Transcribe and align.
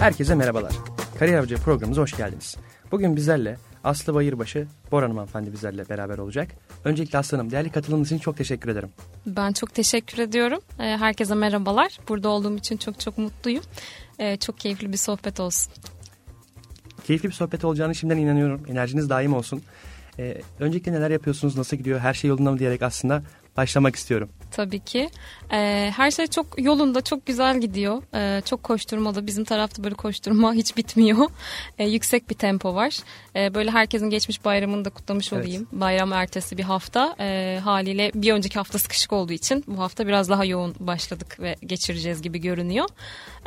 Herkese 0.00 0.34
merhabalar. 0.34 0.72
Kariyer 1.18 1.38
Avcı 1.38 1.56
programımıza 1.56 2.02
hoş 2.02 2.16
geldiniz. 2.16 2.56
Bugün 2.92 3.16
bizlerle 3.16 3.56
Aslı 3.84 4.14
Bayırbaşı, 4.14 4.66
Bora 4.90 5.04
Hanım 5.04 5.16
hanımefendi 5.16 5.52
bizlerle 5.52 5.88
beraber 5.88 6.18
olacak. 6.18 6.48
Öncelikle 6.84 7.18
Aslı 7.18 7.36
Hanım 7.36 7.50
değerli 7.50 7.70
katılımınız 7.70 8.08
için 8.08 8.18
çok 8.18 8.36
teşekkür 8.36 8.68
ederim. 8.68 8.88
Ben 9.26 9.52
çok 9.52 9.74
teşekkür 9.74 10.18
ediyorum. 10.18 10.60
Ee, 10.78 10.82
herkese 10.82 11.34
merhabalar. 11.34 11.98
Burada 12.08 12.28
olduğum 12.28 12.56
için 12.56 12.76
çok 12.76 13.00
çok 13.00 13.18
mutluyum. 13.18 13.64
Ee, 14.18 14.36
çok 14.36 14.58
keyifli 14.58 14.92
bir 14.92 14.96
sohbet 14.96 15.40
olsun. 15.40 15.72
Keyifli 17.06 17.28
bir 17.28 17.34
sohbet 17.34 17.64
olacağını 17.64 17.94
şimdiden 17.94 18.18
inanıyorum. 18.18 18.62
Enerjiniz 18.68 19.10
daim 19.10 19.34
olsun. 19.34 19.62
Ee, 20.18 20.40
öncelikle 20.60 20.92
neler 20.92 21.10
yapıyorsunuz, 21.10 21.56
nasıl 21.56 21.76
gidiyor, 21.76 22.00
her 22.00 22.14
şey 22.14 22.28
yolunda 22.28 22.50
mı 22.50 22.58
diyerek 22.58 22.82
aslında 22.82 23.22
başlamak 23.56 23.96
istiyorum. 23.96 24.30
Tabii 24.50 24.80
ki. 24.80 25.10
Ee, 25.52 25.92
her 25.96 26.10
şey 26.10 26.26
çok 26.26 26.46
yolunda, 26.62 27.00
çok 27.00 27.26
güzel 27.26 27.60
gidiyor. 27.60 28.02
Ee, 28.14 28.42
çok 28.44 28.62
koşturmalı. 28.62 29.26
Bizim 29.26 29.44
tarafta 29.44 29.84
böyle 29.84 29.94
koşturma 29.94 30.52
hiç 30.54 30.76
bitmiyor. 30.76 31.30
Ee, 31.78 31.84
yüksek 31.84 32.30
bir 32.30 32.34
tempo 32.34 32.74
var. 32.74 32.98
Ee, 33.36 33.54
böyle 33.54 33.70
herkesin 33.70 34.10
geçmiş 34.10 34.44
bayramını 34.44 34.84
da 34.84 34.90
kutlamış 34.90 35.32
olayım. 35.32 35.68
Evet. 35.72 35.80
Bayram 35.80 36.12
ertesi 36.12 36.58
bir 36.58 36.62
hafta. 36.62 37.16
Ee, 37.20 37.60
haliyle 37.64 38.10
bir 38.14 38.32
önceki 38.32 38.54
hafta 38.54 38.78
sıkışık 38.78 39.12
olduğu 39.12 39.32
için 39.32 39.64
bu 39.66 39.78
hafta 39.78 40.06
biraz 40.06 40.28
daha 40.28 40.44
yoğun 40.44 40.74
başladık 40.80 41.36
ve 41.40 41.56
geçireceğiz 41.66 42.22
gibi 42.22 42.38
görünüyor. 42.38 42.88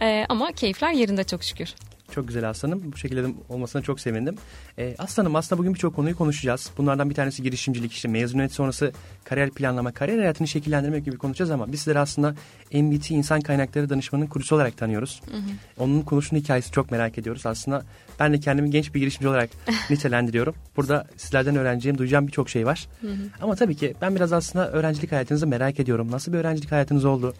Ee, 0.02 0.26
ama 0.30 0.52
keyifler 0.52 0.92
yerinde 0.92 1.23
çok 1.23 1.44
şükür. 1.44 1.76
Çok 2.13 2.27
güzel 2.27 2.49
aslanım. 2.49 2.81
Bu 2.94 2.98
şekilde 2.98 3.26
olmasına 3.49 3.81
çok 3.81 3.99
sevindim. 3.99 4.35
Ee, 4.80 4.95
aslanım 4.98 5.35
aslında 5.35 5.59
bugün 5.59 5.73
birçok 5.73 5.95
konuyu 5.95 6.17
konuşacağız. 6.17 6.72
Bunlardan 6.77 7.09
bir 7.09 7.16
tanesi 7.16 7.44
girişimcilik 7.44 7.91
işte 7.91 8.08
mezuniyet 8.08 8.53
sonrası 8.53 8.91
kariyer 9.23 9.49
planlama, 9.49 9.91
kariyer 9.91 10.17
hayatını 10.17 10.48
şekillendirmek 10.48 11.05
gibi 11.05 11.17
konuşacağız 11.17 11.52
ama 11.52 11.72
biz 11.72 11.80
sizleri 11.80 11.99
aslında 11.99 12.36
MBT 12.73 13.12
İnsan 13.12 13.41
Kaynakları 13.41 13.89
Danışmanı'nın 13.89 14.27
kurusu 14.27 14.55
olarak 14.55 14.77
tanıyoruz. 14.77 15.22
Hı 15.31 15.38
hı. 15.38 15.41
Onun 15.80 16.02
kuruluşunun 16.02 16.41
hikayesi 16.41 16.72
çok 16.72 16.91
merak 16.91 17.17
ediyoruz. 17.17 17.45
Aslında 17.45 17.84
ben 18.20 18.34
de 18.34 18.39
kendimi 18.39 18.70
genç 18.70 18.94
bir 18.95 19.00
girişimci 19.00 19.27
olarak 19.27 19.50
nitelendiriyorum. 19.89 20.55
Burada 20.77 21.08
sizlerden 21.17 21.55
öğreneceğim, 21.55 21.98
duyacağım 21.98 22.27
birçok 22.27 22.50
şey 22.50 22.66
var. 22.66 22.88
Hı 23.02 23.08
hı. 23.08 23.30
Ama 23.42 23.55
tabii 23.55 23.75
ki 23.75 23.95
ben 24.02 24.16
biraz 24.16 24.33
aslında 24.33 24.72
öğrencilik 24.72 25.11
hayatınızı 25.11 25.48
merak 25.48 25.80
ediyorum. 25.80 26.11
Nasıl 26.11 26.33
bir 26.33 26.38
öğrencilik 26.38 26.72
hayatınız 26.72 27.05
oldu? 27.05 27.33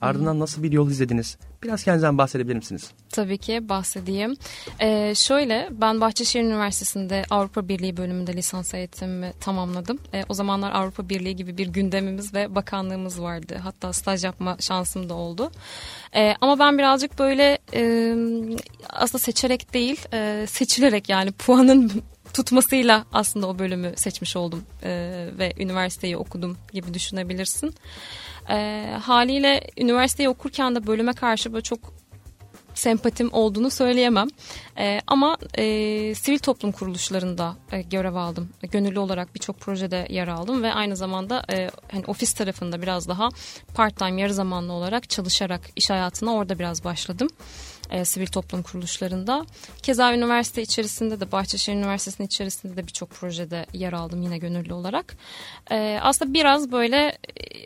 Ardından 0.00 0.40
nasıl 0.40 0.62
bir 0.62 0.72
yol 0.72 0.90
izlediniz? 0.90 1.36
Biraz 1.62 1.84
kendinizden 1.84 2.18
bahsedebilir 2.18 2.56
misiniz? 2.56 2.90
Tabii 3.10 3.38
ki 3.38 3.68
bahsedeyim. 3.68 4.36
Ee, 4.80 5.12
şöyle 5.16 5.68
ben 5.70 6.00
Bahçeşehir 6.00 6.44
Üniversitesi'nde 6.44 7.24
Avrupa 7.30 7.68
Birliği 7.68 7.96
bölümünde 7.96 8.32
lisans 8.34 8.74
eğitimimi 8.74 9.32
tamamladım. 9.40 9.98
Ee, 10.14 10.24
o 10.28 10.34
zamanlar 10.34 10.72
Avrupa 10.72 11.08
Birliği 11.08 11.36
gibi 11.36 11.58
bir 11.58 11.66
gündemimiz 11.66 12.34
ve 12.34 12.54
bakanlığımız 12.54 13.22
vardı. 13.22 13.60
Hatta 13.62 13.92
staj 13.92 14.24
yapma 14.24 14.56
şansım 14.60 15.08
da 15.08 15.14
oldu. 15.14 15.50
Ee, 16.16 16.34
ama 16.40 16.58
ben 16.58 16.78
birazcık 16.78 17.18
böyle 17.18 17.58
e, 17.74 18.14
aslında 18.88 19.18
seçerek 19.18 19.74
değil 19.74 20.00
e, 20.12 20.46
seçilerek 20.46 21.08
yani 21.08 21.32
puanın 21.32 22.02
tutmasıyla 22.32 23.04
aslında 23.12 23.46
o 23.48 23.58
bölümü 23.58 23.92
seçmiş 23.96 24.36
oldum 24.36 24.62
e, 24.82 24.90
ve 25.38 25.52
üniversiteyi 25.58 26.16
okudum 26.16 26.56
gibi 26.72 26.94
düşünebilirsin. 26.94 27.74
E, 28.50 28.86
haliyle 29.02 29.60
üniversiteyi 29.78 30.28
okurken 30.28 30.74
de 30.74 30.86
bölüme 30.86 31.12
karşı 31.12 31.52
böyle 31.52 31.62
çok 31.62 32.00
sempatim 32.74 33.28
olduğunu 33.32 33.70
söyleyemem. 33.70 34.28
E, 34.78 35.00
ama 35.06 35.36
e, 35.58 35.64
sivil 36.14 36.38
toplum 36.38 36.72
kuruluşlarında 36.72 37.56
e, 37.72 37.82
görev 37.82 38.14
aldım. 38.14 38.48
Gönüllü 38.62 38.98
olarak 38.98 39.34
birçok 39.34 39.60
projede 39.60 40.06
yer 40.10 40.28
aldım 40.28 40.62
ve 40.62 40.74
aynı 40.74 40.96
zamanda 40.96 41.44
e, 41.52 41.70
hani 41.92 42.04
ofis 42.06 42.32
tarafında 42.32 42.82
biraz 42.82 43.08
daha 43.08 43.28
part 43.74 43.96
time 43.96 44.20
yarı 44.20 44.34
zamanlı 44.34 44.72
olarak 44.72 45.10
çalışarak 45.10 45.60
iş 45.76 45.90
hayatına 45.90 46.34
orada 46.34 46.58
biraz 46.58 46.84
başladım 46.84 47.28
e, 47.90 48.04
sivil 48.04 48.26
toplum 48.26 48.62
kuruluşlarında. 48.62 49.46
Keza 49.82 50.14
üniversite 50.14 50.62
içerisinde 50.62 51.20
de 51.20 51.32
Bahçeşehir 51.32 51.76
Üniversitesi'nin 51.76 52.26
içerisinde 52.26 52.76
de 52.76 52.86
birçok 52.86 53.10
projede 53.10 53.66
yer 53.72 53.92
aldım 53.92 54.22
yine 54.22 54.38
gönüllü 54.38 54.72
olarak. 54.72 55.16
E, 55.70 55.98
aslında 56.02 56.34
biraz 56.34 56.72
böyle 56.72 57.18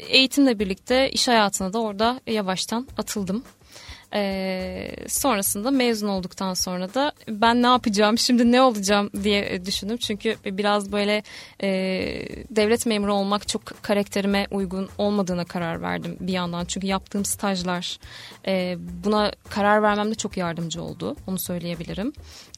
eğitimle 0.08 0.58
birlikte 0.58 1.10
iş 1.10 1.28
hayatına 1.28 1.72
da 1.72 1.80
orada 1.80 2.20
yavaştan 2.26 2.88
atıldım. 2.98 3.44
Ee, 4.14 4.90
sonrasında 5.08 5.70
mezun 5.70 6.08
olduktan 6.08 6.54
sonra 6.54 6.94
da 6.94 7.12
ben 7.28 7.62
ne 7.62 7.66
yapacağım 7.66 8.18
şimdi 8.18 8.52
ne 8.52 8.62
olacağım 8.62 9.10
diye 9.22 9.66
düşündüm. 9.66 9.96
Çünkü 9.96 10.36
biraz 10.44 10.92
böyle 10.92 11.22
e, 11.62 11.68
devlet 12.50 12.86
memuru 12.86 13.14
olmak 13.14 13.48
çok 13.48 13.82
karakterime 13.82 14.46
uygun 14.50 14.88
olmadığına 14.98 15.44
karar 15.44 15.82
verdim 15.82 16.16
bir 16.20 16.32
yandan. 16.32 16.64
Çünkü 16.64 16.86
yaptığım 16.86 17.24
stajlar 17.24 17.98
e, 18.46 18.76
buna 19.04 19.32
karar 19.48 19.82
vermemde 19.82 20.14
çok 20.14 20.36
yardımcı 20.36 20.82
oldu. 20.82 21.16
Onu 21.26 21.38
söyleyebilirim. 21.38 22.12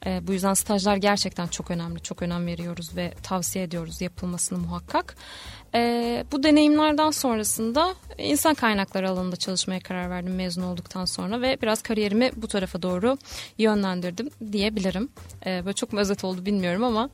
E, 0.05 0.27
bu 0.27 0.33
yüzden 0.33 0.53
stajlar 0.53 0.95
gerçekten 0.95 1.47
çok 1.47 1.71
önemli. 1.71 1.99
Çok 1.99 2.21
önem 2.21 2.45
veriyoruz 2.45 2.95
ve 2.95 3.13
tavsiye 3.23 3.65
ediyoruz 3.65 4.01
yapılmasını 4.01 4.59
muhakkak. 4.59 5.15
E, 5.75 6.23
bu 6.31 6.43
deneyimlerden 6.43 7.11
sonrasında 7.11 7.95
insan 8.17 8.53
kaynakları 8.53 9.09
alanında 9.09 9.35
çalışmaya 9.35 9.79
karar 9.79 10.09
verdim 10.09 10.35
mezun 10.35 10.61
olduktan 10.61 11.05
sonra 11.05 11.41
ve 11.41 11.57
biraz 11.61 11.81
kariyerimi 11.81 12.31
bu 12.35 12.47
tarafa 12.47 12.81
doğru 12.81 13.17
yönlendirdim 13.57 14.29
diyebilirim. 14.51 15.09
E, 15.45 15.65
böyle 15.65 15.73
çok 15.73 15.93
mu 15.93 15.99
özet 15.99 16.23
oldu 16.23 16.45
bilmiyorum 16.45 16.83
ama 16.83 17.09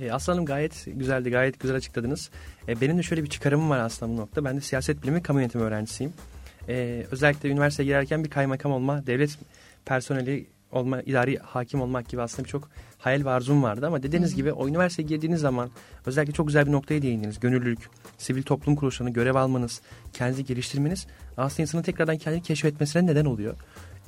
e, 0.00 0.12
Aslanım 0.12 0.44
gayet 0.44 0.84
güzeldi, 0.86 1.30
gayet 1.30 1.60
güzel 1.60 1.76
açıkladınız. 1.76 2.30
E, 2.68 2.80
benim 2.80 2.98
de 2.98 3.02
şöyle 3.02 3.24
bir 3.24 3.30
çıkarımım 3.30 3.70
var 3.70 3.78
aslında 3.78 4.12
bu 4.12 4.16
nokta. 4.16 4.44
Ben 4.44 4.56
de 4.56 4.60
siyaset 4.60 5.02
bilimi, 5.02 5.22
kamu 5.22 5.40
yönetimi 5.40 5.64
öğrencisiyim. 5.64 6.12
E, 6.68 7.06
özellikle 7.10 7.48
üniversiteye 7.48 7.86
girerken 7.86 8.24
bir 8.24 8.30
kaymakam 8.30 8.72
olma, 8.72 9.06
devlet 9.06 9.38
personeli 9.84 10.46
olma, 10.74 11.02
idari 11.02 11.38
hakim 11.38 11.80
olmak 11.80 12.08
gibi 12.08 12.22
aslında 12.22 12.44
birçok 12.44 12.68
hayal 12.98 13.24
ve 13.24 13.30
arzum 13.30 13.62
vardı. 13.62 13.86
Ama 13.86 14.02
dediğiniz 14.02 14.30
Hı-hı. 14.30 14.36
gibi 14.36 14.52
o 14.52 14.68
üniversiteye 14.68 15.08
girdiğiniz 15.08 15.40
zaman 15.40 15.70
özellikle 16.06 16.32
çok 16.32 16.46
güzel 16.46 16.66
bir 16.66 16.72
noktaya 16.72 17.02
değindiniz. 17.02 17.40
Gönüllülük, 17.40 17.90
sivil 18.18 18.42
toplum 18.42 18.76
kuruluşlarına 18.76 19.12
görev 19.12 19.34
almanız, 19.34 19.80
kendinizi 20.12 20.44
geliştirmeniz 20.44 21.06
aslında 21.36 21.62
insanın 21.62 21.82
tekrardan 21.82 22.18
kendini 22.18 22.42
keşfetmesine 22.42 23.06
neden 23.06 23.24
oluyor. 23.24 23.54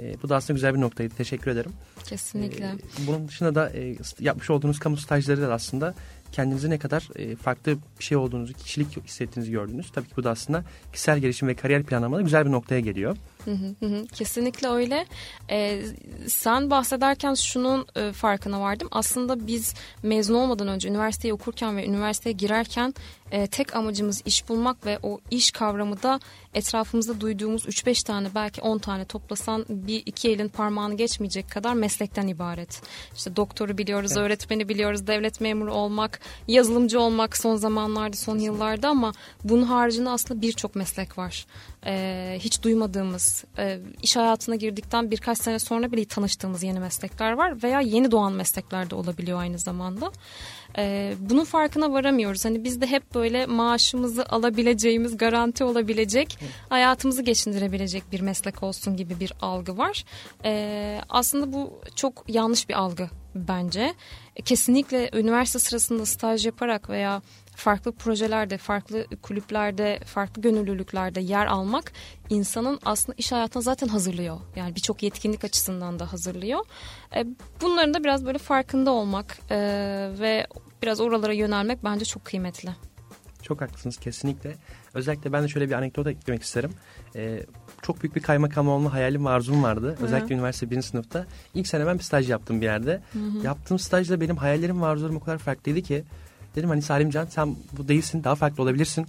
E, 0.00 0.22
bu 0.22 0.28
da 0.28 0.37
aslında 0.37 0.53
güzel 0.53 0.75
bir 0.75 0.81
noktaydı. 0.81 1.15
Teşekkür 1.15 1.50
ederim. 1.50 1.72
Kesinlikle. 2.05 2.65
E, 2.65 3.06
bunun 3.06 3.28
dışında 3.28 3.55
da 3.55 3.71
e, 3.71 3.97
yapmış 4.21 4.50
olduğunuz 4.50 4.78
kamu 4.78 4.97
stajları 4.97 5.43
da 5.43 5.55
aslında 5.55 5.94
kendinize 6.32 6.71
ne 6.71 6.78
kadar 6.78 7.09
e, 7.16 7.37
farklı 7.37 7.76
bir 7.99 8.05
şey 8.05 8.16
olduğunuzu, 8.16 8.53
kişilik 8.53 9.05
hissettiğinizi 9.05 9.53
gördünüz. 9.53 9.93
Tabii 9.93 10.06
ki 10.06 10.16
bu 10.16 10.25
da 10.25 10.31
aslında 10.31 10.65
kişisel 10.93 11.19
gelişim 11.19 11.49
ve 11.49 11.55
kariyer 11.55 11.82
planlamada 11.82 12.22
güzel 12.22 12.47
bir 12.47 12.53
noktaya 12.53 12.81
geliyor. 12.81 13.16
Hı 13.47 13.51
hı 13.81 13.87
hı. 13.87 14.07
Kesinlikle 14.07 14.69
öyle. 14.69 15.07
Ee, 15.51 15.83
sen 16.27 16.71
bahsederken 16.71 17.34
şunun 17.34 17.87
e, 17.97 18.12
farkına 18.12 18.61
vardım. 18.61 18.89
Aslında 18.91 19.47
biz 19.47 19.75
mezun 20.03 20.34
olmadan 20.34 20.69
önce 20.69 20.89
üniversiteyi 20.89 21.34
okurken 21.34 21.77
ve 21.77 21.87
üniversiteye 21.87 22.33
girerken 22.33 22.95
e, 23.31 23.47
tek 23.47 23.77
amacımız 23.77 24.23
iş 24.27 24.49
bulmak 24.49 24.87
ve 24.87 24.99
o 25.03 25.21
iş 25.31 25.51
kavramı 25.51 26.03
da 26.03 26.21
etrafımızda 26.55 27.21
duyduğumuz 27.21 27.67
3-5 27.67 28.05
tane 28.05 28.29
belki 28.35 28.61
10 28.61 28.79
tane 28.79 29.05
toplasan 29.05 29.65
bir 29.69 30.03
iki 30.06 30.31
elin 30.31 30.49
parmağını 30.49 30.95
geçmeyecek 30.97 31.51
kadar 31.51 31.75
meslekten 31.75 32.27
ibaret. 32.27 32.83
İşte 33.17 33.37
doktoru 33.37 33.79
biliyoruz, 33.79 34.12
evet. 34.12 34.27
öğretmeni 34.27 34.69
biliyoruz, 34.69 35.06
devlet 35.06 35.41
memuru 35.41 35.73
olmak, 35.73 36.21
yazılımcı 36.49 37.01
olmak 37.01 37.37
son 37.37 37.56
zamanlarda, 37.56 38.17
son 38.17 38.39
yıllarda 38.39 38.89
ama 38.89 39.12
bunun 39.45 39.62
haricinde 39.62 40.11
aslında 40.11 40.43
birçok 40.43 40.77
meslek 40.77 41.19
var. 41.19 41.47
Ee, 41.87 42.39
hiç 42.41 42.62
duymadığımız, 42.62 43.36
e, 43.59 43.79
iş 44.03 44.17
hayatına 44.17 44.57
girdikten 44.57 45.11
birkaç 45.11 45.39
sene 45.39 45.59
sonra 45.59 45.93
bile 45.93 46.05
tanıştığımız 46.05 46.63
yeni 46.63 46.81
meslekler 46.81 47.33
var 47.33 47.63
veya 47.63 47.81
yeni 47.81 48.11
doğan 48.11 48.33
meslekler 48.33 48.91
de 48.91 48.95
olabiliyor 48.95 49.41
aynı 49.41 49.59
zamanda. 49.59 50.13
Ee, 50.79 51.15
bunun 51.21 51.45
farkına 51.45 51.93
varamıyoruz. 51.93 52.45
Hani 52.45 52.65
biz 52.65 52.81
de 52.81 52.87
hep 52.87 53.15
böyle 53.15 53.47
maaşımızı 53.47 54.27
alabileceğimiz, 54.29 55.17
garanti 55.17 55.65
olabilecek, 55.65 56.39
hayatımızı 56.69 57.23
geçindirebilecek 57.23 58.13
bir 58.13 58.21
meslek 58.21 58.63
olsun 58.63 58.97
gibi 58.97 59.21
bir 59.21 59.33
algı 59.41 59.79
var. 59.79 60.05
Ee, 60.45 61.01
aslında 61.09 61.53
bu 61.53 61.81
çok 61.95 62.25
yanlış 62.29 62.69
bir 62.69 62.75
algı 62.75 63.09
bence. 63.35 63.94
Kesinlikle 64.44 65.11
üniversite 65.12 65.59
sırasında 65.59 66.06
staj 66.06 66.47
yaparak 66.47 66.91
veya 66.91 67.23
farklı 67.56 67.93
projelerde, 67.93 68.58
farklı 68.58 69.06
kulüplerde, 69.23 70.00
farklı 70.06 70.43
gönüllülüklerde 70.43 71.20
yer 71.20 71.47
almak 71.47 71.93
insanın 72.31 72.81
aslında 72.85 73.17
iş 73.19 73.32
hayatına 73.32 73.62
zaten 73.62 73.88
hazırlıyor. 73.88 74.38
Yani 74.56 74.76
birçok 74.76 75.03
yetkinlik 75.03 75.44
açısından 75.44 75.99
da 75.99 76.12
hazırlıyor. 76.12 76.61
E, 77.17 77.26
bunların 77.61 77.94
da 77.94 78.05
biraz 78.05 78.26
böyle 78.26 78.38
farkında 78.38 78.91
olmak 78.91 79.38
e, 79.50 79.58
ve 80.20 80.47
biraz 80.82 81.00
oralara 81.00 81.32
yönelmek 81.32 81.85
bence 81.85 82.05
çok 82.05 82.25
kıymetli. 82.25 82.70
Çok 83.43 83.61
haklısınız 83.61 83.97
kesinlikle. 83.97 84.55
Özellikle 84.94 85.32
ben 85.32 85.43
de 85.44 85.49
şöyle 85.49 85.69
bir 85.69 85.73
anekdota 85.73 86.11
eklemek 86.11 86.43
isterim. 86.43 86.70
Ee, 87.17 87.47
çok 87.82 88.03
büyük 88.03 88.17
bir 88.17 88.23
kaymakam 88.23 88.69
olma 88.69 88.93
hayalim 88.93 89.25
ve 89.25 89.29
arzum 89.29 89.62
vardı. 89.62 89.97
Hı-hı. 89.97 90.05
Özellikle 90.05 90.35
üniversite 90.35 90.70
birinci 90.70 90.87
sınıfta. 90.87 91.26
İlk 91.55 91.67
sene 91.67 91.87
ben 91.87 91.99
bir 91.99 92.03
staj 92.03 92.31
yaptım 92.31 92.61
bir 92.61 92.67
yerde. 92.67 93.03
Hı-hı. 93.12 93.44
Yaptığım 93.44 93.79
stajda 93.79 94.20
benim 94.20 94.37
hayallerim 94.37 94.82
ve 94.82 94.87
arzularım 94.87 95.17
o 95.17 95.20
kadar 95.20 95.38
farklıydı 95.38 95.82
ki. 95.82 96.05
Dedim 96.56 96.69
hani 96.69 96.82
Salimcan 96.82 97.26
sen 97.26 97.56
bu 97.79 97.88
değilsin 97.88 98.25
daha 98.25 98.35
farklı 98.35 98.62
olabilirsin. 98.62 99.06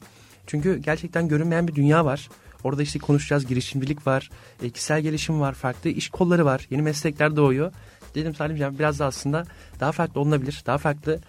Çünkü 0.48 0.78
gerçekten 0.78 1.28
görünmeyen 1.28 1.68
bir 1.68 1.76
dünya 1.76 2.06
var. 2.06 2.30
Orada 2.64 2.82
işte 2.82 3.00
konuşacağız 3.00 3.48
girişimcilik 3.48 4.08
var, 4.08 4.30
e, 4.64 4.70
kişisel 4.70 5.02
gelişim 5.02 5.40
var, 5.40 5.54
farklı 5.54 5.90
iş 5.90 6.10
kolları 6.10 6.46
var, 6.46 6.68
yeni 6.70 6.82
meslekler 6.82 7.36
doğuyor. 7.36 7.72
Dedim 8.16 8.36
Salimciğim 8.36 8.80
biraz 8.80 9.00
da 9.00 9.06
aslında 9.06 9.46
daha 9.80 9.92
farklı 9.92 10.22
olunabilir, 10.22 10.64
daha 10.66 10.78
farklı 10.78 11.20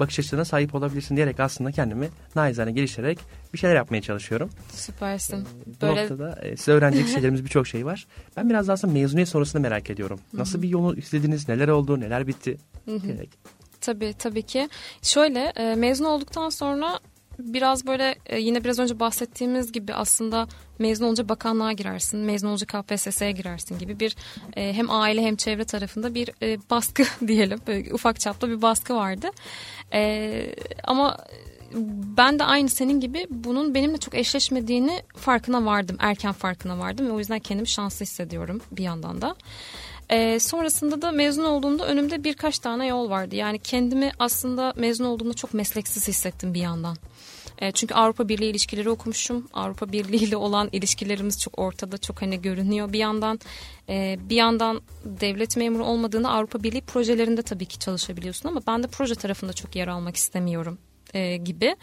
bakış 0.00 0.18
açılarına 0.18 0.44
sahip 0.44 0.74
olabilirsin 0.74 1.16
diyerek 1.16 1.40
aslında 1.40 1.72
kendimi 1.72 2.08
naizane 2.34 2.72
geliştirerek 2.72 3.18
bir 3.52 3.58
şeyler 3.58 3.74
yapmaya 3.74 4.02
çalışıyorum. 4.02 4.50
Süpersin. 4.72 5.36
Ee, 5.36 5.80
Böyle... 5.82 5.96
Bu 5.96 6.02
noktada 6.02 6.40
e, 6.42 6.56
size 6.56 6.72
öğrenecek 6.72 7.08
şeylerimiz 7.08 7.44
birçok 7.44 7.66
şey 7.66 7.86
var. 7.86 8.06
Ben 8.36 8.50
biraz 8.50 8.68
aslında 8.68 8.92
mezuniyet 8.92 9.28
sonrasında 9.28 9.62
merak 9.62 9.90
ediyorum. 9.90 10.20
Nasıl 10.32 10.62
bir 10.62 10.68
yolu 10.68 10.96
istediniz, 10.96 11.48
neler 11.48 11.68
oldu, 11.68 12.00
neler 12.00 12.26
bitti 12.26 12.56
diyerek. 12.86 13.30
Tabii 13.86 14.14
tabii 14.18 14.42
ki. 14.42 14.68
Şöyle 15.02 15.52
e, 15.56 15.74
mezun 15.74 16.04
olduktan 16.04 16.48
sonra 16.48 17.00
biraz 17.38 17.86
böyle 17.86 18.14
e, 18.26 18.38
yine 18.40 18.64
biraz 18.64 18.78
önce 18.78 19.00
bahsettiğimiz 19.00 19.72
gibi 19.72 19.94
aslında 19.94 20.48
mezun 20.78 21.04
olunca 21.04 21.28
bakanlığa 21.28 21.72
girersin, 21.72 22.20
mezun 22.20 22.48
olunca 22.48 22.66
KPSS'ye 22.66 23.32
girersin 23.32 23.78
gibi 23.78 24.00
bir 24.00 24.16
e, 24.56 24.72
hem 24.72 24.90
aile 24.90 25.22
hem 25.22 25.36
çevre 25.36 25.64
tarafında 25.64 26.14
bir 26.14 26.30
baskı 26.70 27.02
diyelim. 27.26 27.60
Böyle 27.66 27.94
ufak 27.94 28.20
çapta 28.20 28.48
bir 28.48 28.62
baskı 28.62 28.94
vardı. 28.94 29.30
Ama 30.84 31.16
ben 32.18 32.38
de 32.38 32.44
aynı 32.44 32.68
senin 32.68 33.00
gibi 33.00 33.26
bunun 33.30 33.74
benimle 33.74 33.98
çok 33.98 34.14
eşleşmediğini 34.14 35.02
farkına 35.16 35.64
vardım. 35.64 35.96
Erken 36.00 36.32
farkına 36.32 36.78
vardım 36.78 37.06
ve 37.06 37.10
o 37.10 37.18
yüzden 37.18 37.38
kendimi 37.38 37.68
şanslı 37.68 38.04
hissediyorum 38.04 38.60
bir 38.72 38.82
yandan 38.82 39.22
da. 39.22 39.36
E, 40.10 40.40
sonrasında 40.40 41.02
da 41.02 41.12
mezun 41.12 41.44
olduğumda 41.44 41.86
önümde 41.86 42.24
birkaç 42.24 42.58
tane 42.58 42.86
yol 42.86 43.10
vardı. 43.10 43.36
Yani 43.36 43.58
kendimi 43.58 44.12
aslında 44.18 44.72
mezun 44.76 45.04
olduğumda 45.04 45.34
çok 45.34 45.54
mesleksiz 45.54 46.08
hissettim 46.08 46.54
bir 46.54 46.60
yandan. 46.60 46.96
E, 47.58 47.72
çünkü 47.72 47.94
Avrupa 47.94 48.28
Birliği 48.28 48.50
ilişkileri 48.50 48.90
okumuşum. 48.90 49.48
Avrupa 49.52 49.92
Birliği 49.92 50.24
ile 50.24 50.36
olan 50.36 50.68
ilişkilerimiz 50.72 51.40
çok 51.40 51.58
ortada, 51.58 51.98
çok 51.98 52.22
hani 52.22 52.42
görünüyor 52.42 52.92
bir 52.92 52.98
yandan. 52.98 53.40
E, 53.88 54.18
bir 54.20 54.36
yandan 54.36 54.80
devlet 55.04 55.56
memuru 55.56 55.84
olmadığında 55.84 56.30
Avrupa 56.30 56.62
Birliği 56.62 56.80
projelerinde 56.80 57.42
tabii 57.42 57.66
ki 57.66 57.78
çalışabiliyorsun 57.78 58.48
ama 58.48 58.60
ben 58.66 58.82
de 58.82 58.86
proje 58.86 59.14
tarafında 59.14 59.52
çok 59.52 59.76
yer 59.76 59.88
almak 59.88 60.16
istemiyorum 60.16 60.78
e, 61.14 61.36
gibi. 61.36 61.76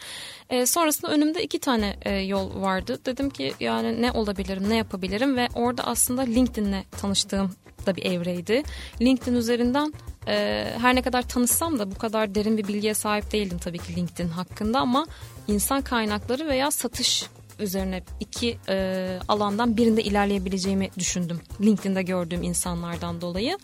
E, 0.50 0.66
sonrasında 0.66 1.10
önümde 1.10 1.42
iki 1.42 1.58
tane 1.58 1.96
e, 2.02 2.16
yol 2.16 2.62
vardı. 2.62 2.98
Dedim 3.06 3.30
ki 3.30 3.54
yani 3.60 4.02
ne 4.02 4.12
olabilirim, 4.12 4.68
ne 4.68 4.76
yapabilirim 4.76 5.36
ve 5.36 5.48
orada 5.54 5.84
aslında 5.84 6.22
LinkedIn'le 6.22 6.84
tanıştığım 7.00 7.50
da 7.86 7.96
bir 7.96 8.04
evreydi. 8.04 8.62
LinkedIn 9.00 9.34
üzerinden 9.34 9.92
e, 10.28 10.66
her 10.80 10.94
ne 10.94 11.02
kadar 11.02 11.22
tanışsam 11.22 11.78
da 11.78 11.90
bu 11.90 11.94
kadar 11.94 12.34
derin 12.34 12.58
bir 12.58 12.68
bilgiye 12.68 12.94
sahip 12.94 13.32
değildim 13.32 13.58
tabii 13.58 13.78
ki 13.78 13.96
LinkedIn 13.96 14.28
hakkında 14.28 14.80
ama 14.80 15.06
insan 15.48 15.82
kaynakları 15.82 16.48
veya 16.48 16.70
satış 16.70 17.26
üzerine 17.58 18.02
iki 18.20 18.58
e, 18.68 19.18
alandan 19.28 19.76
birinde 19.76 20.02
ilerleyebileceğimi 20.02 20.90
düşündüm. 20.98 21.40
LinkedIn'de 21.60 22.02
gördüğüm 22.02 22.42
insanlardan 22.42 23.20
dolayı. 23.20 23.58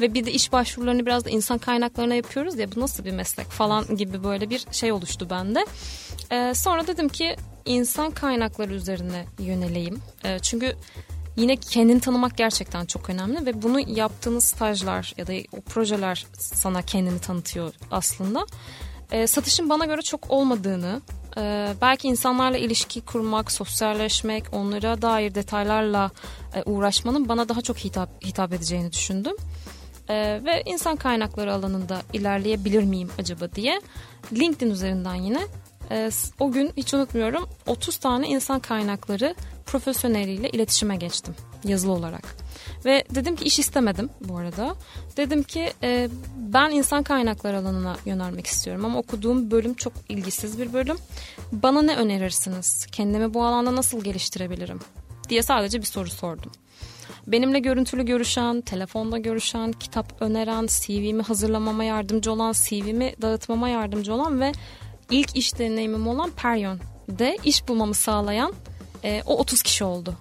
Ve 0.00 0.14
bir 0.14 0.24
de 0.24 0.32
iş 0.32 0.52
başvurularını 0.52 1.06
biraz 1.06 1.24
da 1.24 1.30
insan 1.30 1.58
kaynaklarına 1.58 2.14
yapıyoruz 2.14 2.58
ya 2.58 2.72
bu 2.76 2.80
nasıl 2.80 3.04
bir 3.04 3.12
meslek 3.12 3.46
falan 3.46 3.96
gibi 3.96 4.24
böyle 4.24 4.50
bir 4.50 4.66
şey 4.72 4.92
oluştu 4.92 5.30
bende. 5.30 5.66
E, 6.30 6.54
sonra 6.54 6.86
dedim 6.86 7.08
ki 7.08 7.36
insan 7.64 8.10
kaynakları 8.10 8.74
üzerine 8.74 9.24
yöneleyim. 9.38 9.98
E, 10.24 10.38
çünkü 10.38 10.76
yine 11.36 11.56
kendini 11.56 12.00
tanımak 12.00 12.36
gerçekten 12.36 12.84
çok 12.84 13.10
önemli 13.10 13.46
ve 13.46 13.62
bunu 13.62 13.80
yaptığınız 13.80 14.44
stajlar 14.44 15.14
ya 15.16 15.26
da 15.26 15.32
o 15.52 15.60
projeler 15.60 16.26
sana 16.38 16.82
kendini 16.82 17.20
tanıtıyor 17.20 17.72
aslında. 17.90 18.46
E, 19.12 19.26
satışın 19.26 19.70
bana 19.70 19.84
göre 19.84 20.02
çok 20.02 20.30
olmadığını, 20.30 21.00
e, 21.36 21.74
belki 21.80 22.08
insanlarla 22.08 22.58
ilişki 22.58 23.00
kurmak, 23.00 23.52
sosyalleşmek, 23.52 24.44
onlara 24.52 25.02
dair 25.02 25.34
detaylarla 25.34 26.10
e, 26.54 26.62
uğraşmanın 26.62 27.28
bana 27.28 27.48
daha 27.48 27.60
çok 27.60 27.78
hitap, 27.78 28.24
hitap 28.24 28.52
edeceğini 28.52 28.92
düşündüm. 28.92 29.36
E, 30.08 30.14
ve 30.44 30.62
insan 30.66 30.96
kaynakları 30.96 31.54
alanında 31.54 32.02
ilerleyebilir 32.12 32.82
miyim 32.82 33.10
acaba 33.18 33.52
diye 33.52 33.80
LinkedIn 34.32 34.70
üzerinden 34.70 35.14
yine 35.14 35.40
e, 35.90 36.10
o 36.40 36.52
gün 36.52 36.72
hiç 36.76 36.94
unutmuyorum 36.94 37.48
30 37.66 37.96
tane 37.96 38.28
insan 38.28 38.60
kaynakları 38.60 39.34
profesyoneliyle 39.66 40.50
iletişime 40.50 40.96
geçtim 40.96 41.34
yazılı 41.64 41.92
olarak. 41.92 42.36
Ve 42.84 43.04
dedim 43.14 43.36
ki 43.36 43.44
iş 43.44 43.58
istemedim 43.58 44.10
bu 44.20 44.36
arada. 44.36 44.76
Dedim 45.16 45.42
ki 45.42 45.72
e, 45.82 46.08
ben 46.36 46.70
insan 46.70 47.02
kaynakları 47.02 47.58
alanına 47.58 47.96
yönelmek 48.06 48.46
istiyorum 48.46 48.84
ama 48.84 48.98
okuduğum 48.98 49.50
bölüm 49.50 49.74
çok 49.74 49.92
ilgisiz 50.08 50.58
bir 50.58 50.72
bölüm. 50.72 50.96
Bana 51.52 51.82
ne 51.82 51.96
önerirsiniz? 51.96 52.86
Kendimi 52.92 53.34
bu 53.34 53.44
alanda 53.44 53.76
nasıl 53.76 54.04
geliştirebilirim? 54.04 54.80
diye 55.28 55.42
sadece 55.42 55.78
bir 55.78 55.86
soru 55.86 56.10
sordum. 56.10 56.52
Benimle 57.26 57.58
görüntülü 57.58 58.06
görüşen, 58.06 58.60
telefonda 58.60 59.18
görüşen, 59.18 59.72
kitap 59.72 60.22
öneren, 60.22 60.66
CV'mi 60.66 61.22
hazırlamama 61.22 61.84
yardımcı 61.84 62.32
olan, 62.32 62.52
CV'mi 62.52 63.14
dağıtmama 63.22 63.68
yardımcı 63.68 64.14
olan 64.14 64.40
ve 64.40 64.52
ilk 65.10 65.36
iş 65.36 65.58
deneyimim 65.58 66.08
olan 66.08 66.30
Peryon'de 66.30 67.38
iş 67.44 67.68
bulmamı 67.68 67.94
sağlayan 67.94 68.52
e, 69.04 69.22
o 69.26 69.38
30 69.38 69.62
kişi 69.62 69.84
oldu 69.84 70.14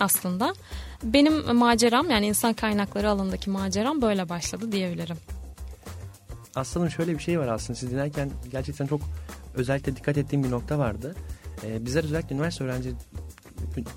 aslında. 0.00 0.54
Benim 1.02 1.54
maceram 1.54 2.10
yani 2.10 2.26
insan 2.26 2.52
kaynakları 2.52 3.10
alanındaki 3.10 3.50
maceram 3.50 4.02
böyle 4.02 4.28
başladı 4.28 4.72
diyebilirim. 4.72 5.16
Aslanım 6.54 6.90
şöyle 6.90 7.14
bir 7.14 7.22
şey 7.22 7.40
var 7.40 7.48
aslında 7.48 7.78
siz 7.78 7.90
dinlerken 7.90 8.30
gerçekten 8.50 8.86
çok 8.86 9.00
özellikle 9.54 9.96
dikkat 9.96 10.18
ettiğim 10.18 10.44
bir 10.44 10.50
nokta 10.50 10.78
vardı. 10.78 11.14
Ee, 11.64 11.86
bizler 11.86 12.04
özellikle 12.04 12.34
üniversite 12.34 12.64
öğrenci 12.64 12.92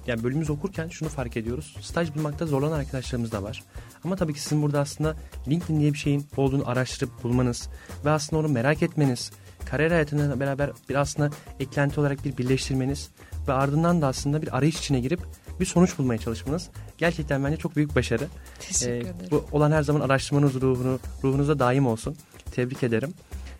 yani 0.07 0.23
bölümümüzü 0.23 0.51
okurken 0.51 0.87
şunu 0.87 1.09
fark 1.09 1.37
ediyoruz. 1.37 1.75
Staj 1.81 2.15
bulmakta 2.15 2.45
zorlanan 2.45 2.79
arkadaşlarımız 2.79 3.31
da 3.31 3.43
var. 3.43 3.63
Ama 4.03 4.15
tabii 4.15 4.33
ki 4.33 4.41
sizin 4.41 4.61
burada 4.61 4.79
aslında 4.79 5.15
LinkedIn 5.47 5.79
diye 5.79 5.93
bir 5.93 5.97
şeyin 5.97 6.27
olduğunu 6.37 6.69
araştırıp 6.69 7.23
bulmanız 7.23 7.69
ve 8.05 8.09
aslında 8.09 8.39
onu 8.39 8.49
merak 8.53 8.83
etmeniz, 8.83 9.31
kariyer 9.65 9.91
hayatına 9.91 10.39
beraber 10.39 10.71
bir 10.89 10.95
aslında 10.95 11.29
eklenti 11.59 11.99
olarak 11.99 12.25
bir 12.25 12.37
birleştirmeniz 12.37 13.09
ve 13.49 13.53
ardından 13.53 14.01
da 14.01 14.07
aslında 14.07 14.41
bir 14.41 14.57
arayış 14.57 14.79
içine 14.79 14.99
girip 14.99 15.19
bir 15.59 15.65
sonuç 15.65 15.97
bulmaya 15.97 16.17
çalışmanız 16.17 16.69
gerçekten 16.97 17.43
bence 17.43 17.57
çok 17.57 17.75
büyük 17.75 17.95
başarı. 17.95 18.27
Teşekkür 18.59 18.91
ee, 18.91 18.97
ederim. 18.97 19.15
Bu 19.31 19.45
olan 19.51 19.71
her 19.71 19.83
zaman 19.83 20.01
araştırmanız 20.01 20.61
ruhunu, 20.61 20.99
ruhunuzda 21.23 21.59
daim 21.59 21.87
olsun. 21.87 22.15
Tebrik 22.51 22.83
ederim. 22.83 23.13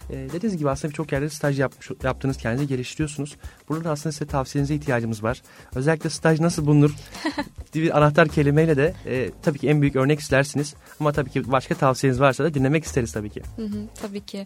E, 0.10 0.14
dediğiniz 0.14 0.58
gibi 0.58 0.70
aslında 0.70 0.92
birçok 0.92 1.12
yerde 1.12 1.30
staj 1.30 1.60
yapmış, 1.60 1.90
yaptığınız 2.04 2.38
kendinizi 2.38 2.68
geliştiriyorsunuz. 2.68 3.36
Burada 3.70 3.84
da 3.84 3.92
aslında 3.92 4.14
size 4.14 4.26
tavsiyenize 4.26 4.76
ihtiyacımız 4.76 5.24
var. 5.24 5.42
Özellikle 5.76 6.10
staj 6.10 6.40
nasıl 6.40 6.66
bulunur 6.66 6.96
bir 7.76 7.98
anahtar 7.98 8.28
kelimeyle 8.28 8.78
de 8.78 8.94
e, 9.06 9.32
tabii 9.42 9.60
ki 9.60 9.70
en 9.70 9.82
büyük 9.82 9.96
örnek 9.96 10.20
istersiniz. 10.20 10.76
Ama 11.00 11.12
tabii 11.12 11.30
ki 11.30 11.52
başka 11.52 11.76
tavsiyeniz 11.76 12.20
varsa 12.20 12.44
da 12.44 12.54
dinlemek 12.54 12.84
isteriz 12.84 13.12
tabii 13.12 13.30
ki. 13.30 13.42
Hı 13.56 13.66
hı, 13.66 13.88
tabii 14.02 14.26
ki. 14.26 14.46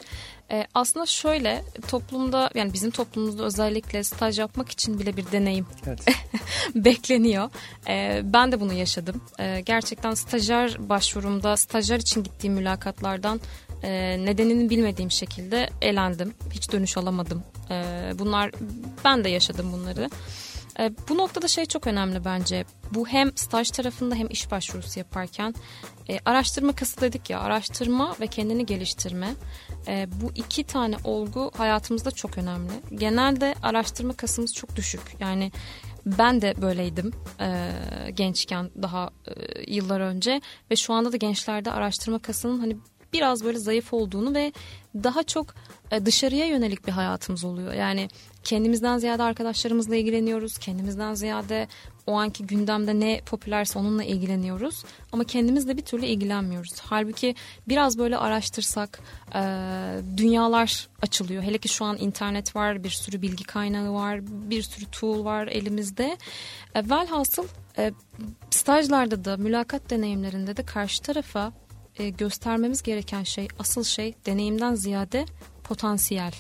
E, 0.52 0.68
aslında 0.74 1.06
şöyle 1.06 1.64
toplumda 1.88 2.50
yani 2.56 2.74
bizim 2.74 2.92
toplumumuzda 2.92 3.44
özellikle 3.44 4.04
staj 4.04 4.40
yapmak 4.40 4.72
için 4.72 5.00
bile 5.00 5.18
bir 5.18 5.32
deneyim 5.32 5.66
evet. 5.88 6.00
bekleniyor. 6.76 7.50
E, 7.88 8.22
ben 8.24 8.52
de 8.52 8.60
bunu 8.60 8.74
yaşadım. 8.74 9.22
E, 9.40 9.62
gerçekten 9.62 10.14
stajyer 10.14 10.90
başvurumda 10.90 11.58
stajyer 11.58 12.00
için 12.00 12.24
gittiğim 12.24 12.54
mülakatlardan 12.54 13.42
e, 13.84 14.18
nedenini 14.26 14.70
bilmediğim 14.70 15.12
şekilde 15.12 15.70
elendim. 15.82 16.34
Hiç 16.52 16.72
dönüş 16.72 16.98
alamadım. 16.98 17.44
E, 17.70 17.84
bunlar 18.20 18.52
ben 19.06 19.24
de 19.24 19.30
yaşadım 19.30 19.74
bunları. 19.74 20.10
E, 20.80 20.92
bu 21.10 21.18
noktada 21.18 21.48
şey 21.48 21.66
çok 21.66 21.88
önemli 21.88 22.26
bence. 22.26 22.66
Bu 22.92 23.08
hem 23.08 23.38
staj 23.38 23.72
tarafında 23.72 24.16
hem 24.16 24.28
iş 24.30 24.52
başvurusu 24.52 25.00
yaparken 25.00 25.56
e, 26.10 26.20
araştırma 26.26 26.76
kası 26.76 27.02
dedik 27.02 27.30
ya 27.30 27.40
araştırma 27.40 28.16
ve 28.22 28.28
kendini 28.28 28.66
geliştirme. 28.66 29.34
E, 29.88 30.08
bu 30.22 30.32
iki 30.36 30.64
tane 30.64 30.96
olgu 31.04 31.52
hayatımızda 31.58 32.12
çok 32.12 32.38
önemli. 32.38 32.72
Genelde 32.96 33.56
araştırma 33.64 34.14
kasımız 34.14 34.54
çok 34.54 34.76
düşük. 34.76 35.02
Yani 35.20 35.52
ben 36.06 36.42
de 36.42 36.54
böyleydim 36.62 37.12
e, 37.40 37.72
gençken 38.14 38.70
daha 38.82 39.10
e, 39.28 39.32
yıllar 39.74 40.00
önce 40.00 40.42
ve 40.72 40.76
şu 40.76 40.94
anda 40.94 41.12
da 41.12 41.18
gençlerde 41.18 41.72
araştırma 41.72 42.20
kasının 42.20 42.60
hani 42.60 42.78
biraz 43.14 43.44
böyle 43.44 43.60
zayıf 43.60 43.94
olduğunu 43.94 44.34
ve 44.34 44.54
daha 44.96 45.24
çok 45.24 45.56
e, 45.92 46.06
dışarıya 46.06 46.46
yönelik 46.46 46.88
bir 46.88 46.92
hayatımız 46.92 47.44
oluyor. 47.44 47.74
Yani 47.74 48.10
kendimizden 48.44 48.98
ziyade 48.98 49.24
arkadaşlarımızla 49.24 49.96
ilgileniyoruz. 49.96 50.58
Kendimizden 50.58 51.14
ziyade 51.14 51.68
o 52.08 52.14
anki 52.14 52.48
gündemde 52.48 53.00
ne 53.00 53.22
popülerse 53.26 53.80
onunla 53.80 54.04
ilgileniyoruz. 54.04 54.84
Ama 55.12 55.24
kendimizle 55.24 55.78
bir 55.78 55.82
türlü 55.82 56.06
ilgilenmiyoruz. 56.06 56.80
Halbuki 56.82 57.36
biraz 57.68 57.98
böyle 57.98 58.18
araştırsak 58.18 59.00
e, 59.36 59.42
dünyalar 60.18 60.88
açılıyor. 61.02 61.44
Hele 61.44 61.58
ki 61.58 61.70
şu 61.70 61.86
an 61.86 61.98
internet 61.98 62.56
var, 62.56 62.84
bir 62.84 62.90
sürü 62.90 63.22
bilgi 63.22 63.44
kaynağı 63.44 63.94
var, 63.94 64.20
bir 64.50 64.64
sürü 64.64 64.86
tool 64.86 65.26
var 65.26 65.48
elimizde. 65.48 66.18
E, 66.76 66.90
velhasıl 66.90 67.48
e, 67.78 67.92
stajlarda 68.50 69.26
da, 69.26 69.38
mülakat 69.38 69.90
deneyimlerinde 69.90 70.58
de 70.58 70.64
karşı 70.64 71.02
tarafa 71.02 71.52
e, 72.00 72.10
göstermemiz 72.10 72.84
gereken 72.84 73.24
şey, 73.24 73.48
asıl 73.60 73.84
şey 73.84 74.16
deneyimden 74.26 74.76
ziyade 74.76 75.26
potansiyel. 75.64 76.34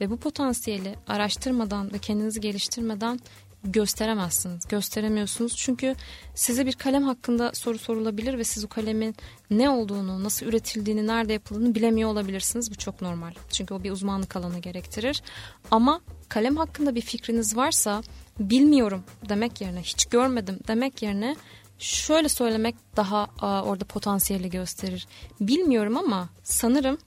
Ve 0.00 0.10
bu 0.10 0.16
potansiyeli 0.16 0.94
araştırmadan 1.06 1.92
ve 1.92 1.98
kendinizi 1.98 2.40
geliştirmeden 2.40 3.20
gösteremezsiniz. 3.64 4.68
Gösteremiyorsunuz 4.68 5.56
çünkü 5.56 5.94
size 6.34 6.66
bir 6.66 6.72
kalem 6.72 7.02
hakkında 7.02 7.50
soru 7.54 7.78
sorulabilir 7.78 8.38
ve 8.38 8.44
siz 8.44 8.64
o 8.64 8.68
kalemin 8.68 9.14
ne 9.50 9.70
olduğunu, 9.70 10.24
nasıl 10.24 10.46
üretildiğini, 10.46 11.06
nerede 11.06 11.32
yapıldığını 11.32 11.74
bilemiyor 11.74 12.10
olabilirsiniz. 12.10 12.70
Bu 12.70 12.74
çok 12.74 13.02
normal. 13.02 13.32
Çünkü 13.50 13.74
o 13.74 13.82
bir 13.82 13.90
uzmanlık 13.90 14.36
alanı 14.36 14.58
gerektirir. 14.58 15.22
Ama 15.70 16.00
kalem 16.28 16.56
hakkında 16.56 16.94
bir 16.94 17.00
fikriniz 17.00 17.56
varsa 17.56 18.02
bilmiyorum 18.40 19.04
demek 19.28 19.60
yerine, 19.60 19.82
hiç 19.82 20.06
görmedim 20.06 20.58
demek 20.68 21.02
yerine 21.02 21.36
şöyle 21.82 22.28
söylemek 22.28 22.74
daha 22.96 23.26
orada 23.62 23.84
potansiyeli 23.84 24.50
gösterir. 24.50 25.06
Bilmiyorum 25.40 25.96
ama 25.96 26.28
sanırım 26.42 26.98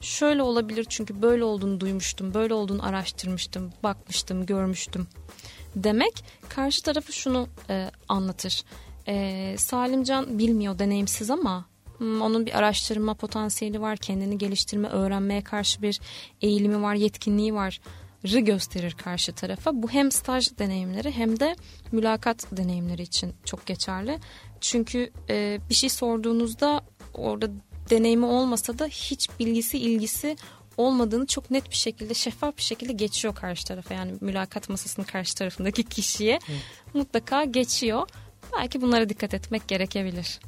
şöyle 0.00 0.42
olabilir 0.42 0.86
çünkü 0.88 1.22
böyle 1.22 1.44
olduğunu 1.44 1.80
duymuştum, 1.80 2.34
böyle 2.34 2.54
olduğunu 2.54 2.86
araştırmıştım, 2.86 3.72
bakmıştım, 3.82 4.46
görmüştüm 4.46 5.06
demek 5.76 6.24
karşı 6.48 6.82
tarafı 6.82 7.12
şunu 7.12 7.48
e, 7.70 7.90
anlatır. 8.08 8.62
E, 9.08 9.54
Salimcan 9.58 10.38
bilmiyor, 10.38 10.78
deneyimsiz 10.78 11.30
ama 11.30 11.64
hmm, 11.98 12.22
onun 12.22 12.46
bir 12.46 12.58
araştırma 12.58 13.14
potansiyeli 13.14 13.80
var, 13.80 13.96
kendini 13.96 14.38
geliştirme, 14.38 14.88
öğrenmeye 14.88 15.44
karşı 15.44 15.82
bir 15.82 16.00
eğilimi 16.40 16.82
var, 16.82 16.94
yetkinliği 16.94 17.54
var 17.54 17.80
gösterir 18.24 18.92
karşı 18.92 19.32
tarafa. 19.32 19.82
Bu 19.82 19.90
hem 19.90 20.12
staj 20.12 20.58
deneyimleri 20.58 21.10
hem 21.10 21.40
de 21.40 21.56
mülakat 21.92 22.56
deneyimleri 22.56 23.02
için 23.02 23.34
çok 23.44 23.66
geçerli. 23.66 24.18
Çünkü 24.60 25.10
e, 25.30 25.58
bir 25.70 25.74
şey 25.74 25.88
sorduğunuzda 25.88 26.84
orada 27.14 27.50
deneyimi 27.90 28.26
olmasa 28.26 28.78
da 28.78 28.86
hiç 28.86 29.28
bilgisi 29.40 29.78
ilgisi 29.78 30.36
olmadığını 30.76 31.26
çok 31.26 31.50
net 31.50 31.70
bir 31.70 31.76
şekilde 31.76 32.14
şeffaf 32.14 32.56
bir 32.56 32.62
şekilde 32.62 32.92
geçiyor 32.92 33.34
karşı 33.34 33.66
tarafa 33.66 33.94
yani 33.94 34.12
mülakat 34.20 34.68
masasının 34.68 35.06
karşı 35.06 35.34
tarafındaki 35.34 35.82
kişiye 35.82 36.38
evet. 36.48 36.60
mutlaka 36.94 37.44
geçiyor. 37.44 38.08
Belki 38.58 38.82
bunlara 38.82 39.08
dikkat 39.08 39.34
etmek 39.34 39.68
gerekebilir. 39.68 40.40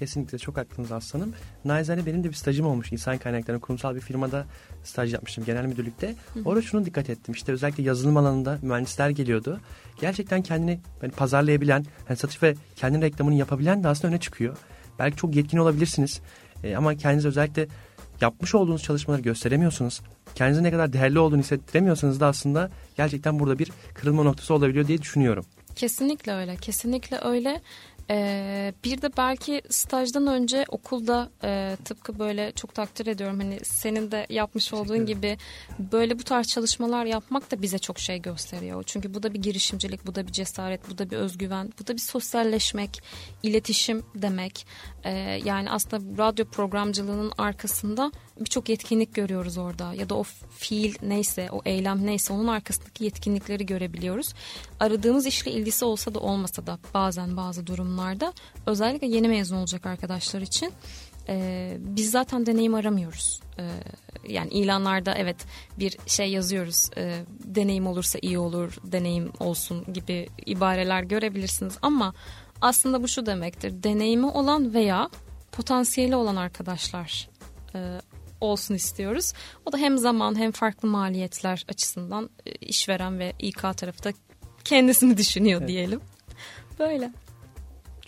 Kesinlikle 0.00 0.38
çok 0.38 0.56
haklısınız 0.56 0.92
aslanım. 0.92 1.32
Naizane 1.64 2.06
benim 2.06 2.24
de 2.24 2.28
bir 2.28 2.34
stajım 2.34 2.66
olmuş 2.66 2.92
insan 2.92 3.18
kaynakları 3.18 3.60
kurumsal 3.60 3.94
bir 3.94 4.00
firmada 4.00 4.46
staj 4.84 5.12
yapmıştım 5.14 5.44
genel 5.44 5.64
müdürlükte. 5.64 6.14
Orada 6.44 6.62
şunu 6.62 6.84
dikkat 6.84 7.10
ettim. 7.10 7.34
İşte 7.34 7.52
özellikle 7.52 7.82
yazılım 7.82 8.16
alanında 8.16 8.58
mühendisler 8.62 9.10
geliyordu. 9.10 9.60
Gerçekten 10.00 10.42
kendini 10.42 10.80
hani 11.00 11.10
pazarlayabilen, 11.10 11.84
hani 12.08 12.16
satış 12.16 12.42
ve 12.42 12.54
kendi 12.76 13.00
reklamını 13.00 13.34
yapabilen 13.34 13.84
de 13.84 13.88
aslında 13.88 14.08
öne 14.08 14.20
çıkıyor. 14.20 14.56
Belki 14.98 15.16
çok 15.16 15.36
yetkin 15.36 15.58
olabilirsiniz. 15.58 16.20
E, 16.64 16.76
ama 16.76 16.94
kendiniz 16.94 17.26
özellikle 17.26 17.68
yapmış 18.20 18.54
olduğunuz 18.54 18.82
çalışmaları 18.82 19.22
gösteremiyorsunuz. 19.22 20.00
Kendinize 20.34 20.62
ne 20.62 20.70
kadar 20.70 20.92
değerli 20.92 21.18
olduğunu 21.18 21.40
hissettiremiyorsanız 21.40 22.20
da 22.20 22.26
aslında 22.26 22.70
gerçekten 22.96 23.38
burada 23.38 23.58
bir 23.58 23.70
kırılma 23.94 24.22
noktası 24.22 24.54
olabiliyor 24.54 24.86
diye 24.86 25.02
düşünüyorum. 25.02 25.44
Kesinlikle 25.76 26.32
öyle, 26.32 26.56
kesinlikle 26.56 27.18
öyle. 27.24 27.60
Ee, 28.10 28.72
bir 28.84 29.02
de 29.02 29.10
belki 29.16 29.62
stajdan 29.68 30.26
önce 30.26 30.64
okulda 30.68 31.30
e, 31.44 31.76
tıpkı 31.84 32.18
böyle 32.18 32.52
çok 32.52 32.74
takdir 32.74 33.06
ediyorum 33.06 33.40
hani 33.40 33.58
senin 33.62 34.10
de 34.10 34.26
yapmış 34.30 34.72
olduğun 34.72 35.06
gibi 35.06 35.38
böyle 35.78 36.18
bu 36.18 36.24
tarz 36.24 36.46
çalışmalar 36.46 37.04
yapmak 37.04 37.50
da 37.50 37.62
bize 37.62 37.78
çok 37.78 37.98
şey 37.98 38.22
gösteriyor. 38.22 38.82
Çünkü 38.86 39.14
bu 39.14 39.22
da 39.22 39.34
bir 39.34 39.42
girişimcilik, 39.42 40.06
bu 40.06 40.14
da 40.14 40.26
bir 40.26 40.32
cesaret, 40.32 40.90
bu 40.90 40.98
da 40.98 41.10
bir 41.10 41.16
özgüven, 41.16 41.72
bu 41.80 41.86
da 41.86 41.92
bir 41.92 42.00
sosyalleşmek, 42.00 43.02
iletişim 43.42 44.02
demek. 44.14 44.66
Ee, 45.04 45.10
yani 45.44 45.70
aslında 45.70 46.22
radyo 46.22 46.44
programcılığının 46.44 47.32
arkasında 47.38 48.12
birçok 48.40 48.68
yetkinlik 48.68 49.14
görüyoruz 49.14 49.58
orada 49.58 49.94
ya 49.94 50.08
da 50.08 50.14
o 50.14 50.22
fiil 50.58 50.94
neyse 51.02 51.48
o 51.52 51.60
eylem 51.64 52.06
neyse 52.06 52.32
onun 52.32 52.46
arkasındaki 52.46 53.04
yetkinlikleri 53.04 53.66
görebiliyoruz. 53.66 54.34
Aradığımız 54.80 55.26
işle 55.26 55.50
ilgisi 55.50 55.84
olsa 55.84 56.14
da 56.14 56.18
olmasa 56.18 56.66
da 56.66 56.78
bazen 56.94 57.36
bazı 57.36 57.66
durumlarda 58.00 58.32
özellikle 58.66 59.06
yeni 59.06 59.28
mezun 59.28 59.56
olacak 59.56 59.86
arkadaşlar 59.86 60.40
için 60.40 60.72
e, 61.28 61.76
biz 61.78 62.10
zaten 62.10 62.46
deneyim 62.46 62.74
aramıyoruz. 62.74 63.40
E, 63.58 63.64
yani 64.28 64.50
ilanlarda 64.50 65.14
evet 65.14 65.36
bir 65.78 65.96
şey 66.06 66.30
yazıyoruz 66.30 66.90
e, 66.96 67.24
deneyim 67.44 67.86
olursa 67.86 68.18
iyi 68.22 68.38
olur 68.38 68.76
deneyim 68.84 69.32
olsun 69.40 69.92
gibi 69.92 70.28
ibareler 70.46 71.02
görebilirsiniz 71.02 71.78
ama 71.82 72.14
aslında 72.60 73.02
bu 73.02 73.08
şu 73.08 73.26
demektir 73.26 73.82
deneyimi 73.82 74.26
olan 74.26 74.74
veya 74.74 75.08
potansiyeli 75.52 76.16
olan 76.16 76.36
arkadaşlar 76.36 77.28
e, 77.74 77.78
olsun 78.40 78.74
istiyoruz. 78.74 79.32
O 79.66 79.72
da 79.72 79.78
hem 79.78 79.98
zaman 79.98 80.38
hem 80.38 80.52
farklı 80.52 80.88
maliyetler 80.88 81.64
açısından 81.68 82.30
e, 82.46 82.50
işveren 82.52 83.18
ve 83.18 83.32
İK 83.38 83.60
tarafı 83.76 84.04
da 84.04 84.12
kendisini 84.64 85.16
düşünüyor 85.16 85.60
evet. 85.60 85.68
diyelim. 85.68 86.00
Böyle. 86.78 87.10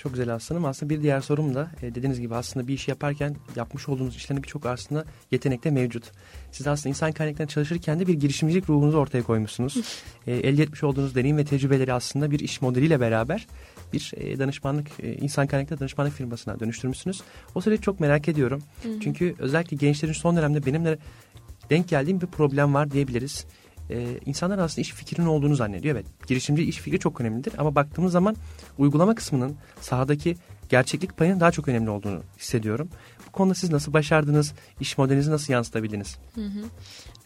Çok 0.03 0.13
güzel 0.13 0.35
aslanım. 0.35 0.65
Aslında 0.65 0.91
bir 0.91 1.03
diğer 1.03 1.21
sorum 1.21 1.55
da 1.55 1.71
e, 1.83 1.95
dediğiniz 1.95 2.21
gibi 2.21 2.35
aslında 2.35 2.69
bir 2.69 2.75
iş 2.75 2.89
yaparken 2.89 3.37
yapmış 3.57 3.89
olduğunuz 3.89 4.17
işlerin 4.17 4.43
birçok 4.43 4.67
aslında 4.67 5.05
yetenekte 5.31 5.71
mevcut. 5.71 6.13
Siz 6.53 6.67
aslında 6.67 6.89
insan 6.89 7.13
kaynaklarında 7.13 7.53
çalışırken 7.53 8.01
de 8.01 8.07
bir 8.07 8.15
girişimcilik 8.15 8.71
ruhunuzu 8.71 8.99
ortaya 8.99 9.23
koymuşsunuz. 9.23 9.77
e, 10.27 10.33
elde 10.33 10.63
etmiş 10.63 10.85
olduğunuz 10.85 11.15
deneyim 11.15 11.37
ve 11.37 11.45
tecrübeleri 11.45 11.93
aslında 11.93 12.31
bir 12.31 12.41
iş 12.41 12.63
modeliyle 12.63 13.01
beraber 13.01 13.47
bir 13.93 14.13
e, 14.17 14.39
danışmanlık, 14.39 14.89
e, 15.03 15.15
insan 15.15 15.47
kaynakları 15.47 15.81
danışmanlık 15.81 16.15
firmasına 16.15 16.61
dönüştürmüşsünüz. 16.61 17.23
O 17.55 17.61
süreci 17.61 17.83
çok 17.83 18.01
merak 18.01 18.29
ediyorum. 18.29 18.63
Hı 18.83 18.89
hı. 18.89 19.01
Çünkü 19.01 19.35
özellikle 19.39 19.77
gençlerin 19.77 20.13
son 20.13 20.37
dönemde 20.37 20.67
benimle 20.67 20.99
denk 21.71 21.89
geldiğim 21.89 22.21
bir 22.21 22.27
problem 22.27 22.75
var 22.75 22.91
diyebiliriz. 22.91 23.47
Ee, 23.93 24.21
insanlar 24.27 24.59
aslında 24.59 24.81
iş 24.81 24.93
fikrinin 24.93 25.27
olduğunu 25.27 25.57
zannediyor. 25.57 25.95
Evet 25.95 26.07
girişimci 26.27 26.63
iş 26.63 26.77
fikri 26.79 26.99
çok 26.99 27.21
önemlidir 27.21 27.53
ama 27.59 27.75
baktığımız 27.75 28.13
zaman 28.13 28.37
uygulama 28.79 29.15
kısmının 29.15 29.57
sahadaki 29.81 30.37
gerçeklik 30.69 31.17
payının 31.17 31.41
daha 31.41 31.51
çok 31.51 31.69
önemli 31.69 31.91
olduğunu 31.91 32.23
hissediyorum. 32.39 32.89
Bu 33.27 33.33
konuda 33.33 33.55
siz 33.55 33.71
nasıl 33.71 33.93
başardınız? 33.93 34.53
İş 34.81 34.99
modelinizi 34.99 35.31
nasıl 35.31 35.53
yansıtabildiniz? 35.53 36.19
Hı 36.35 36.45
hı. 36.45 36.65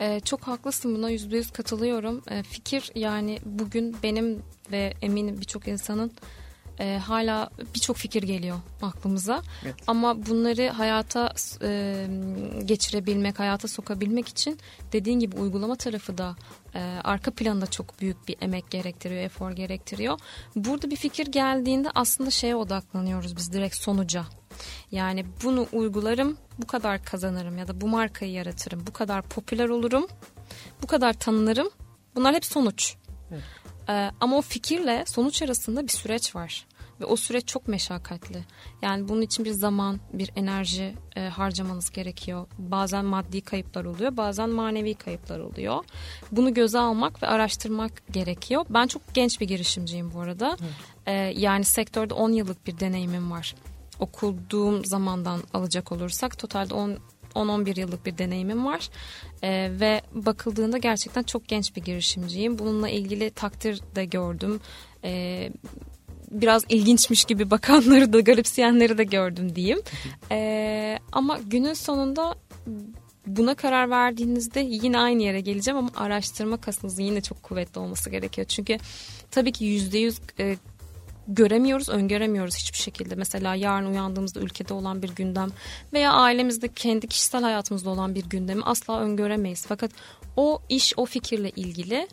Ee, 0.00 0.20
çok 0.20 0.42
haklısın 0.42 0.94
buna 0.96 1.10
yüzde 1.10 1.36
yüz 1.36 1.50
katılıyorum. 1.50 2.22
Ee, 2.30 2.42
fikir 2.42 2.90
yani 2.94 3.38
bugün 3.44 3.96
benim 4.02 4.42
ve 4.72 4.94
eminim 5.02 5.40
birçok 5.40 5.68
insanın 5.68 6.12
e, 6.80 6.98
hala 6.98 7.50
birçok 7.74 7.96
fikir 7.96 8.22
geliyor 8.22 8.56
aklımıza. 8.82 9.42
Evet. 9.64 9.74
Ama 9.86 10.26
bunları 10.26 10.68
hayata 10.68 11.32
e, 11.62 12.06
geçirebilmek, 12.64 13.38
hayata 13.38 13.68
sokabilmek 13.68 14.28
için 14.28 14.58
dediğin 14.92 15.18
gibi 15.18 15.36
uygulama 15.36 15.76
tarafı 15.76 16.18
da 16.18 16.36
e, 16.74 16.80
arka 17.04 17.30
planda 17.30 17.66
çok 17.66 18.00
büyük 18.00 18.28
bir 18.28 18.36
emek 18.40 18.70
gerektiriyor, 18.70 19.20
efor 19.20 19.52
gerektiriyor. 19.52 20.18
Burada 20.56 20.90
bir 20.90 20.96
fikir 20.96 21.26
geldiğinde 21.26 21.88
aslında 21.94 22.30
şeye 22.30 22.56
odaklanıyoruz 22.56 23.36
biz 23.36 23.52
direkt 23.52 23.76
sonuca. 23.76 24.24
Yani 24.90 25.26
bunu 25.44 25.66
uygularım, 25.72 26.36
bu 26.58 26.66
kadar 26.66 27.04
kazanırım 27.04 27.58
ya 27.58 27.68
da 27.68 27.80
bu 27.80 27.88
markayı 27.88 28.32
yaratırım, 28.32 28.86
bu 28.86 28.92
kadar 28.92 29.22
popüler 29.22 29.68
olurum, 29.68 30.06
bu 30.82 30.86
kadar 30.86 31.12
tanınırım. 31.12 31.70
Bunlar 32.14 32.34
hep 32.34 32.44
sonuç. 32.44 32.94
Evet. 33.30 33.42
Ee, 33.88 34.10
ama 34.20 34.36
o 34.36 34.42
fikirle 34.42 35.04
sonuç 35.06 35.42
arasında 35.42 35.82
bir 35.82 35.92
süreç 35.92 36.36
var. 36.36 36.66
Ve 37.00 37.04
o 37.04 37.16
süreç 37.16 37.46
çok 37.46 37.68
meşakkatli. 37.68 38.44
Yani 38.82 39.08
bunun 39.08 39.22
için 39.22 39.44
bir 39.44 39.50
zaman, 39.50 40.00
bir 40.12 40.30
enerji 40.36 40.94
e, 41.16 41.20
harcamanız 41.20 41.90
gerekiyor. 41.90 42.46
Bazen 42.58 43.04
maddi 43.04 43.40
kayıplar 43.40 43.84
oluyor, 43.84 44.16
bazen 44.16 44.50
manevi 44.50 44.94
kayıplar 44.94 45.38
oluyor. 45.38 45.84
Bunu 46.32 46.54
göze 46.54 46.78
almak 46.78 47.22
ve 47.22 47.26
araştırmak 47.26 48.12
gerekiyor. 48.12 48.66
Ben 48.70 48.86
çok 48.86 49.14
genç 49.14 49.40
bir 49.40 49.48
girişimciyim 49.48 50.14
bu 50.14 50.20
arada. 50.20 50.56
E, 51.06 51.12
yani 51.12 51.64
sektörde 51.64 52.14
10 52.14 52.32
yıllık 52.32 52.66
bir 52.66 52.80
deneyimim 52.80 53.30
var. 53.30 53.54
Okuduğum 54.00 54.84
zamandan 54.84 55.40
alacak 55.54 55.92
olursak 55.92 56.38
totalde 56.38 56.74
10 56.74 56.98
10-11 57.36 57.80
yıllık 57.80 58.06
bir 58.06 58.18
deneyimim 58.18 58.66
var 58.66 58.90
ee, 59.42 59.70
ve 59.80 60.02
bakıldığında 60.12 60.78
gerçekten 60.78 61.22
çok 61.22 61.48
genç 61.48 61.76
bir 61.76 61.82
girişimciyim. 61.82 62.58
Bununla 62.58 62.88
ilgili 62.88 63.30
takdir 63.30 63.80
de 63.94 64.04
gördüm. 64.04 64.60
Ee, 65.04 65.50
biraz 66.30 66.64
ilginçmiş 66.68 67.24
gibi 67.24 67.50
bakanları 67.50 68.12
da 68.12 68.20
garipseyenleri 68.20 68.98
de 68.98 69.04
gördüm 69.04 69.56
diyeyim. 69.56 69.80
Ee, 70.30 70.98
ama 71.12 71.38
günün 71.46 71.74
sonunda 71.74 72.34
buna 73.26 73.54
karar 73.54 73.90
verdiğinizde 73.90 74.60
yine 74.60 74.98
aynı 74.98 75.22
yere 75.22 75.40
geleceğim 75.40 75.78
ama 75.78 75.90
araştırma 75.96 76.56
kasınızın 76.56 77.02
yine 77.02 77.20
çok 77.20 77.42
kuvvetli 77.42 77.78
olması 77.78 78.10
gerekiyor. 78.10 78.46
Çünkü 78.46 78.78
tabii 79.30 79.52
ki 79.52 79.64
yüzde 79.64 79.98
yüz 79.98 80.20
e, 80.38 80.56
göremiyoruz, 81.28 81.88
öngöremiyoruz 81.88 82.56
hiçbir 82.56 82.78
şekilde. 82.78 83.14
Mesela 83.14 83.54
yarın 83.54 83.86
uyandığımızda 83.86 84.40
ülkede 84.40 84.74
olan 84.74 85.02
bir 85.02 85.08
gündem 85.08 85.50
veya 85.92 86.12
ailemizde 86.12 86.68
kendi 86.68 87.06
kişisel 87.06 87.42
hayatımızda 87.42 87.90
olan 87.90 88.14
bir 88.14 88.24
gündemi 88.24 88.62
asla 88.62 89.00
öngöremeyiz. 89.00 89.66
Fakat 89.66 89.90
o 90.36 90.62
iş, 90.68 90.94
o 90.96 91.04
fikirle 91.04 91.50
ilgili 91.50 92.08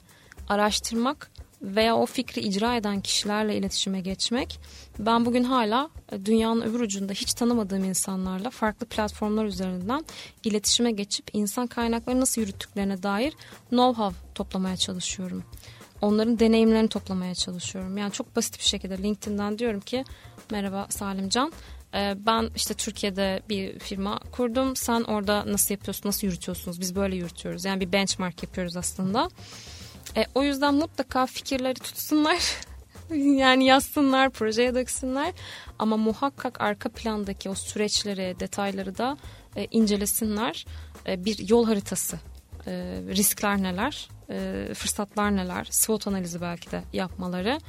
araştırmak 0.49 1.31
veya 1.63 1.95
o 1.95 2.05
fikri 2.05 2.41
icra 2.41 2.75
eden 2.75 3.01
kişilerle 3.01 3.57
iletişime 3.57 4.01
geçmek. 4.01 4.59
Ben 4.99 5.25
bugün 5.25 5.43
hala 5.43 5.89
e, 6.11 6.25
dünyanın 6.25 6.61
öbür 6.61 6.79
ucunda 6.79 7.13
hiç 7.13 7.33
tanımadığım 7.33 7.83
insanlarla 7.83 8.49
farklı 8.49 8.85
platformlar 8.85 9.45
üzerinden 9.45 10.05
iletişime 10.43 10.91
geçip 10.91 11.25
insan 11.33 11.67
kaynakları 11.67 12.19
nasıl 12.19 12.41
yürüttüklerine 12.41 13.03
dair 13.03 13.33
know-how 13.71 14.13
toplamaya 14.35 14.77
çalışıyorum. 14.77 15.43
Onların 16.03 16.39
deneyimlerini 16.39 16.87
toplamaya 16.89 17.35
çalışıyorum. 17.35 17.97
Yani 17.97 18.11
çok 18.11 18.35
basit 18.35 18.59
bir 18.59 18.63
şekilde 18.63 18.97
LinkedIn'den 18.97 19.59
diyorum 19.59 19.79
ki 19.79 20.03
merhaba 20.51 20.87
Salimcan 20.89 21.53
ee, 21.93 22.15
ben 22.25 22.49
işte 22.55 22.73
Türkiye'de 22.73 23.41
bir 23.49 23.79
firma 23.79 24.19
kurdum. 24.31 24.75
Sen 24.75 25.03
orada 25.03 25.43
nasıl 25.47 25.73
yapıyorsun, 25.73 26.09
nasıl 26.09 26.27
yürütüyorsunuz? 26.27 26.81
Biz 26.81 26.95
böyle 26.95 27.15
yürütüyoruz. 27.15 27.65
Yani 27.65 27.79
bir 27.79 27.91
benchmark 27.91 28.43
yapıyoruz 28.43 28.77
aslında. 28.77 29.29
E, 30.17 30.25
o 30.35 30.43
yüzden 30.43 30.73
mutlaka 30.73 31.25
fikirleri 31.25 31.73
tutsunlar. 31.73 32.57
yani 33.15 33.65
yazsınlar, 33.65 34.29
projeye 34.29 34.75
döksünler. 34.75 35.33
Ama 35.79 35.97
muhakkak 35.97 36.61
arka 36.61 36.89
plandaki 36.89 37.49
o 37.49 37.55
süreçleri, 37.55 38.35
detayları 38.39 38.97
da 38.97 39.17
e, 39.55 39.67
incelesinler. 39.71 40.65
E, 41.07 41.25
bir 41.25 41.49
yol 41.49 41.65
haritası. 41.65 42.19
E, 42.67 42.71
riskler 43.07 43.63
neler, 43.63 44.09
e, 44.29 44.69
fırsatlar 44.73 45.35
neler, 45.35 45.67
SWOT 45.71 46.07
analizi 46.07 46.41
belki 46.41 46.71
de 46.71 46.83
yapmaları 46.93 47.59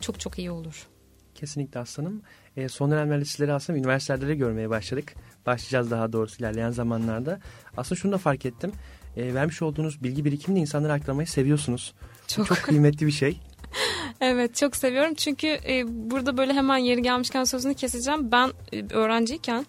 çok 0.00 0.20
çok 0.20 0.38
iyi 0.38 0.50
olur. 0.50 0.86
Kesinlikle 1.34 1.80
aslanım. 1.80 2.22
E, 2.56 2.68
son 2.68 2.90
dönemlerde 2.90 3.24
sizleri 3.24 3.52
aslında 3.52 3.78
üniversitelerde 3.78 4.34
görmeye 4.34 4.70
başladık. 4.70 5.14
Başlayacağız 5.46 5.90
daha 5.90 6.12
doğrusu 6.12 6.36
ilerleyen 6.38 6.70
zamanlarda. 6.70 7.40
Aslında 7.76 8.00
şunu 8.00 8.12
da 8.12 8.18
fark 8.18 8.46
ettim. 8.46 8.72
E, 9.16 9.34
vermiş 9.34 9.62
olduğunuz 9.62 10.02
bilgi 10.02 10.24
birikimini 10.24 10.60
insanlara 10.60 10.92
aktarmayı 10.92 11.26
seviyorsunuz. 11.26 11.94
Çok, 12.26 12.46
çok 12.46 12.58
kıymetli 12.58 13.06
bir 13.06 13.12
şey. 13.12 13.40
evet 14.20 14.54
çok 14.54 14.76
seviyorum 14.76 15.14
çünkü 15.14 15.46
e, 15.46 15.84
burada 16.10 16.36
böyle 16.36 16.52
hemen 16.52 16.78
yeri 16.78 17.02
gelmişken 17.02 17.44
sözünü 17.44 17.74
keseceğim. 17.74 18.32
Ben 18.32 18.50
e, 18.72 18.94
öğrenciyken 18.94 19.66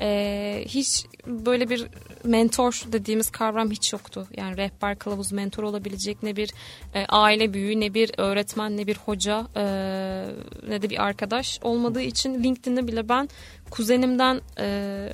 e, 0.00 0.64
hiç 0.68 1.06
böyle 1.26 1.70
bir 1.70 1.86
mentor 2.24 2.82
dediğimiz 2.92 3.30
kavram 3.30 3.70
hiç 3.70 3.92
yoktu. 3.92 4.26
Yani 4.36 4.56
rehber, 4.56 4.98
kılavuz, 4.98 5.32
mentor 5.32 5.62
olabilecek 5.62 6.22
ne 6.22 6.36
bir 6.36 6.50
e, 6.94 7.06
aile 7.08 7.54
büyüğü, 7.54 7.80
ne 7.80 7.94
bir 7.94 8.10
öğretmen, 8.16 8.76
ne 8.76 8.86
bir 8.86 8.96
hoca, 8.96 9.46
e, 9.56 9.64
ne 10.68 10.82
de 10.82 10.90
bir 10.90 11.02
arkadaş 11.04 11.60
olmadığı 11.62 12.02
için 12.02 12.42
LinkedIn'de 12.42 12.86
bile 12.86 13.08
ben 13.08 13.28
kuzenimden 13.70 14.40
e, 14.58 14.64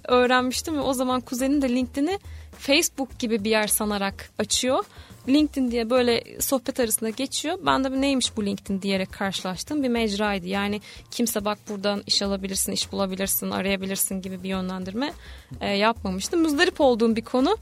öğrenmiştim 0.04 0.76
ve 0.76 0.80
o 0.80 0.92
zaman 0.92 1.20
kuzenim 1.20 1.62
de 1.62 1.68
LinkedIn'i 1.68 2.18
Facebook 2.58 3.18
gibi 3.18 3.44
bir 3.44 3.50
yer 3.50 3.66
sanarak 3.66 4.30
açıyor. 4.38 4.84
LinkedIn 5.28 5.70
diye 5.70 5.90
böyle 5.90 6.40
sohbet 6.40 6.80
arasında 6.80 7.10
geçiyor. 7.10 7.58
Ben 7.66 7.84
de 7.84 8.00
neymiş 8.00 8.36
bu 8.36 8.46
LinkedIn 8.46 8.82
diyerek 8.82 9.12
karşılaştım 9.12 9.82
bir 9.82 9.88
mecraydı. 9.88 10.46
Yani 10.46 10.80
kimse 11.10 11.44
bak 11.44 11.58
buradan 11.68 12.02
iş 12.06 12.22
alabilirsin, 12.22 12.72
iş 12.72 12.92
bulabilirsin, 12.92 13.50
arayabilirsin 13.50 14.22
gibi 14.22 14.42
bir 14.42 14.48
yönlendirme 14.48 15.12
e, 15.60 15.68
yapmamıştım. 15.68 16.42
Muzdarip 16.42 16.80
olduğum 16.80 17.16
bir 17.16 17.24
konu. 17.24 17.56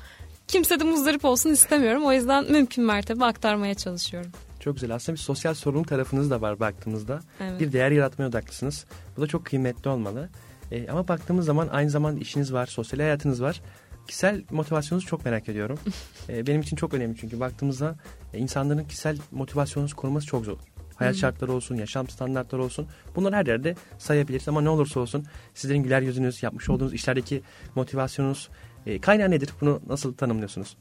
Kimse 0.48 0.80
de 0.80 0.84
muzdarip 0.84 1.24
olsun 1.24 1.50
istemiyorum. 1.50 2.04
O 2.04 2.12
yüzden 2.12 2.52
mümkün 2.52 2.84
mertebe 2.84 3.24
aktarmaya 3.24 3.74
çalışıyorum. 3.74 4.30
Çok 4.60 4.74
güzel. 4.74 4.94
Aslında 4.94 5.16
bir 5.16 5.22
sosyal 5.22 5.54
sorumluluk 5.54 5.88
tarafınız 5.88 6.30
da 6.30 6.40
var 6.40 6.60
baktığımızda. 6.60 7.20
Evet. 7.40 7.60
Bir 7.60 7.72
değer 7.72 7.90
yaratmaya 7.90 8.28
odaklısınız. 8.28 8.84
Bu 9.16 9.20
da 9.20 9.26
çok 9.26 9.44
kıymetli 9.44 9.90
olmalı. 9.90 10.28
E, 10.72 10.88
ama 10.90 11.08
baktığımız 11.08 11.46
zaman 11.46 11.68
aynı 11.68 11.90
zamanda 11.90 12.20
işiniz 12.20 12.52
var, 12.52 12.66
sosyal 12.66 13.00
hayatınız 13.00 13.42
var 13.42 13.60
kişisel 14.08 14.42
motivasyonunuzu 14.50 15.06
çok 15.06 15.24
merak 15.24 15.48
ediyorum. 15.48 15.78
e, 16.28 16.46
benim 16.46 16.60
için 16.60 16.76
çok 16.76 16.94
önemli 16.94 17.16
çünkü 17.16 17.40
baktığımızda 17.40 17.96
e, 18.34 18.38
insanların 18.38 18.84
kişisel 18.84 19.18
motivasyonunuzu 19.30 19.96
koruması 19.96 20.26
çok 20.26 20.44
zor. 20.44 20.58
Hayat 20.96 21.14
hmm. 21.14 21.20
şartları 21.20 21.52
olsun, 21.52 21.74
yaşam 21.74 22.08
standartları 22.08 22.62
olsun. 22.62 22.86
Bunları 23.16 23.36
her 23.36 23.46
yerde 23.46 23.74
sayabiliriz 23.98 24.48
ama 24.48 24.60
ne 24.60 24.68
olursa 24.68 25.00
olsun 25.00 25.26
sizlerin 25.54 25.82
güler 25.82 26.02
yüzünüz, 26.02 26.42
yapmış 26.42 26.70
olduğunuz 26.70 26.94
işlerdeki 26.94 27.42
motivasyonunuz 27.74 28.48
e, 28.86 29.00
kaynağı 29.00 29.30
nedir? 29.30 29.50
Bunu 29.60 29.80
nasıl 29.86 30.14
tanımlıyorsunuz? 30.14 30.76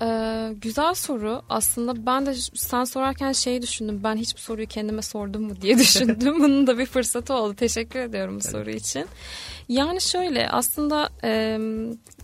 Ee, 0.00 0.52
güzel 0.60 0.94
soru. 0.94 1.42
Aslında 1.48 2.06
ben 2.06 2.26
de 2.26 2.34
sen 2.54 2.84
sorarken 2.84 3.32
şeyi 3.32 3.62
düşündüm. 3.62 4.00
Ben 4.04 4.16
hiçbir 4.16 4.40
soruyu 4.40 4.66
kendime 4.66 5.02
sordum 5.02 5.42
mu 5.42 5.60
diye 5.62 5.78
düşündüm. 5.78 6.40
Bunun 6.40 6.66
da 6.66 6.78
bir 6.78 6.86
fırsatı 6.86 7.34
oldu. 7.34 7.54
Teşekkür 7.54 8.00
ediyorum 8.00 8.36
bu 8.36 8.48
soru 8.48 8.70
için. 8.70 9.06
Yani 9.68 10.00
şöyle 10.00 10.50
aslında 10.50 11.10
e, 11.24 11.58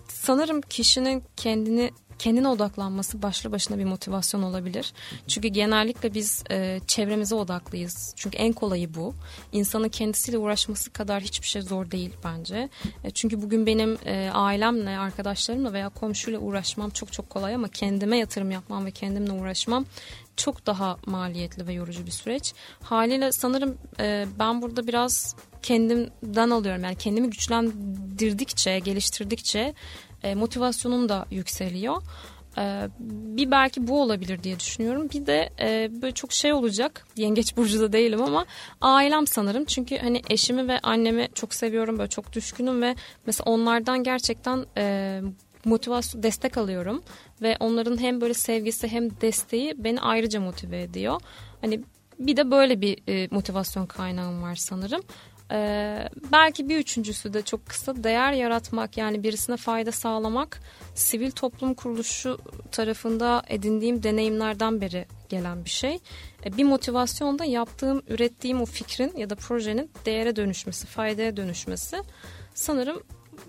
sanırım 0.08 0.60
kişinin 0.60 1.22
kendini 1.36 1.90
kendine 2.18 2.48
odaklanması 2.48 3.22
başlı 3.22 3.52
başına 3.52 3.78
bir 3.78 3.84
motivasyon 3.84 4.42
olabilir. 4.42 4.92
Çünkü 5.28 5.48
genellikle 5.48 6.14
biz 6.14 6.44
e, 6.50 6.80
çevremize 6.86 7.34
odaklıyız. 7.34 8.14
Çünkü 8.16 8.38
en 8.38 8.52
kolayı 8.52 8.94
bu. 8.94 9.14
İnsanın 9.52 9.88
kendisiyle 9.88 10.38
uğraşması 10.38 10.90
kadar 10.90 11.22
hiçbir 11.22 11.46
şey 11.46 11.62
zor 11.62 11.90
değil 11.90 12.10
bence. 12.24 12.68
E, 13.04 13.10
çünkü 13.10 13.42
bugün 13.42 13.66
benim 13.66 13.98
e, 14.04 14.30
ailemle, 14.34 14.98
arkadaşlarımla 14.98 15.72
veya 15.72 15.88
komşuyla 15.88 16.40
uğraşmam 16.40 16.90
çok 16.90 17.12
çok 17.12 17.30
kolay 17.30 17.54
ama 17.54 17.68
kendime 17.68 18.18
yatırım 18.18 18.50
yapmam 18.50 18.86
ve 18.86 18.90
kendimle 18.90 19.32
uğraşmam 19.32 19.84
çok 20.36 20.66
daha 20.66 20.96
maliyetli 21.06 21.66
ve 21.66 21.72
yorucu 21.72 22.06
bir 22.06 22.10
süreç. 22.10 22.54
Haliyle 22.82 23.32
sanırım 23.32 23.78
e, 24.00 24.26
ben 24.38 24.62
burada 24.62 24.86
biraz 24.86 25.36
kendimden 25.62 26.50
alıyorum. 26.50 26.84
Yani 26.84 26.96
kendimi 26.96 27.30
güçlendirdikçe, 27.30 28.78
geliştirdikçe 28.78 29.74
e, 30.22 30.34
motivasyonum 30.34 31.08
da 31.08 31.26
yükseliyor. 31.30 32.02
E, 32.58 32.88
bir 33.00 33.50
belki 33.50 33.88
bu 33.88 34.02
olabilir 34.02 34.42
diye 34.42 34.60
düşünüyorum. 34.60 35.08
Bir 35.14 35.26
de 35.26 35.50
e, 35.60 35.90
böyle 36.02 36.14
çok 36.14 36.32
şey 36.32 36.52
olacak. 36.52 37.06
Yengeç 37.16 37.56
burcu 37.56 37.92
değilim 37.92 38.22
ama 38.22 38.46
ailem 38.80 39.26
sanırım. 39.26 39.64
Çünkü 39.64 39.98
hani 39.98 40.22
eşimi 40.30 40.68
ve 40.68 40.78
annemi 40.78 41.28
çok 41.34 41.54
seviyorum. 41.54 41.98
Böyle 41.98 42.10
çok 42.10 42.32
düşkünüm 42.32 42.82
ve 42.82 42.94
mesela 43.26 43.52
onlardan 43.52 44.02
gerçekten 44.02 44.66
e, 44.76 45.20
motivasyon 45.64 46.22
destek 46.22 46.58
alıyorum 46.58 47.02
ve 47.42 47.56
onların 47.60 48.00
hem 48.00 48.20
böyle 48.20 48.34
sevgisi 48.34 48.88
hem 48.88 49.20
desteği 49.20 49.74
beni 49.84 50.00
ayrıca 50.00 50.40
motive 50.40 50.82
ediyor. 50.82 51.20
Hani 51.60 51.80
bir 52.18 52.36
de 52.36 52.50
böyle 52.50 52.80
bir 52.80 52.98
e, 53.08 53.28
motivasyon 53.30 53.86
kaynağım 53.86 54.42
var 54.42 54.54
sanırım. 54.54 55.02
Ee, 55.52 56.08
belki 56.32 56.68
bir 56.68 56.78
üçüncüsü 56.78 57.32
de 57.32 57.42
çok 57.42 57.66
kısa 57.66 58.04
değer 58.04 58.32
yaratmak 58.32 58.96
yani 58.96 59.22
birisine 59.22 59.56
fayda 59.56 59.92
sağlamak 59.92 60.60
sivil 60.94 61.30
toplum 61.30 61.74
kuruluşu 61.74 62.38
tarafında 62.72 63.42
edindiğim 63.48 64.02
deneyimlerden 64.02 64.80
beri 64.80 65.06
gelen 65.28 65.64
bir 65.64 65.70
şey. 65.70 65.98
Ee, 66.44 66.56
bir 66.56 66.64
motivasyon 66.64 67.38
da 67.38 67.44
yaptığım, 67.44 68.02
ürettiğim 68.08 68.60
o 68.60 68.64
fikrin 68.64 69.16
ya 69.16 69.30
da 69.30 69.34
projenin 69.34 69.90
değere 70.04 70.36
dönüşmesi, 70.36 70.86
faydaya 70.86 71.36
dönüşmesi. 71.36 71.96
Sanırım 72.54 73.02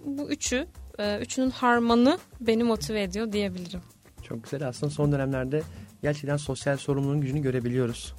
bu 0.06 0.30
üçü, 0.30 0.68
e, 1.00 1.20
üçünün 1.20 1.50
harmanı 1.50 2.18
beni 2.42 2.64
motive 2.64 3.04
ediyor 3.04 3.32
diyebilirim. 3.32 3.82
Çok 4.24 4.44
güzel. 4.44 4.68
Aslında 4.68 4.92
son 4.92 5.12
dönemlerde 5.12 5.62
gerçekten 6.02 6.38
sosyal 6.38 6.78
sorumluluğun 6.78 7.22
gücünü 7.22 7.42
görebiliyoruz 7.42 8.14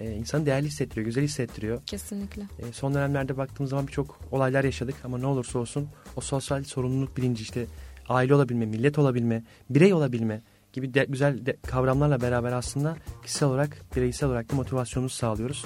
e, 0.00 0.12
insanı 0.12 0.46
değerli 0.46 0.66
hissettiriyor, 0.66 1.06
güzel 1.06 1.24
hissettiriyor. 1.24 1.82
Kesinlikle. 1.86 2.42
E, 2.42 2.72
son 2.72 2.94
dönemlerde 2.94 3.36
baktığımız 3.36 3.70
zaman 3.70 3.86
birçok 3.86 4.20
olaylar 4.30 4.64
yaşadık 4.64 4.94
ama 5.04 5.18
ne 5.18 5.26
olursa 5.26 5.58
olsun 5.58 5.88
o 6.16 6.20
sosyal 6.20 6.64
sorumluluk 6.64 7.16
bilinci 7.16 7.42
işte 7.42 7.66
aile 8.08 8.34
olabilme, 8.34 8.66
millet 8.66 8.98
olabilme, 8.98 9.44
birey 9.70 9.94
olabilme 9.94 10.42
gibi 10.72 10.94
de, 10.94 11.04
güzel 11.04 11.46
de, 11.46 11.56
kavramlarla 11.66 12.20
beraber 12.20 12.52
aslında 12.52 12.96
kişisel 13.22 13.48
olarak, 13.48 13.76
bireysel 13.96 14.28
olarak 14.28 14.52
da 14.52 14.56
motivasyonumuzu 14.56 15.16
sağlıyoruz. 15.16 15.64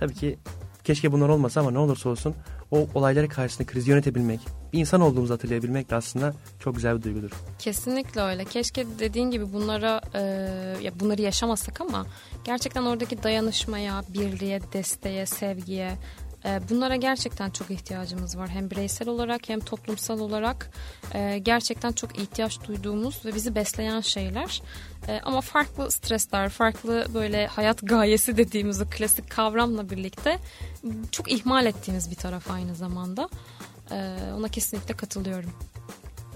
Tabii 0.00 0.14
ki 0.14 0.38
keşke 0.84 1.12
bunlar 1.12 1.28
olmasa 1.28 1.60
ama 1.60 1.70
ne 1.70 1.78
olursa 1.78 2.08
olsun 2.08 2.34
o 2.70 2.88
olaylara 2.94 3.28
karşısında 3.28 3.66
krizi 3.68 3.90
yönetebilmek, 3.90 4.40
bir 4.72 4.78
insan 4.78 5.00
olduğumuzu 5.00 5.34
hatırlayabilmek 5.34 5.90
de 5.90 5.94
aslında 5.94 6.34
çok 6.60 6.74
güzel 6.74 6.96
bir 6.96 7.02
duygudur. 7.02 7.30
Kesinlikle 7.58 8.20
öyle. 8.20 8.44
Keşke 8.44 8.86
dediğin 8.98 9.30
gibi 9.30 9.52
bunlara 9.52 10.00
e, 10.14 10.20
ya 10.82 11.00
bunları 11.00 11.22
yaşamasak 11.22 11.80
ama 11.80 12.06
gerçekten 12.48 12.82
oradaki 12.82 13.22
dayanışmaya, 13.22 14.02
birliğe, 14.08 14.60
desteğe, 14.72 15.26
sevgiye 15.26 15.98
e, 16.44 16.60
bunlara 16.70 16.96
gerçekten 16.96 17.50
çok 17.50 17.70
ihtiyacımız 17.70 18.38
var. 18.38 18.48
Hem 18.48 18.70
bireysel 18.70 19.08
olarak 19.08 19.48
hem 19.48 19.60
toplumsal 19.60 20.20
olarak 20.20 20.70
e, 21.14 21.38
gerçekten 21.38 21.92
çok 21.92 22.18
ihtiyaç 22.18 22.64
duyduğumuz 22.68 23.24
ve 23.24 23.34
bizi 23.34 23.54
besleyen 23.54 24.00
şeyler. 24.00 24.62
E, 25.08 25.20
ama 25.24 25.40
farklı 25.40 25.90
stresler, 25.90 26.48
farklı 26.48 27.06
böyle 27.14 27.46
hayat 27.46 27.78
gayesi 27.82 28.36
dediğimiz 28.36 28.80
o 28.80 28.84
klasik 28.90 29.30
kavramla 29.30 29.90
birlikte 29.90 30.38
çok 31.12 31.32
ihmal 31.32 31.66
ettiğimiz 31.66 32.10
bir 32.10 32.16
taraf 32.16 32.50
aynı 32.50 32.74
zamanda. 32.74 33.28
Ona 34.36 34.48
kesinlikle 34.48 34.96
katılıyorum. 34.96 35.52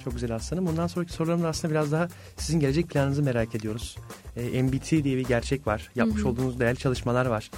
Çok 0.05 0.13
güzel 0.13 0.35
aslanım. 0.35 0.67
Bundan 0.67 0.87
sonraki 0.87 1.13
sorularımda 1.13 1.49
aslında 1.49 1.75
biraz 1.75 1.93
daha 1.93 2.09
sizin 2.37 2.61
gelecek 2.61 2.89
planınızı 2.89 3.23
merak 3.23 3.55
ediyoruz. 3.55 3.97
E, 4.37 4.63
MBT 4.63 4.91
diye 4.91 5.17
bir 5.17 5.25
gerçek 5.25 5.67
var. 5.67 5.91
Yapmış 5.95 6.21
hı 6.21 6.25
hı. 6.25 6.29
olduğunuz 6.29 6.61
değerli 6.61 6.79
çalışmalar 6.79 7.27
var. 7.27 7.51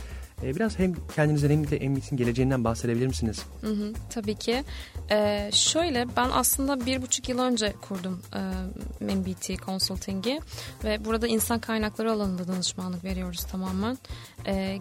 E, 0.45 0.57
biraz 0.57 0.79
hem 0.79 0.95
kendinizden 1.15 1.51
hem 1.51 1.71
de 1.71 1.89
MBT'nin 1.89 2.17
geleceğinden 2.17 2.65
bahsedebilir 2.65 3.07
misiniz? 3.07 3.43
Hı 3.61 3.71
hı, 3.71 3.93
tabii 4.11 4.35
ki. 4.35 4.65
E, 5.11 5.51
şöyle 5.53 6.07
ben 6.17 6.29
aslında 6.33 6.87
bir 6.87 7.03
buçuk 7.03 7.29
yıl 7.29 7.39
önce 7.39 7.73
kurdum 7.89 8.23
e, 9.01 9.15
MBT 9.15 9.65
Consulting'i 9.67 10.41
ve 10.85 11.05
burada 11.05 11.27
insan 11.27 11.59
kaynakları 11.59 12.13
alanında 12.13 12.49
danışmanlık 12.49 13.05
veriyoruz 13.05 13.45
tamamen. 13.45 13.99
E, 14.47 14.79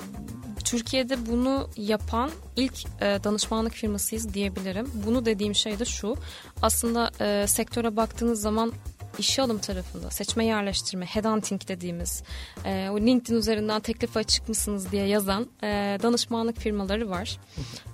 Türkiye'de 0.63 1.26
bunu 1.26 1.69
yapan 1.78 2.32
ilk 2.56 2.86
e, 3.02 3.19
danışmanlık 3.23 3.73
firmasıyız 3.73 4.34
diyebilirim. 4.34 4.91
Bunu 5.06 5.26
dediğim 5.26 5.56
şey 5.56 5.80
de 5.80 5.86
şu. 5.86 6.15
Aslında 6.62 7.12
e, 7.21 7.47
sektöre 7.47 7.95
baktığınız 7.95 8.41
zaman 8.41 8.73
işe 9.19 9.41
alım 9.41 9.60
tarafında 9.60 10.12
seçme 10.12 10.45
yerleştirme, 10.45 11.06
headhunting 11.06 11.67
dediğimiz 11.67 12.23
e, 12.65 12.89
o 12.89 12.99
LinkedIn 12.99 13.38
üzerinden 13.38 13.80
teklif 13.80 14.17
açık 14.17 14.49
mısınız 14.49 14.91
diye 14.91 15.08
yazan 15.08 15.47
e, 15.63 15.67
danışmanlık 16.04 16.58
firmaları 16.58 17.10
var. 17.10 17.38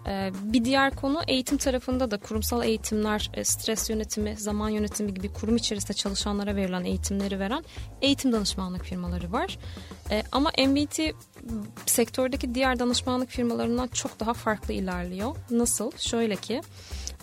E, 0.07 0.31
bir 0.43 0.65
diğer 0.65 0.95
konu 0.95 1.21
eğitim 1.27 1.57
tarafında 1.57 2.11
da 2.11 2.17
kurumsal 2.17 2.63
eğitimler, 2.63 3.31
e, 3.33 3.43
stres 3.43 3.89
yönetimi, 3.89 4.35
zaman 4.37 4.69
yönetimi 4.69 5.13
gibi 5.13 5.33
kurum 5.33 5.55
içerisinde 5.55 5.93
çalışanlara 5.93 6.55
verilen 6.55 6.83
eğitimleri 6.83 7.39
veren 7.39 7.63
eğitim 8.01 8.31
danışmanlık 8.31 8.83
firmaları 8.83 9.31
var. 9.31 9.57
E, 10.11 10.23
ama 10.31 10.51
MBT 10.67 10.99
sektördeki 11.85 12.55
diğer 12.55 12.79
danışmanlık 12.79 13.29
firmalarından 13.29 13.87
çok 13.87 14.19
daha 14.19 14.33
farklı 14.33 14.73
ilerliyor. 14.73 15.35
Nasıl? 15.49 15.91
Şöyle 15.97 16.35
ki 16.35 16.61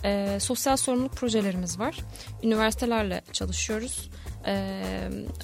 e, 0.03 0.39
sosyal 0.39 0.77
sorumluluk 0.77 1.13
projelerimiz 1.13 1.79
var. 1.79 1.97
Üniversitelerle 2.43 3.21
çalışıyoruz. 3.33 4.09
E, 4.45 4.73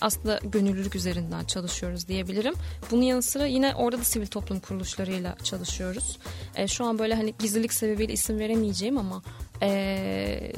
aslında 0.02 0.40
gönüllülük 0.44 0.96
üzerinden 0.96 1.44
çalışıyoruz 1.44 2.08
diyebilirim. 2.08 2.54
Bunun 2.92 3.02
yanı 3.02 3.22
sıra 3.22 3.46
yine 3.46 3.76
orada 3.76 3.98
da 4.00 4.04
sivil 4.04 4.28
toplum 4.28 4.60
kuruluşlarıyla 4.60 5.36
çalışıyoruz. 5.44 6.18
E, 6.56 6.68
şu 6.68 6.86
an 6.86 7.00
böyle 7.00 7.16
hani 7.16 7.34
gizlilik 7.40 7.74
sebebiyle 7.74 8.14
isim 8.14 8.40
veremeyeceğim 8.40 8.98
ama 8.98 9.22
e, 9.62 10.52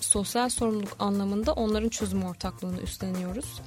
sosyal 0.00 0.48
sorumluluk 0.48 0.96
anlamında 0.98 1.52
onların 1.52 1.88
çözüm 1.88 2.24
ortaklığını 2.24 2.80
üstleniyoruz. 2.80 3.60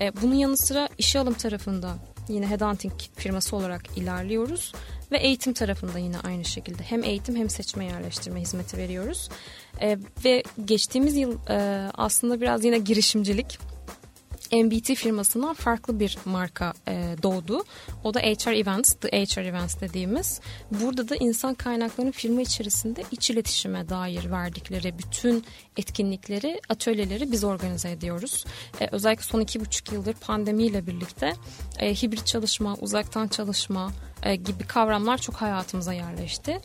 E, 0.00 0.12
bunun 0.22 0.34
yanı 0.34 0.56
sıra 0.56 0.88
işe 0.98 1.18
alım 1.18 1.34
tarafında 1.34 1.94
yine 2.28 2.50
headhunting 2.50 2.92
firması 3.16 3.56
olarak 3.56 3.98
ilerliyoruz. 3.98 4.72
Ve 5.12 5.18
eğitim 5.18 5.52
tarafında 5.52 5.98
yine 5.98 6.18
aynı 6.18 6.44
şekilde 6.44 6.82
hem 6.82 7.04
eğitim 7.04 7.36
hem 7.36 7.50
seçme 7.50 7.84
yerleştirme 7.84 8.40
hizmeti 8.40 8.76
veriyoruz. 8.76 9.28
E, 9.80 9.98
ve 10.24 10.42
geçtiğimiz 10.64 11.16
yıl 11.16 11.38
e, 11.48 11.88
aslında 11.94 12.40
biraz 12.40 12.64
yine 12.64 12.78
girişimcilik 12.78 13.58
MBT 14.52 14.94
firmasından 14.94 15.54
farklı 15.54 16.00
bir 16.00 16.18
marka 16.24 16.72
e, 16.88 17.16
doğdu. 17.22 17.64
O 18.04 18.14
da 18.14 18.20
HR 18.20 18.52
Events, 18.52 18.94
The 18.94 19.08
HR 19.08 19.44
Events 19.44 19.80
dediğimiz. 19.80 20.40
Burada 20.70 21.08
da 21.08 21.16
insan 21.16 21.54
kaynaklarının 21.54 22.12
firma 22.12 22.40
içerisinde 22.40 23.04
iç 23.10 23.30
iletişime 23.30 23.88
dair 23.88 24.30
verdikleri 24.30 24.98
bütün 24.98 25.44
etkinlikleri, 25.76 26.60
atölyeleri 26.68 27.32
biz 27.32 27.44
organize 27.44 27.90
ediyoruz. 27.90 28.44
E, 28.80 28.88
özellikle 28.92 29.24
son 29.24 29.40
iki 29.40 29.60
buçuk 29.60 29.92
yıldır 29.92 30.14
pandemiyle 30.14 30.86
birlikte 30.86 31.32
e, 31.78 31.94
hibrit 31.94 32.26
çalışma, 32.26 32.74
uzaktan 32.74 33.28
çalışma 33.28 33.92
e, 34.22 34.36
gibi 34.36 34.64
kavramlar 34.64 35.18
çok 35.18 35.34
hayatımıza 35.34 35.92
yerleşti. 35.92 36.60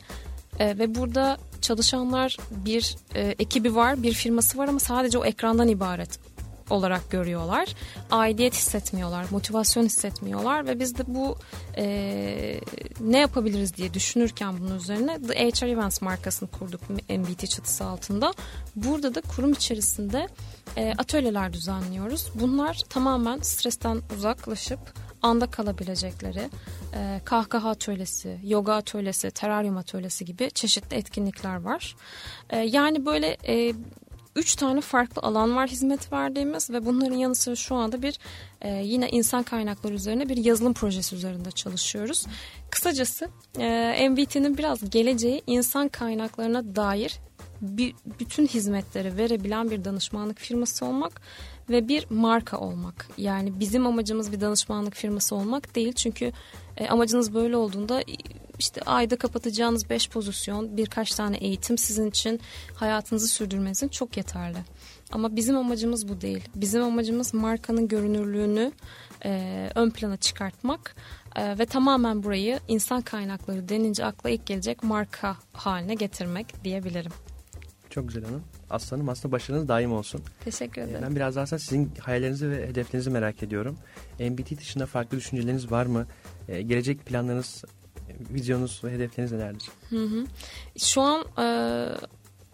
E, 0.58 0.78
ve 0.78 0.94
burada 0.94 1.36
çalışanlar 1.60 2.36
bir 2.50 2.96
e, 3.14 3.34
ekibi 3.38 3.74
var, 3.74 4.02
bir 4.02 4.12
firması 4.12 4.58
var 4.58 4.68
ama 4.68 4.78
sadece 4.78 5.18
o 5.18 5.24
ekrandan 5.24 5.68
ibaret 5.68 6.18
olarak 6.70 7.10
görüyorlar. 7.10 7.74
Aidiyet 8.10 8.54
hissetmiyorlar, 8.54 9.26
motivasyon 9.30 9.84
hissetmiyorlar 9.84 10.66
ve 10.66 10.80
biz 10.80 10.98
de 10.98 11.02
bu 11.06 11.36
e, 11.76 12.60
ne 13.00 13.18
yapabiliriz 13.18 13.76
diye 13.76 13.94
düşünürken 13.94 14.58
bunun 14.60 14.76
üzerine 14.76 15.22
The 15.22 15.50
HR 15.50 15.66
Events 15.66 16.02
markasını 16.02 16.48
kurduk 16.48 16.80
MBT 16.90 17.48
çatısı 17.50 17.84
altında. 17.84 18.32
Burada 18.76 19.14
da 19.14 19.20
kurum 19.20 19.52
içerisinde 19.52 20.28
e, 20.76 20.92
atölyeler 20.98 21.52
düzenliyoruz. 21.52 22.26
Bunlar 22.34 22.80
tamamen 22.88 23.38
stresten 23.40 24.00
uzaklaşıp 24.16 24.80
anda 25.26 25.46
kalabilecekleri 25.46 26.50
e, 26.94 27.20
kahkaha 27.24 27.70
atölyesi, 27.70 28.38
yoga 28.44 28.74
atölyesi, 28.74 29.30
teraryum 29.30 29.76
atölyesi 29.76 30.24
gibi 30.24 30.50
çeşitli 30.50 30.96
etkinlikler 30.96 31.62
var. 31.62 31.96
E, 32.50 32.58
yani 32.58 33.06
böyle 33.06 33.36
e, 33.48 33.74
üç 34.36 34.56
tane 34.56 34.80
farklı 34.80 35.22
alan 35.22 35.56
var 35.56 35.68
hizmet 35.68 36.12
verdiğimiz 36.12 36.70
ve 36.70 36.86
bunların 36.86 37.16
yanı 37.16 37.34
sıra 37.34 37.56
şu 37.56 37.74
anda 37.74 38.02
bir 38.02 38.18
e, 38.62 38.68
yine 38.68 39.08
insan 39.10 39.42
kaynakları 39.42 39.94
üzerine 39.94 40.28
bir 40.28 40.36
yazılım 40.36 40.74
projesi 40.74 41.16
üzerinde 41.16 41.50
çalışıyoruz. 41.50 42.26
Kısacası 42.70 43.28
e, 43.58 44.08
MVT'nin 44.10 44.58
biraz 44.58 44.90
geleceği 44.90 45.42
insan 45.46 45.88
kaynaklarına 45.88 46.76
dair 46.76 47.18
bir, 47.60 47.94
bütün 48.20 48.46
hizmetleri 48.46 49.16
verebilen 49.16 49.70
bir 49.70 49.84
danışmanlık 49.84 50.38
firması 50.38 50.86
olmak 50.86 51.20
ve 51.70 51.88
bir 51.88 52.06
marka 52.10 52.58
olmak. 52.58 53.08
Yani 53.18 53.60
bizim 53.60 53.86
amacımız 53.86 54.32
bir 54.32 54.40
danışmanlık 54.40 54.94
firması 54.94 55.34
olmak 55.34 55.74
değil. 55.74 55.92
Çünkü 55.92 56.32
e, 56.76 56.88
amacınız 56.88 57.34
böyle 57.34 57.56
olduğunda 57.56 58.02
işte 58.58 58.80
ayda 58.80 59.16
kapatacağınız 59.16 59.90
5 59.90 60.10
pozisyon, 60.10 60.76
birkaç 60.76 61.14
tane 61.14 61.36
eğitim 61.36 61.78
sizin 61.78 62.10
için 62.10 62.40
hayatınızı 62.74 63.28
sürdürmeniz 63.28 63.78
için 63.78 63.88
çok 63.88 64.16
yeterli. 64.16 64.58
Ama 65.12 65.36
bizim 65.36 65.56
amacımız 65.56 66.08
bu 66.08 66.20
değil. 66.20 66.48
Bizim 66.54 66.82
amacımız 66.82 67.34
markanın 67.34 67.88
görünürlüğünü 67.88 68.72
e, 69.24 69.70
ön 69.74 69.90
plana 69.90 70.16
çıkartmak 70.16 70.96
e, 71.36 71.58
ve 71.58 71.66
tamamen 71.66 72.22
burayı 72.22 72.60
insan 72.68 73.00
kaynakları 73.02 73.68
denince 73.68 74.04
akla 74.04 74.30
ilk 74.30 74.46
gelecek 74.46 74.82
marka 74.82 75.36
haline 75.52 75.94
getirmek 75.94 76.64
diyebilirim. 76.64 77.12
Çok 77.96 78.08
güzel 78.08 78.24
hanım. 78.24 78.42
Aslanım 78.70 79.08
aslında 79.08 79.32
başarınız 79.32 79.68
daim 79.68 79.92
olsun. 79.92 80.22
Teşekkür 80.44 80.82
ederim. 80.82 81.00
Ben 81.02 81.16
biraz 81.16 81.36
daha 81.36 81.46
sizin 81.46 81.92
hayallerinizi 82.00 82.50
ve 82.50 82.68
hedeflerinizi 82.68 83.10
merak 83.10 83.42
ediyorum. 83.42 83.78
MBT 84.20 84.58
dışında 84.58 84.86
farklı 84.86 85.18
düşünceleriniz 85.18 85.70
var 85.70 85.86
mı? 85.86 86.06
Ee, 86.48 86.62
gelecek 86.62 87.06
planlarınız, 87.06 87.64
vizyonunuz 88.30 88.80
ve 88.84 88.92
hedefleriniz 88.92 89.32
nelerdir? 89.32 89.68
Hı 89.90 90.04
hı. 90.04 90.24
Şu 90.78 91.00
an 91.00 91.24
e, 91.38 91.46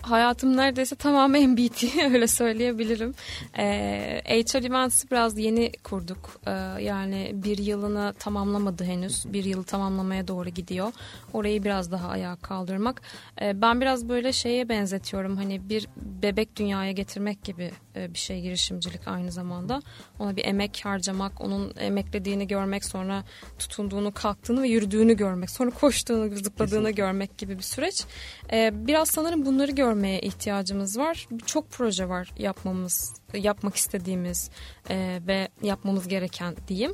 hayatım 0.02 0.56
neredeyse 0.56 0.96
tamamen 0.96 1.50
MBT 1.50 1.84
öyle 2.12 2.26
söyleyebilirim. 2.26 3.14
Ee, 3.58 4.22
HR 4.26 4.64
Events'i 4.64 5.10
biraz 5.10 5.38
yeni 5.38 5.72
kurduk. 5.84 6.40
Ee, 6.46 6.50
yani 6.82 7.30
bir 7.34 7.58
yılını 7.58 8.14
tamamlamadı 8.18 8.84
henüz. 8.84 9.32
Bir 9.32 9.44
yılı 9.44 9.64
tamamlamaya 9.64 10.28
doğru 10.28 10.48
gidiyor. 10.48 10.92
Orayı 11.32 11.64
biraz 11.64 11.92
daha 11.92 12.08
ayağa 12.08 12.36
kaldırmak. 12.36 13.02
Ee, 13.42 13.62
ben 13.62 13.80
biraz 13.80 14.08
böyle 14.08 14.32
şeye 14.32 14.68
benzetiyorum. 14.68 15.36
Hani 15.36 15.68
bir 15.68 15.88
bebek 15.96 16.56
dünyaya 16.56 16.92
getirmek 16.92 17.44
gibi 17.44 17.70
e, 17.96 18.14
bir 18.14 18.18
şey 18.18 18.40
girişimcilik 18.40 19.08
aynı 19.08 19.32
zamanda. 19.32 19.82
Ona 20.18 20.36
bir 20.36 20.44
emek 20.44 20.80
harcamak, 20.84 21.40
onun 21.40 21.72
emeklediğini 21.80 22.46
görmek, 22.46 22.84
sonra 22.84 23.24
tutunduğunu, 23.58 24.12
kalktığını 24.14 24.62
ve 24.62 24.68
yürüdüğünü 24.68 25.16
görmek, 25.16 25.50
sonra 25.50 25.70
koştuğunu, 25.70 26.36
zıpladığını 26.36 26.68
Kesinlikle. 26.68 26.90
görmek 26.90 27.38
gibi 27.38 27.58
bir 27.58 27.62
süreç. 27.62 28.04
Ee, 28.52 28.70
biraz 28.74 29.08
sanırım 29.08 29.46
bunları 29.46 29.72
görmeye 29.92 30.20
ihtiyacımız 30.20 30.98
var. 30.98 31.28
Çok 31.46 31.70
proje 31.70 32.08
var 32.08 32.32
yapmamız, 32.38 33.14
yapmak 33.34 33.76
istediğimiz 33.76 34.50
e, 34.90 35.20
ve 35.26 35.48
yapmamız 35.62 36.08
gereken 36.08 36.56
diyeyim. 36.68 36.92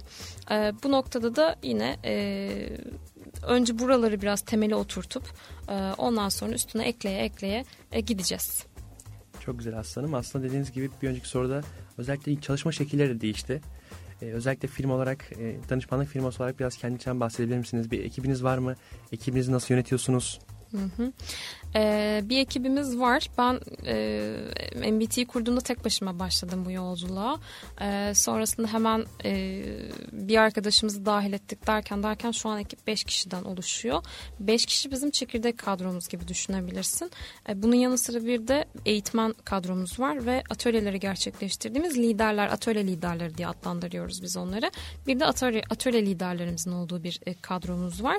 E, 0.50 0.72
bu 0.84 0.92
noktada 0.92 1.36
da 1.36 1.56
yine 1.62 1.96
e, 2.04 2.50
önce 3.42 3.78
buraları 3.78 4.22
biraz 4.22 4.40
temeli 4.40 4.74
oturtup 4.74 5.24
e, 5.68 5.74
ondan 5.98 6.28
sonra 6.28 6.52
üstüne 6.52 6.88
ekleye 6.88 7.24
ekleye 7.24 7.64
e, 7.92 8.00
gideceğiz. 8.00 8.66
Çok 9.40 9.58
güzel 9.58 9.78
aslanım. 9.78 10.14
Aslında 10.14 10.44
dediğiniz 10.44 10.72
gibi 10.72 10.90
bir 11.02 11.08
önceki 11.08 11.28
soruda 11.28 11.62
özellikle 11.98 12.40
çalışma 12.40 12.72
şekilleri 12.72 13.08
de 13.08 13.20
değişti. 13.20 13.60
Ee, 14.22 14.26
özellikle 14.26 14.68
firma 14.68 14.94
olarak, 14.94 15.32
e, 15.32 15.56
danışmanlık 15.70 16.08
firması 16.08 16.42
olarak 16.42 16.60
biraz 16.60 16.76
kendinizden 16.76 17.20
bahsedebilir 17.20 17.58
misiniz? 17.58 17.90
Bir 17.90 18.04
ekibiniz 18.04 18.44
var 18.44 18.58
mı? 18.58 18.74
Ekibinizi 19.12 19.52
nasıl 19.52 19.74
yönetiyorsunuz? 19.74 20.40
Hı 20.70 21.02
hı. 21.02 21.12
Ee, 21.76 22.22
bir 22.24 22.38
ekibimiz 22.38 22.98
var. 22.98 23.30
Ben 23.38 23.60
e, 23.86 24.90
MBT'yi 24.90 25.26
kurduğumda 25.26 25.60
tek 25.60 25.84
başıma 25.84 26.18
başladım 26.18 26.64
bu 26.66 26.70
yolculuğa. 26.70 27.38
E, 27.80 28.14
sonrasında 28.14 28.72
hemen 28.72 29.04
e, 29.24 29.62
bir 30.12 30.36
arkadaşımızı 30.36 31.06
dahil 31.06 31.32
ettik 31.32 31.66
derken 31.66 32.02
derken 32.02 32.30
şu 32.30 32.48
an 32.48 32.60
ekip 32.60 32.86
5 32.86 33.04
kişiden 33.04 33.44
oluşuyor. 33.44 34.02
5 34.40 34.66
kişi 34.66 34.90
bizim 34.90 35.10
çekirdek 35.10 35.58
kadromuz 35.58 36.08
gibi 36.08 36.28
düşünebilirsin. 36.28 37.10
E, 37.48 37.62
bunun 37.62 37.74
yanı 37.74 37.98
sıra 37.98 38.24
bir 38.24 38.48
de 38.48 38.64
eğitmen 38.86 39.34
kadromuz 39.44 40.00
var 40.00 40.26
ve 40.26 40.42
atölyeleri 40.50 41.00
gerçekleştirdiğimiz 41.00 41.98
liderler, 41.98 42.48
atölye 42.48 42.86
liderleri 42.86 43.38
diye 43.38 43.48
adlandırıyoruz 43.48 44.22
biz 44.22 44.36
onları. 44.36 44.70
Bir 45.06 45.20
de 45.20 45.26
atölye, 45.26 45.62
atölye 45.70 46.06
liderlerimizin 46.06 46.72
olduğu 46.72 47.02
bir 47.02 47.20
e, 47.26 47.34
kadromuz 47.34 48.02
var. 48.02 48.18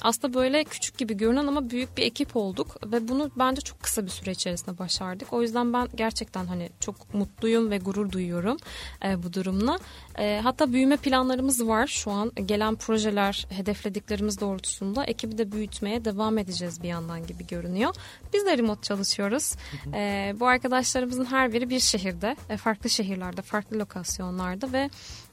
Aslında 0.00 0.34
böyle 0.34 0.64
küçük 0.64 0.98
gibi 0.98 1.16
görünen 1.16 1.46
ama 1.46 1.70
büyük 1.70 1.96
bir 1.96 2.02
ekip 2.02 2.36
olduk 2.36 2.89
ve 2.92 3.08
bunu 3.08 3.30
bence 3.36 3.60
çok 3.60 3.82
kısa 3.82 4.04
bir 4.04 4.10
süre 4.10 4.30
içerisinde 4.30 4.78
başardık. 4.78 5.32
O 5.32 5.42
yüzden 5.42 5.72
ben 5.72 5.88
gerçekten 5.94 6.46
hani 6.46 6.70
çok 6.80 7.14
mutluyum 7.14 7.70
ve 7.70 7.78
gurur 7.78 8.12
duyuyorum 8.12 8.56
e, 9.04 9.22
bu 9.22 9.32
durumla. 9.32 9.78
E, 10.18 10.40
hatta 10.42 10.72
büyüme 10.72 10.96
planlarımız 10.96 11.66
var 11.66 11.86
şu 11.86 12.10
an. 12.10 12.32
Gelen 12.46 12.76
projeler, 12.76 13.46
hedeflediklerimiz 13.50 14.40
doğrultusunda 14.40 15.04
ekibi 15.04 15.38
de 15.38 15.52
büyütmeye 15.52 16.04
devam 16.04 16.38
edeceğiz 16.38 16.82
bir 16.82 16.88
yandan 16.88 17.26
gibi 17.26 17.46
görünüyor. 17.46 17.94
Biz 18.32 18.46
de 18.46 18.58
remote 18.58 18.82
çalışıyoruz. 18.82 19.54
E, 19.94 20.34
bu 20.40 20.46
arkadaşlarımızın 20.46 21.24
her 21.24 21.52
biri 21.52 21.70
bir 21.70 21.80
şehirde, 21.80 22.36
e, 22.48 22.56
farklı 22.56 22.90
şehirlerde, 22.90 23.42
farklı 23.42 23.78
lokasyonlarda 23.78 24.72
ve 24.72 24.90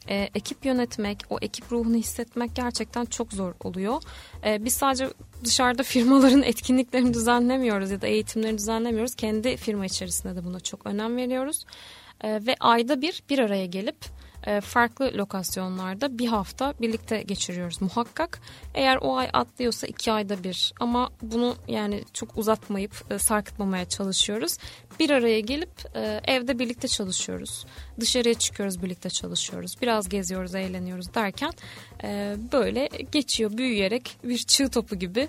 e, 0.10 0.30
ekip 0.36 0.66
yönetmek, 0.66 1.18
o 1.30 1.38
ekip 1.42 1.72
ruhunu 1.72 1.96
hissetmek 1.96 2.56
gerçekten 2.56 3.06
çok 3.06 3.34
zor 3.34 3.54
oluyor. 3.64 4.02
E, 4.46 4.66
biz 4.66 4.74
sadece 4.74 5.10
dışarıda 5.44 5.84
firmaların 5.84 6.44
etkinliklerini 6.52 7.14
düzenlemiyoruz 7.14 7.92
ya 7.92 8.02
da 8.02 8.08
eğitimlerini 8.08 8.58
düzenlemiyoruz. 8.58 9.16
Kendi 9.16 9.58
firma 9.58 9.86
içerisinde 9.86 10.36
de 10.36 10.46
buna 10.46 10.60
çok 10.60 10.86
önem 10.86 11.18
veriyoruz. 11.18 11.66
E, 12.22 12.46
ve 12.46 12.56
ayda 12.60 13.02
bir 13.02 13.24
bir 13.30 13.40
araya 13.40 13.66
gelip 13.66 13.98
farklı 14.62 15.12
lokasyonlarda 15.16 16.18
bir 16.18 16.28
hafta 16.28 16.74
birlikte 16.82 17.22
geçiriyoruz 17.22 17.82
muhakkak. 17.82 18.40
Eğer 18.74 18.98
o 19.02 19.18
ay 19.18 19.30
atlıyorsa 19.34 19.88
iki 19.88 20.12
ayda 20.12 20.44
bir 20.44 20.74
ama 20.80 21.10
bunu 21.22 21.56
yani 21.68 22.04
çok 22.14 22.38
uzatmayıp 22.38 23.06
e, 23.10 23.20
sarkıtmamaya 23.20 23.86
çalışıyoruz. 23.86 24.58
Bir 25.00 25.10
araya 25.10 25.40
gelip 25.40 25.96
e, 25.96 26.22
evde 26.28 26.60
birlikte 26.60 26.88
çalışıyoruz. 26.88 27.66
Dışarıya 28.00 28.34
çıkıyoruz 28.34 28.84
birlikte 28.84 29.10
çalışıyoruz. 29.10 29.76
Biraz 29.82 30.10
geziyoruz 30.10 30.56
eğleniyoruz 30.56 31.14
derken 31.14 31.52
böyle 32.52 32.90
geçiyor 33.12 33.58
büyüyerek 33.58 34.18
bir 34.24 34.38
çığ 34.38 34.70
topu 34.70 34.96
gibi 34.96 35.28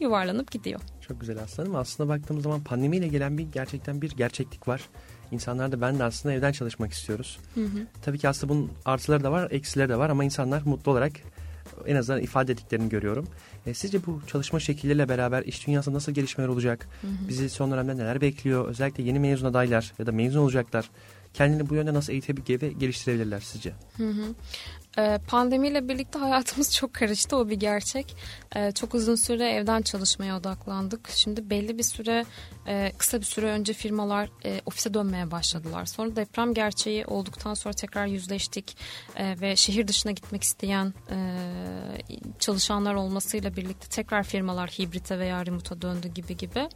yuvarlanıp 0.00 0.50
gidiyor. 0.50 0.80
Çok 1.00 1.20
güzel 1.20 1.42
aslanım. 1.42 1.76
Aslında 1.76 2.08
baktığımız 2.08 2.42
zaman 2.42 2.64
pandemiyle 2.64 3.08
gelen 3.08 3.38
bir 3.38 3.52
gerçekten 3.52 4.02
bir 4.02 4.10
gerçeklik 4.10 4.68
var. 4.68 4.88
İnsanlar 5.32 5.72
da 5.72 5.80
ben 5.80 5.98
de 5.98 6.04
aslında 6.04 6.34
evden 6.34 6.52
çalışmak 6.52 6.92
istiyoruz. 6.92 7.38
Hı 7.54 7.64
hı. 7.64 7.86
Tabii 8.02 8.18
ki 8.18 8.28
aslında 8.28 8.52
bunun 8.52 8.70
artıları 8.84 9.24
da 9.24 9.32
var, 9.32 9.50
eksileri 9.50 9.88
de 9.88 9.98
var 9.98 10.10
ama 10.10 10.24
insanlar 10.24 10.62
mutlu 10.64 10.92
olarak 10.92 11.12
en 11.86 11.96
azından 11.96 12.22
ifade 12.22 12.52
ettiklerini 12.52 12.88
görüyorum. 12.88 13.28
E, 13.66 13.74
sizce 13.74 14.06
bu 14.06 14.20
çalışma 14.26 14.60
şekilleriyle 14.60 15.08
beraber 15.08 15.42
iş 15.42 15.66
dünyasında 15.66 15.94
nasıl 15.94 16.12
gelişmeler 16.12 16.48
olacak? 16.48 16.88
Hı 17.00 17.06
hı. 17.06 17.28
Bizi 17.28 17.50
son 17.50 17.72
dönemde 17.72 17.96
neler 17.96 18.20
bekliyor? 18.20 18.68
Özellikle 18.68 19.02
yeni 19.02 19.18
mezun 19.18 19.46
adaylar 19.46 19.92
ya 19.98 20.06
da 20.06 20.12
mezun 20.12 20.40
olacaklar 20.40 20.90
kendini 21.34 21.68
bu 21.68 21.74
yönde 21.74 21.94
nasıl 21.94 22.12
eğitebilir 22.12 22.62
ve 22.62 22.72
geliştirebilirler 22.72 23.40
sizce? 23.40 23.72
Hı 23.96 24.08
hı. 24.08 24.34
Ee, 24.98 25.18
pandemiyle 25.28 25.88
birlikte 25.88 26.18
hayatımız 26.18 26.74
çok 26.74 26.94
karıştı 26.94 27.36
o 27.36 27.48
bir 27.48 27.56
gerçek. 27.56 28.16
Ee, 28.56 28.72
çok 28.72 28.94
uzun 28.94 29.14
süre 29.14 29.50
evden 29.50 29.82
çalışmaya 29.82 30.36
odaklandık. 30.36 31.08
Şimdi 31.10 31.50
belli 31.50 31.78
bir 31.78 31.82
süre 31.82 32.24
e, 32.66 32.92
kısa 32.98 33.20
bir 33.20 33.24
süre 33.24 33.46
önce 33.46 33.72
firmalar 33.72 34.30
e, 34.44 34.60
ofise 34.66 34.94
dönmeye 34.94 35.30
başladılar. 35.30 35.84
Sonra 35.84 36.16
deprem 36.16 36.54
gerçeği 36.54 37.06
olduktan 37.06 37.54
sonra 37.54 37.74
tekrar 37.74 38.06
yüzleştik 38.06 38.76
e, 39.16 39.40
ve 39.40 39.56
şehir 39.56 39.88
dışına 39.88 40.12
gitmek 40.12 40.42
isteyen 40.42 40.94
çalışanlar 42.38 42.94
olmasıyla 42.94 43.56
birlikte 43.56 43.88
tekrar 43.88 44.22
firmalar 44.22 44.70
hibrite 44.70 45.18
veya 45.18 45.46
remote'a 45.46 45.82
döndü 45.82 46.08
gibi 46.08 46.36
gibi. 46.36 46.68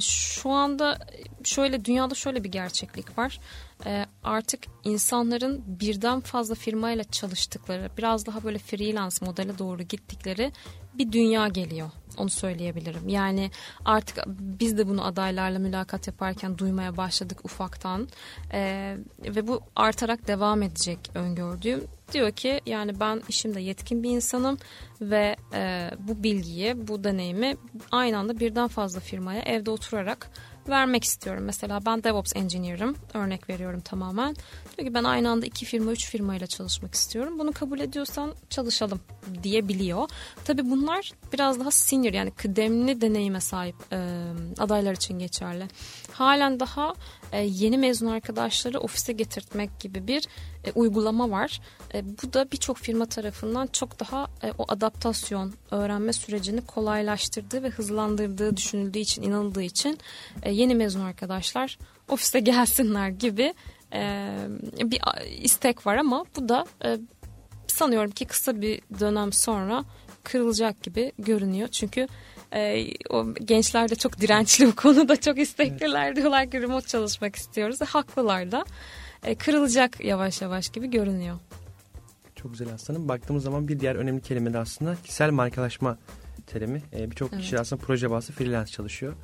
Şu 0.00 0.50
anda 0.50 0.98
şöyle 1.44 1.84
dünyada 1.84 2.14
şöyle 2.14 2.44
bir 2.44 2.52
gerçeklik 2.52 3.18
var 3.18 3.40
e, 3.86 4.06
artık 4.24 4.60
insanların 4.84 5.62
birden 5.66 6.20
fazla 6.20 6.54
firmayla 6.54 7.04
çalıştıkları, 7.04 7.90
biraz 7.98 8.26
daha 8.26 8.44
böyle 8.44 8.58
freelance 8.58 9.16
modele 9.26 9.58
doğru 9.58 9.82
gittikleri 9.82 10.52
bir 10.94 11.12
dünya 11.12 11.48
geliyor. 11.48 11.90
Onu 12.16 12.30
söyleyebilirim. 12.30 13.08
Yani 13.08 13.50
artık 13.84 14.24
biz 14.28 14.78
de 14.78 14.88
bunu 14.88 15.04
adaylarla 15.04 15.58
mülakat 15.58 16.06
yaparken 16.06 16.58
duymaya 16.58 16.96
başladık 16.96 17.44
ufaktan. 17.44 18.08
E, 18.52 18.96
ve 19.24 19.46
bu 19.46 19.60
artarak 19.76 20.28
devam 20.28 20.62
edecek 20.62 20.98
öngördüğüm. 21.14 21.84
Diyor 22.12 22.30
ki 22.30 22.60
yani 22.66 23.00
ben 23.00 23.22
işimde 23.28 23.60
yetkin 23.60 24.02
bir 24.02 24.10
insanım 24.10 24.58
ve 25.00 25.36
e, 25.54 25.90
bu 25.98 26.22
bilgiyi, 26.22 26.88
bu 26.88 27.04
deneyimi 27.04 27.56
aynı 27.90 28.18
anda 28.18 28.40
birden 28.40 28.68
fazla 28.68 29.00
firmaya 29.00 29.42
evde 29.42 29.70
oturarak 29.70 30.30
vermek 30.68 31.04
istiyorum. 31.04 31.42
Mesela 31.44 31.80
ben 31.86 32.04
DevOps 32.04 32.36
Engineer'ım. 32.36 32.96
Örnek 33.14 33.48
veriyorum 33.50 33.80
tamamen. 33.80 34.36
Diyor 34.76 34.88
ki 34.88 34.94
ben 34.94 35.04
aynı 35.04 35.30
anda 35.30 35.46
iki 35.46 35.64
firma, 35.64 35.92
üç 35.92 36.08
firma 36.10 36.36
ile 36.36 36.46
çalışmak 36.46 36.94
istiyorum. 36.94 37.38
Bunu 37.38 37.52
kabul 37.52 37.80
ediyorsan 37.80 38.34
çalışalım 38.50 39.00
diyebiliyor. 39.42 40.08
Tabii 40.44 40.70
bunlar 40.70 41.12
biraz 41.32 41.60
daha 41.60 41.70
senior 41.70 42.12
yani 42.12 42.30
kıdemli 42.30 43.00
deneyime 43.00 43.40
sahip 43.40 43.76
e, 43.92 43.98
adaylar 44.58 44.92
için 44.92 45.18
geçerli. 45.18 45.68
Halen 46.12 46.60
daha 46.60 46.94
e, 47.32 47.40
yeni 47.40 47.78
mezun 47.78 48.06
arkadaşları 48.06 48.80
ofise 48.80 49.12
getirtmek 49.12 49.80
gibi 49.80 50.06
bir 50.06 50.28
e, 50.64 50.72
uygulama 50.72 51.30
var. 51.30 51.60
E, 51.94 52.04
bu 52.04 52.32
da 52.32 52.50
birçok 52.52 52.76
firma 52.76 53.06
tarafından 53.06 53.66
çok 53.66 54.00
daha 54.00 54.30
o 54.58 54.64
adaptasyon, 54.68 55.52
öğrenme 55.70 56.12
sürecini 56.12 56.60
kolaylaştırdığı 56.60 57.62
ve 57.62 57.68
hızlandırdığı 57.68 58.56
düşünüldüğü 58.56 58.98
için, 58.98 59.22
inanıldığı 59.22 59.62
için 59.62 59.98
yeni 60.50 60.74
mezun 60.74 61.00
arkadaşlar 61.00 61.78
ofise 62.08 62.40
gelsinler 62.50 63.08
gibi 63.08 63.54
bir 64.82 65.00
istek 65.42 65.86
var 65.86 65.96
ama 65.96 66.24
bu 66.36 66.48
da 66.48 66.66
sanıyorum 67.66 68.10
ki 68.10 68.24
kısa 68.24 68.60
bir 68.60 68.80
dönem 69.00 69.32
sonra 69.32 69.84
kırılacak 70.24 70.82
gibi 70.82 71.12
görünüyor. 71.18 71.68
Çünkü 71.68 72.08
e, 72.54 72.86
o 73.10 73.34
gençler 73.34 73.88
de 73.88 73.94
çok 73.94 74.20
dirençli 74.20 74.66
bu 74.66 74.76
konuda 74.76 75.16
çok 75.20 75.38
istekliler 75.38 76.06
evet. 76.06 76.16
diyorlar 76.16 76.50
ki 76.50 76.62
remote 76.62 76.86
çalışmak 76.86 77.36
istiyoruz. 77.36 77.80
Haklılar 77.80 78.52
da 78.52 78.64
e, 79.24 79.34
kırılacak 79.34 80.04
yavaş 80.04 80.42
yavaş 80.42 80.68
gibi 80.68 80.90
görünüyor. 80.90 81.36
Çok 82.36 82.52
güzel 82.52 82.74
aslanım. 82.74 83.08
Baktığımız 83.08 83.44
zaman 83.44 83.68
bir 83.68 83.80
diğer 83.80 83.96
önemli 83.96 84.22
kelime 84.22 84.52
de 84.52 84.58
aslında 84.58 84.96
kişisel 85.04 85.30
markalaşma 85.30 85.98
terimi. 86.46 86.82
E, 86.92 87.10
Birçok 87.10 87.32
evet. 87.32 87.42
kişi 87.42 87.58
aslında 87.58 87.82
proje 87.82 88.10
bazlı 88.10 88.34
freelance 88.34 88.72
çalışıyor. 88.72 89.14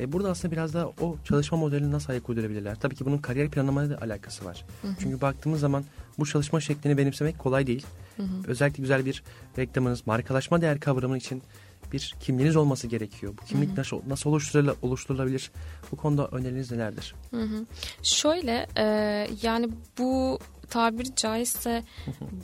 E, 0.00 0.12
burada 0.12 0.30
aslında 0.30 0.52
biraz 0.52 0.74
da 0.74 0.88
o 1.00 1.16
çalışma 1.24 1.58
modelini 1.58 1.92
nasıl 1.92 2.12
ayak 2.12 2.28
uydurabilirler? 2.28 2.74
Tabii 2.74 2.94
ki 2.94 3.04
bunun 3.04 3.18
kariyer 3.18 3.50
planlamayla 3.50 3.96
da 3.96 4.04
alakası 4.04 4.44
var. 4.44 4.64
Hı 4.82 4.88
hı. 4.88 4.92
Çünkü 5.00 5.20
baktığımız 5.20 5.60
zaman 5.60 5.84
bu 6.18 6.26
çalışma 6.26 6.60
şeklini 6.60 6.98
benimsemek 6.98 7.38
kolay 7.38 7.66
değil. 7.66 7.86
Hı 8.16 8.22
hı. 8.22 8.26
Özellikle 8.46 8.80
güzel 8.80 9.06
bir 9.06 9.22
reklamınız, 9.58 10.06
markalaşma 10.06 10.60
değer 10.60 10.80
kavramı 10.80 11.16
için 11.18 11.42
bir 11.92 12.14
kimliğiniz 12.20 12.56
olması 12.56 12.86
gerekiyor. 12.86 13.34
Bu 13.42 13.46
kimlik 13.46 13.68
hı 13.68 13.72
hı. 13.72 13.80
nasıl, 13.80 14.00
nasıl 14.06 14.30
oluşturul 14.30 14.74
oluşturulabilir? 14.82 15.50
Bu 15.92 15.96
konuda 15.96 16.28
öneriniz 16.28 16.72
nelerdir? 16.72 17.14
Hı 17.30 17.42
hı. 17.42 17.66
Şöyle 18.02 18.66
e, 18.76 18.84
yani 19.42 19.68
bu 19.98 20.38
tabiri 20.72 21.14
caizse 21.16 21.82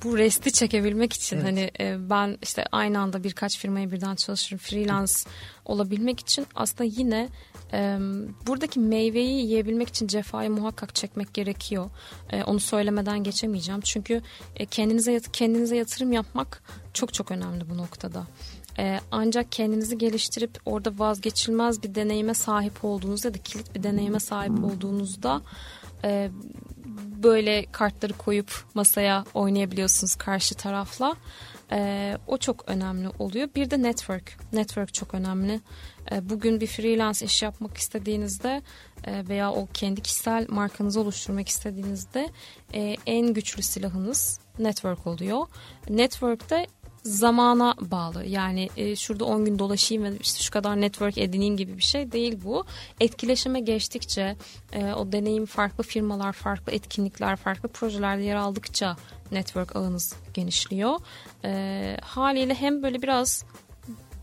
bu 0.04 0.18
resti 0.18 0.52
çekebilmek 0.52 1.12
için 1.12 1.36
evet. 1.36 1.46
hani 1.46 1.70
e, 1.80 2.10
ben 2.10 2.38
işte 2.42 2.64
aynı 2.72 3.00
anda 3.00 3.24
birkaç 3.24 3.58
firmaya 3.58 3.90
birden 3.90 4.14
çalışırım 4.14 4.58
freelance 4.58 5.12
olabilmek 5.64 6.20
için 6.20 6.46
aslında 6.54 6.84
yine 6.84 7.28
e, 7.72 7.98
buradaki 8.46 8.80
meyveyi 8.80 9.40
yiyebilmek 9.40 9.88
için 9.88 10.06
cefayı 10.06 10.50
muhakkak 10.50 10.94
çekmek 10.94 11.34
gerekiyor. 11.34 11.90
E, 12.30 12.44
onu 12.44 12.60
söylemeden 12.60 13.24
geçemeyeceğim. 13.24 13.80
Çünkü 13.80 14.22
e, 14.56 14.66
kendinize 14.66 15.20
kendinize 15.32 15.76
yatırım 15.76 16.12
yapmak 16.12 16.62
çok 16.94 17.14
çok 17.14 17.30
önemli 17.30 17.70
bu 17.70 17.76
noktada. 17.76 18.26
Ee, 18.78 19.00
ancak 19.10 19.52
kendinizi 19.52 19.98
geliştirip 19.98 20.58
orada 20.64 20.98
vazgeçilmez 20.98 21.82
bir 21.82 21.94
deneyime 21.94 22.34
sahip 22.34 22.84
olduğunuzda 22.84 23.28
ya 23.28 23.34
da 23.34 23.38
kilit 23.38 23.74
bir 23.74 23.82
deneyime 23.82 24.20
sahip 24.20 24.64
olduğunuzda 24.64 25.42
e, 26.04 26.30
böyle 27.22 27.66
kartları 27.72 28.12
koyup 28.12 28.64
masaya 28.74 29.24
oynayabiliyorsunuz 29.34 30.14
karşı 30.14 30.54
tarafla. 30.54 31.16
E, 31.72 32.16
o 32.26 32.38
çok 32.38 32.64
önemli 32.68 33.08
oluyor. 33.18 33.48
Bir 33.54 33.70
de 33.70 33.82
network. 33.82 34.36
Network 34.52 34.94
çok 34.94 35.14
önemli. 35.14 35.60
E, 36.12 36.28
bugün 36.28 36.60
bir 36.60 36.66
freelance 36.66 37.26
iş 37.26 37.42
yapmak 37.42 37.76
istediğinizde 37.76 38.62
e, 39.04 39.28
veya 39.28 39.52
o 39.52 39.68
kendi 39.74 40.00
kişisel 40.00 40.46
markanızı 40.48 41.00
oluşturmak 41.00 41.48
istediğinizde 41.48 42.28
e, 42.74 42.96
en 43.06 43.34
güçlü 43.34 43.62
silahınız 43.62 44.40
network 44.58 45.06
oluyor. 45.06 45.46
Network'te 45.88 46.66
zamana 47.08 47.74
bağlı. 47.80 48.24
Yani 48.24 48.68
e, 48.76 48.96
şurada 48.96 49.24
10 49.24 49.44
gün 49.44 49.58
dolaşayım 49.58 50.04
ve 50.04 50.12
işte 50.20 50.42
şu 50.42 50.50
kadar 50.50 50.80
network 50.80 51.18
edineyim 51.18 51.56
gibi 51.56 51.76
bir 51.76 51.82
şey 51.82 52.12
değil 52.12 52.38
bu. 52.44 52.64
Etkileşime 53.00 53.60
geçtikçe 53.60 54.36
e, 54.72 54.92
o 54.92 55.12
deneyim 55.12 55.46
farklı 55.46 55.84
firmalar, 55.84 56.32
farklı 56.32 56.72
etkinlikler, 56.72 57.36
farklı 57.36 57.68
projelerde 57.68 58.22
yer 58.22 58.36
aldıkça 58.36 58.96
network 59.32 59.76
ağınız 59.76 60.14
genişliyor. 60.34 60.98
E, 61.44 61.96
haliyle 62.02 62.54
hem 62.54 62.82
böyle 62.82 63.02
biraz 63.02 63.44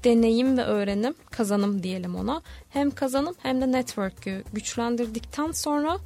deneyim 0.03 0.57
ve 0.57 0.63
öğrenim 0.63 1.15
kazanım 1.31 1.83
diyelim 1.83 2.15
ona. 2.15 2.41
Hem 2.69 2.91
kazanım 2.91 3.35
hem 3.43 3.61
de 3.61 3.71
network'ü 3.71 4.43
güçlendirdikten 4.53 5.51
sonra 5.51 5.97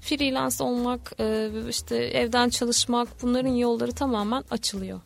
freelance 0.00 0.64
olmak, 0.64 1.12
e, 1.20 1.50
işte 1.68 1.96
evden 1.96 2.48
çalışmak 2.48 3.08
bunların 3.22 3.54
yolları 3.54 3.92
tamamen 3.92 4.44
açılıyor. 4.50 5.00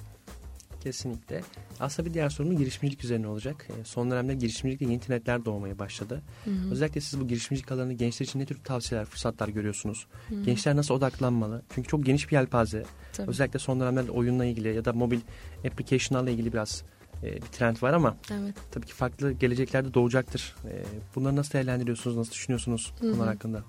Kesinlikle. 0.85 1.43
Aslında 1.81 2.09
bir 2.09 2.15
diğer 2.15 2.29
sorumuz 2.29 2.59
girişimcilik 2.59 3.05
üzerine 3.05 3.29
olacak. 3.29 3.69
E, 3.71 3.85
son 3.85 4.11
dönemde 4.11 4.35
girişimcilikte 4.35 4.85
yeni 4.85 4.95
internetler 4.95 5.45
doğmaya 5.45 5.79
başladı. 5.79 6.23
Hı 6.45 6.51
hı. 6.51 6.71
Özellikle 6.73 7.01
siz 7.01 7.21
bu 7.21 7.29
girişimcilik 7.29 7.73
alanında 7.73 7.93
gençler 7.93 8.27
için 8.27 8.41
ne 8.41 8.47
tür 8.47 8.59
tavsiyeler, 8.65 9.07
fırsatlar 9.07 9.49
görüyorsunuz? 9.49 10.07
Hı 10.29 10.35
hı. 10.35 10.43
Gençler 10.43 10.77
nasıl 10.77 10.95
odaklanmalı? 10.95 11.63
Çünkü 11.75 11.89
çok 11.89 12.07
geniş 12.07 12.29
bir 12.31 12.37
yelpaze. 12.37 12.85
Tabii. 13.13 13.31
Özellikle 13.31 13.59
son 13.59 13.81
dönemlerde 13.81 14.11
oyunla 14.11 14.45
ilgili 14.45 14.75
ya 14.75 14.85
da 14.85 14.93
mobil 14.93 15.21
application'larla 15.67 16.31
ilgili 16.31 16.53
biraz 16.53 16.83
e, 17.23 17.35
bir 17.37 17.41
trend 17.41 17.83
var 17.83 17.93
ama 17.93 18.17
evet. 18.31 18.55
tabii 18.73 18.87
ki 18.87 18.95
farklı 18.95 19.33
geleceklerde 19.33 19.95
doğacaktır. 19.95 20.55
E, 20.65 20.85
bunları 21.15 21.37
nasıl 21.37 21.53
değerlendiriyorsunuz, 21.53 22.17
nasıl 22.17 22.33
düşünüyorsunuz 22.33 22.93
bunlar 23.03 23.29
hakkında? 23.29 23.65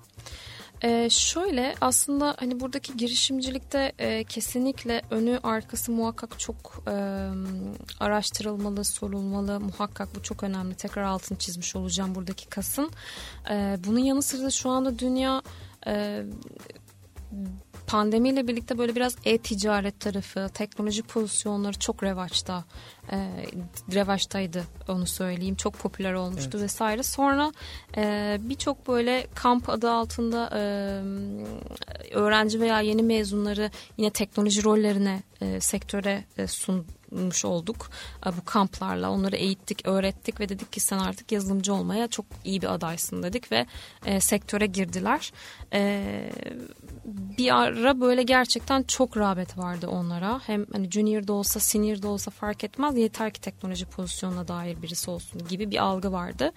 Ee, 0.84 1.08
şöyle 1.10 1.74
aslında 1.80 2.34
hani 2.38 2.60
buradaki 2.60 2.96
girişimcilikte 2.96 3.92
e, 3.98 4.24
kesinlikle 4.24 5.02
önü 5.10 5.40
arkası 5.42 5.92
muhakkak 5.92 6.38
çok 6.38 6.82
e, 6.86 6.92
araştırılmalı, 8.00 8.84
sorulmalı. 8.84 9.60
Muhakkak 9.60 10.14
bu 10.14 10.22
çok 10.22 10.42
önemli. 10.42 10.74
Tekrar 10.74 11.02
altını 11.02 11.38
çizmiş 11.38 11.76
olacağım 11.76 12.14
buradaki 12.14 12.48
kasın. 12.48 12.90
E, 13.50 13.76
bunun 13.86 13.98
yanı 13.98 14.22
sıra 14.22 14.50
şu 14.50 14.70
anda 14.70 14.98
dünya 14.98 15.42
e, 15.86 16.22
pandemiyle 17.86 18.48
birlikte 18.48 18.78
böyle 18.78 18.94
biraz 18.94 19.16
e-ticaret 19.24 20.00
tarafı, 20.00 20.48
teknoloji 20.54 21.02
pozisyonları 21.02 21.78
çok 21.78 22.02
revaçta. 22.02 22.64
E, 23.12 23.16
revaçtaydı 23.94 24.64
onu 24.88 25.06
söyleyeyim. 25.06 25.54
Çok 25.54 25.78
popüler 25.78 26.12
olmuştu 26.12 26.50
evet. 26.52 26.62
vesaire. 26.62 27.02
Sonra 27.02 27.52
e, 27.96 28.36
birçok 28.40 28.88
böyle 28.88 29.26
kamp 29.34 29.70
adı 29.70 29.90
altında 29.90 30.50
e, 30.52 30.60
öğrenci 32.14 32.60
veya 32.60 32.80
yeni 32.80 33.02
mezunları 33.02 33.70
yine 33.96 34.10
teknoloji 34.10 34.64
rollerine, 34.64 35.22
e, 35.40 35.60
sektöre 35.60 36.24
e, 36.38 36.46
sun, 36.46 36.86
bulmuş 37.12 37.44
olduk 37.44 37.90
bu 38.36 38.44
kamplarla. 38.44 39.10
Onları 39.10 39.36
eğittik, 39.36 39.86
öğrettik 39.88 40.40
ve 40.40 40.48
dedik 40.48 40.72
ki 40.72 40.80
sen 40.80 40.98
artık 40.98 41.32
yazılımcı 41.32 41.74
olmaya 41.74 42.08
çok 42.08 42.26
iyi 42.44 42.62
bir 42.62 42.74
adaysın 42.74 43.22
dedik 43.22 43.52
ve 43.52 43.66
e, 44.06 44.20
sektöre 44.20 44.66
girdiler. 44.66 45.32
E, 45.72 46.02
bir 47.38 47.56
ara 47.62 48.00
böyle 48.00 48.22
gerçekten 48.22 48.82
çok 48.82 49.16
rağbet 49.16 49.58
vardı 49.58 49.88
onlara. 49.88 50.40
Hem 50.46 50.66
hani 50.72 50.90
junior 50.90 51.26
da 51.26 51.32
olsa, 51.32 51.60
senior 51.60 52.02
da 52.02 52.08
olsa 52.08 52.30
fark 52.30 52.64
etmez. 52.64 52.96
Yeter 52.96 53.32
ki 53.32 53.40
teknoloji 53.40 53.86
pozisyonuna 53.86 54.48
dair 54.48 54.82
birisi 54.82 55.10
olsun 55.10 55.42
gibi 55.48 55.70
bir 55.70 55.82
algı 55.82 56.12
vardı. 56.12 56.52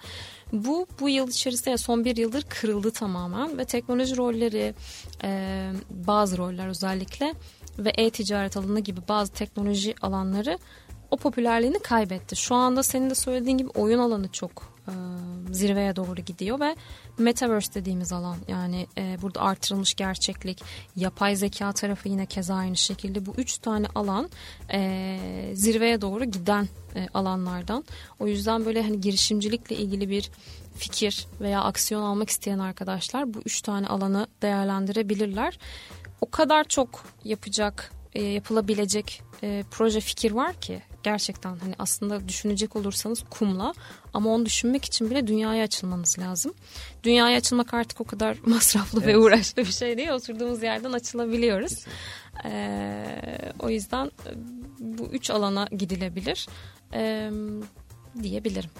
Bu 0.52 0.86
bu 1.00 1.08
yıl 1.08 1.28
içerisinde 1.28 1.76
son 1.76 2.04
bir 2.04 2.16
yıldır 2.16 2.42
kırıldı 2.42 2.90
tamamen 2.90 3.58
ve 3.58 3.64
teknoloji 3.64 4.16
rolleri 4.16 4.74
e, 5.22 5.70
bazı 5.90 6.38
roller 6.38 6.68
özellikle 6.68 7.34
ve 7.78 7.92
e-ticaret 7.96 8.56
alanı 8.56 8.80
gibi 8.80 9.00
bazı 9.08 9.32
teknoloji 9.32 9.94
alanları 10.02 10.58
o 11.10 11.16
popülerliğini 11.16 11.78
kaybetti. 11.78 12.36
Şu 12.36 12.54
anda 12.54 12.82
senin 12.82 13.10
de 13.10 13.14
söylediğin 13.14 13.58
gibi 13.58 13.68
oyun 13.68 13.98
alanı 13.98 14.28
çok 14.28 14.72
e, 14.88 14.92
zirveye 15.52 15.96
doğru 15.96 16.14
gidiyor 16.14 16.60
ve 16.60 16.76
metaverse 17.18 17.74
dediğimiz 17.74 18.12
alan 18.12 18.36
yani 18.48 18.86
e, 18.98 19.16
burada 19.22 19.40
artırılmış 19.40 19.94
gerçeklik, 19.94 20.62
yapay 20.96 21.36
zeka 21.36 21.72
tarafı 21.72 22.08
yine 22.08 22.26
keza 22.26 22.54
aynı 22.54 22.76
şekilde 22.76 23.26
bu 23.26 23.34
üç 23.36 23.58
tane 23.58 23.86
alan 23.94 24.30
e, 24.72 25.18
zirveye 25.54 26.00
doğru 26.00 26.24
giden 26.24 26.68
e, 26.96 27.08
alanlardan. 27.14 27.84
O 28.18 28.26
yüzden 28.26 28.64
böyle 28.64 28.82
hani 28.82 29.00
girişimcilikle 29.00 29.76
ilgili 29.76 30.10
bir 30.10 30.30
fikir 30.76 31.26
veya 31.40 31.62
aksiyon 31.62 32.02
almak 32.02 32.30
isteyen 32.30 32.58
arkadaşlar 32.58 33.34
bu 33.34 33.38
üç 33.44 33.62
tane 33.62 33.86
alanı 33.86 34.26
değerlendirebilirler 34.42 35.58
o 36.20 36.30
kadar 36.30 36.64
çok 36.64 37.04
yapacak, 37.24 37.92
e, 38.14 38.22
yapılabilecek 38.22 39.22
e, 39.42 39.64
proje 39.70 40.00
fikir 40.00 40.32
var 40.32 40.54
ki 40.54 40.82
gerçekten 41.02 41.56
hani 41.56 41.74
aslında 41.78 42.28
düşünecek 42.28 42.76
olursanız 42.76 43.24
kumla 43.30 43.74
ama 44.14 44.30
onu 44.30 44.46
düşünmek 44.46 44.84
için 44.84 45.10
bile 45.10 45.26
dünyaya 45.26 45.64
açılmanız 45.64 46.18
lazım. 46.18 46.54
Dünyaya 47.02 47.36
açılmak 47.36 47.74
artık 47.74 48.00
o 48.00 48.04
kadar 48.04 48.36
masraflı 48.46 48.98
evet. 48.98 49.14
ve 49.14 49.18
uğraşlı 49.18 49.62
bir 49.62 49.72
şey 49.72 49.96
değil. 49.96 50.08
Oturduğumuz 50.08 50.62
yerden 50.62 50.92
açılabiliyoruz. 50.92 51.84
Ee, 52.44 53.52
o 53.58 53.70
yüzden 53.70 54.06
e, 54.06 54.30
bu 54.78 55.06
üç 55.06 55.30
alana 55.30 55.68
gidilebilir 55.70 56.48
ee, 56.94 57.30
diyebilirim. 58.22 58.70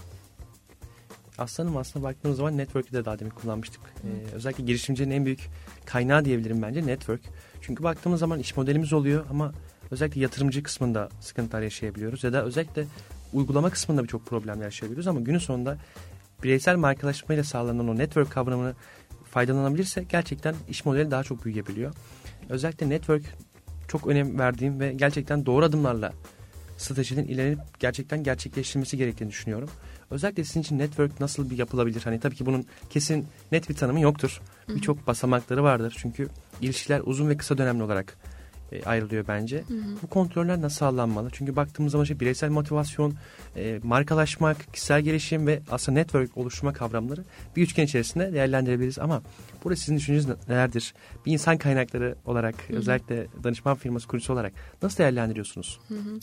Aslanım 1.38 1.76
aslında 1.76 2.06
baktığımız 2.06 2.36
zaman 2.36 2.58
network'ü 2.58 2.92
de 2.92 3.04
daha 3.04 3.18
demin 3.18 3.30
kullanmıştık. 3.30 3.80
Ee, 4.04 4.34
özellikle 4.34 4.64
girişimcinin 4.64 5.10
en 5.10 5.26
büyük 5.26 5.48
kaynağı 5.84 6.24
diyebilirim 6.24 6.62
bence 6.62 6.86
network. 6.86 7.20
Çünkü 7.60 7.82
baktığımız 7.82 8.20
zaman 8.20 8.38
iş 8.38 8.56
modelimiz 8.56 8.92
oluyor 8.92 9.26
ama 9.30 9.52
özellikle 9.90 10.20
yatırımcı 10.20 10.62
kısmında 10.62 11.08
sıkıntılar 11.20 11.62
yaşayabiliyoruz. 11.62 12.24
Ya 12.24 12.32
da 12.32 12.44
özellikle 12.44 12.86
uygulama 13.32 13.70
kısmında 13.70 14.02
birçok 14.02 14.26
problemler 14.26 14.64
yaşayabiliyoruz 14.64 15.06
ama 15.06 15.20
günün 15.20 15.38
sonunda 15.38 15.78
bireysel 16.42 16.76
markalaşmayla 16.76 17.44
sağlanan 17.44 17.88
o 17.88 17.98
network 17.98 18.30
kavramını 18.30 18.74
faydalanabilirse 19.30 20.04
gerçekten 20.08 20.54
iş 20.68 20.84
modeli 20.84 21.10
daha 21.10 21.22
çok 21.22 21.44
büyüyebiliyor. 21.44 21.94
Özellikle 22.48 22.88
network 22.88 23.22
çok 23.88 24.06
önem 24.06 24.38
verdiğim 24.38 24.80
ve 24.80 24.92
gerçekten 24.92 25.46
doğru 25.46 25.64
adımlarla 25.64 26.12
stratejinin 26.76 27.28
ilerlenip 27.28 27.80
gerçekten 27.80 28.22
gerçekleştirilmesi 28.22 28.96
gerektiğini 28.96 29.30
düşünüyorum. 29.30 29.70
Özellikle 30.10 30.44
sizin 30.44 30.60
için 30.60 30.78
network 30.78 31.20
nasıl 31.20 31.50
bir 31.50 31.58
yapılabilir? 31.58 32.02
Hani 32.04 32.20
tabii 32.20 32.34
ki 32.34 32.46
bunun 32.46 32.66
kesin 32.90 33.26
net 33.52 33.68
bir 33.68 33.74
tanımı 33.74 34.00
yoktur. 34.00 34.40
Birçok 34.68 35.06
basamakları 35.06 35.62
vardır. 35.62 35.96
Çünkü 35.98 36.28
ilişkiler 36.60 37.00
uzun 37.04 37.28
ve 37.28 37.36
kısa 37.36 37.58
dönemli 37.58 37.82
olarak 37.82 38.16
ayrılıyor 38.86 39.24
bence. 39.28 39.56
Hı 39.56 39.74
hı. 39.74 40.02
Bu 40.02 40.06
kontroller 40.06 40.60
nasıl 40.60 40.76
sağlanmalı? 40.76 41.28
Çünkü 41.32 41.56
baktığımız 41.56 41.92
zaman 41.92 42.02
işte 42.02 42.20
bireysel 42.20 42.50
motivasyon, 42.50 43.14
e, 43.56 43.80
markalaşmak, 43.82 44.72
kişisel 44.72 45.00
gelişim 45.00 45.46
ve 45.46 45.60
aslında 45.70 45.98
network 45.98 46.36
oluşturma 46.36 46.72
kavramları 46.72 47.24
bir 47.56 47.62
üçgen 47.62 47.84
içerisinde 47.84 48.32
değerlendirebiliriz. 48.32 48.98
Ama 48.98 49.22
burada 49.64 49.76
sizin 49.76 49.96
düşünceniz 49.96 50.48
nelerdir? 50.48 50.94
Bir 51.26 51.32
insan 51.32 51.58
kaynakları 51.58 52.14
olarak 52.26 52.54
hı 52.68 52.72
hı. 52.72 52.76
özellikle 52.76 53.26
danışman 53.44 53.76
firması 53.76 54.08
kurucusu 54.08 54.32
olarak 54.32 54.52
nasıl 54.82 54.98
değerlendiriyorsunuz? 54.98 55.80
Hı 55.88 55.94
hı. 55.94 56.20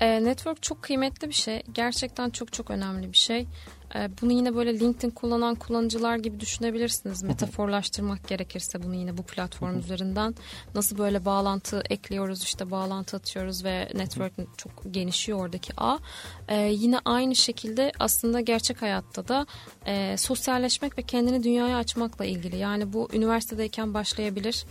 E, 0.00 0.24
network 0.24 0.62
çok 0.62 0.82
kıymetli 0.82 1.28
bir 1.28 1.34
şey. 1.34 1.62
Gerçekten 1.72 2.30
çok 2.30 2.52
çok 2.52 2.70
önemli 2.70 3.12
bir 3.12 3.16
şey. 3.16 3.46
E, 3.94 4.08
bunu 4.22 4.32
yine 4.32 4.54
böyle 4.54 4.80
LinkedIn 4.80 5.10
kullanan 5.10 5.54
kullanıcılar 5.54 6.16
gibi 6.16 6.40
düşünebilirsiniz. 6.40 7.22
Metaforlaştırmak 7.22 8.28
gerekirse 8.28 8.82
bunu 8.82 8.94
yine 8.94 9.18
bu 9.18 9.22
platform 9.22 9.78
üzerinden. 9.78 10.34
Nasıl 10.74 10.98
böyle 10.98 11.24
bağlantı 11.24 11.82
ekliyoruz 11.90 12.42
işte 12.42 12.70
bağlantı 12.70 13.16
atıyoruz 13.16 13.64
ve 13.64 13.88
network 13.94 14.32
çok 14.56 14.72
genişiyor 14.90 15.40
oradaki 15.40 15.72
ağ. 15.76 15.98
E, 16.48 16.56
yine 16.56 16.98
aynı 17.04 17.36
şekilde 17.36 17.92
aslında 17.98 18.40
gerçek 18.40 18.82
hayatta 18.82 19.28
da 19.28 19.46
e, 19.86 20.16
sosyalleşmek 20.16 20.98
ve 20.98 21.02
kendini 21.02 21.42
dünyaya 21.42 21.76
açmakla 21.76 22.24
ilgili. 22.24 22.56
Yani 22.56 22.92
bu 22.92 23.08
üniversitedeyken 23.12 23.94
başlayabilir 23.94 24.64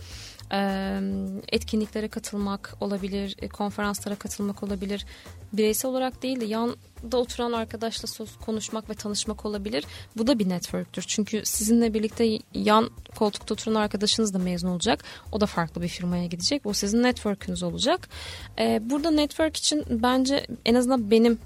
etkinliklere 1.48 2.08
katılmak 2.08 2.76
olabilir, 2.80 3.36
e, 3.38 3.48
konferanslara 3.48 4.14
katılmak 4.14 4.62
olabilir. 4.62 5.06
Bireysel 5.52 5.90
olarak 5.90 6.22
değil 6.22 6.40
de 6.40 6.44
yanda 7.04 7.16
oturan 7.16 7.52
arkadaşla 7.52 8.24
konuşmak 8.46 8.90
ve 8.90 8.94
tanışmak 8.94 9.46
olabilir. 9.46 9.84
Bu 10.16 10.26
da 10.26 10.38
bir 10.38 10.48
networktür. 10.48 11.04
Çünkü 11.06 11.42
sizinle 11.44 11.94
birlikte 11.94 12.38
yan 12.54 12.90
koltukta 13.16 13.54
oturan 13.54 13.74
arkadaşınız 13.74 14.34
da 14.34 14.38
mezun 14.38 14.68
olacak. 14.68 15.04
O 15.32 15.40
da 15.40 15.46
farklı 15.46 15.82
bir 15.82 15.88
firmaya 15.88 16.26
gidecek. 16.26 16.64
Bu 16.64 16.74
sizin 16.74 17.02
network'ünüz 17.02 17.62
olacak. 17.62 18.08
Burada 18.80 19.10
network 19.10 19.56
için 19.56 19.84
bence 19.90 20.46
en 20.64 20.74
azından 20.74 21.10
benim 21.10 21.38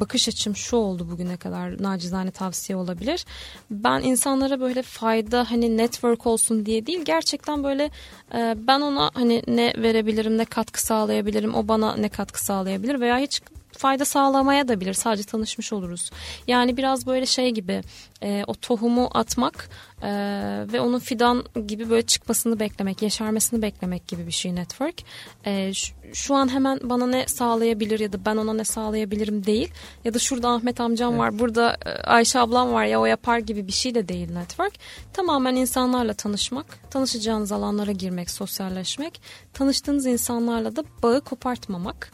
bakış 0.00 0.28
açım 0.28 0.56
şu 0.56 0.76
oldu 0.76 1.08
bugüne 1.10 1.36
kadar 1.36 1.82
nacizane 1.82 2.30
tavsiye 2.30 2.76
olabilir. 2.76 3.24
Ben 3.70 4.00
insanlara 4.00 4.60
böyle 4.60 4.82
fayda 4.82 5.50
hani 5.50 5.76
network 5.76 6.26
olsun 6.26 6.66
diye 6.66 6.86
değil 6.86 7.02
gerçekten 7.04 7.64
böyle 7.64 7.90
ben 8.56 8.80
ona 8.80 9.10
hani 9.14 9.42
ne 9.48 9.74
verebilirim 9.76 10.38
ne 10.38 10.44
katkı 10.44 10.82
sağlayabilirim 10.82 11.54
o 11.54 11.68
bana 11.68 11.96
ne 11.96 12.08
katkı 12.08 12.44
sağlayabilir 12.44 13.00
veya 13.00 13.18
hiç 13.18 13.42
fayda 13.76 14.04
sağlamaya 14.04 14.68
da 14.68 14.80
bilir. 14.80 14.94
Sadece 14.94 15.22
tanışmış 15.22 15.72
oluruz. 15.72 16.10
Yani 16.46 16.76
biraz 16.76 17.06
böyle 17.06 17.26
şey 17.26 17.50
gibi 17.50 17.82
e, 18.22 18.44
o 18.46 18.54
tohumu 18.54 19.10
atmak 19.14 19.68
e, 20.02 20.10
ve 20.72 20.80
onun 20.80 20.98
fidan 20.98 21.44
gibi 21.66 21.90
böyle 21.90 22.06
çıkmasını 22.06 22.60
beklemek, 22.60 23.02
yeşermesini 23.02 23.62
beklemek 23.62 24.08
gibi 24.08 24.26
bir 24.26 24.32
şey 24.32 24.54
network. 24.54 25.02
E, 25.44 25.74
şu, 25.74 25.94
şu 26.12 26.34
an 26.34 26.52
hemen 26.52 26.80
bana 26.82 27.06
ne 27.06 27.26
sağlayabilir 27.26 28.00
ya 28.00 28.12
da 28.12 28.24
ben 28.24 28.36
ona 28.36 28.52
ne 28.52 28.64
sağlayabilirim 28.64 29.46
değil. 29.46 29.70
Ya 30.04 30.14
da 30.14 30.18
şurada 30.18 30.48
Ahmet 30.48 30.80
amcam 30.80 31.10
evet. 31.10 31.20
var, 31.20 31.38
burada 31.38 31.76
e, 31.86 31.90
Ayşe 31.90 32.38
ablam 32.38 32.72
var 32.72 32.84
ya 32.84 33.00
o 33.00 33.06
yapar 33.06 33.38
gibi 33.38 33.66
bir 33.66 33.72
şey 33.72 33.94
de 33.94 34.08
değil 34.08 34.32
network. 34.32 34.72
Tamamen 35.12 35.54
insanlarla 35.54 36.14
tanışmak, 36.14 36.90
tanışacağınız 36.90 37.52
alanlara 37.52 37.92
girmek, 37.92 38.30
sosyalleşmek, 38.30 39.20
tanıştığınız 39.54 40.06
insanlarla 40.06 40.76
da 40.76 40.84
bağı 41.02 41.20
kopartmamak. 41.20 42.12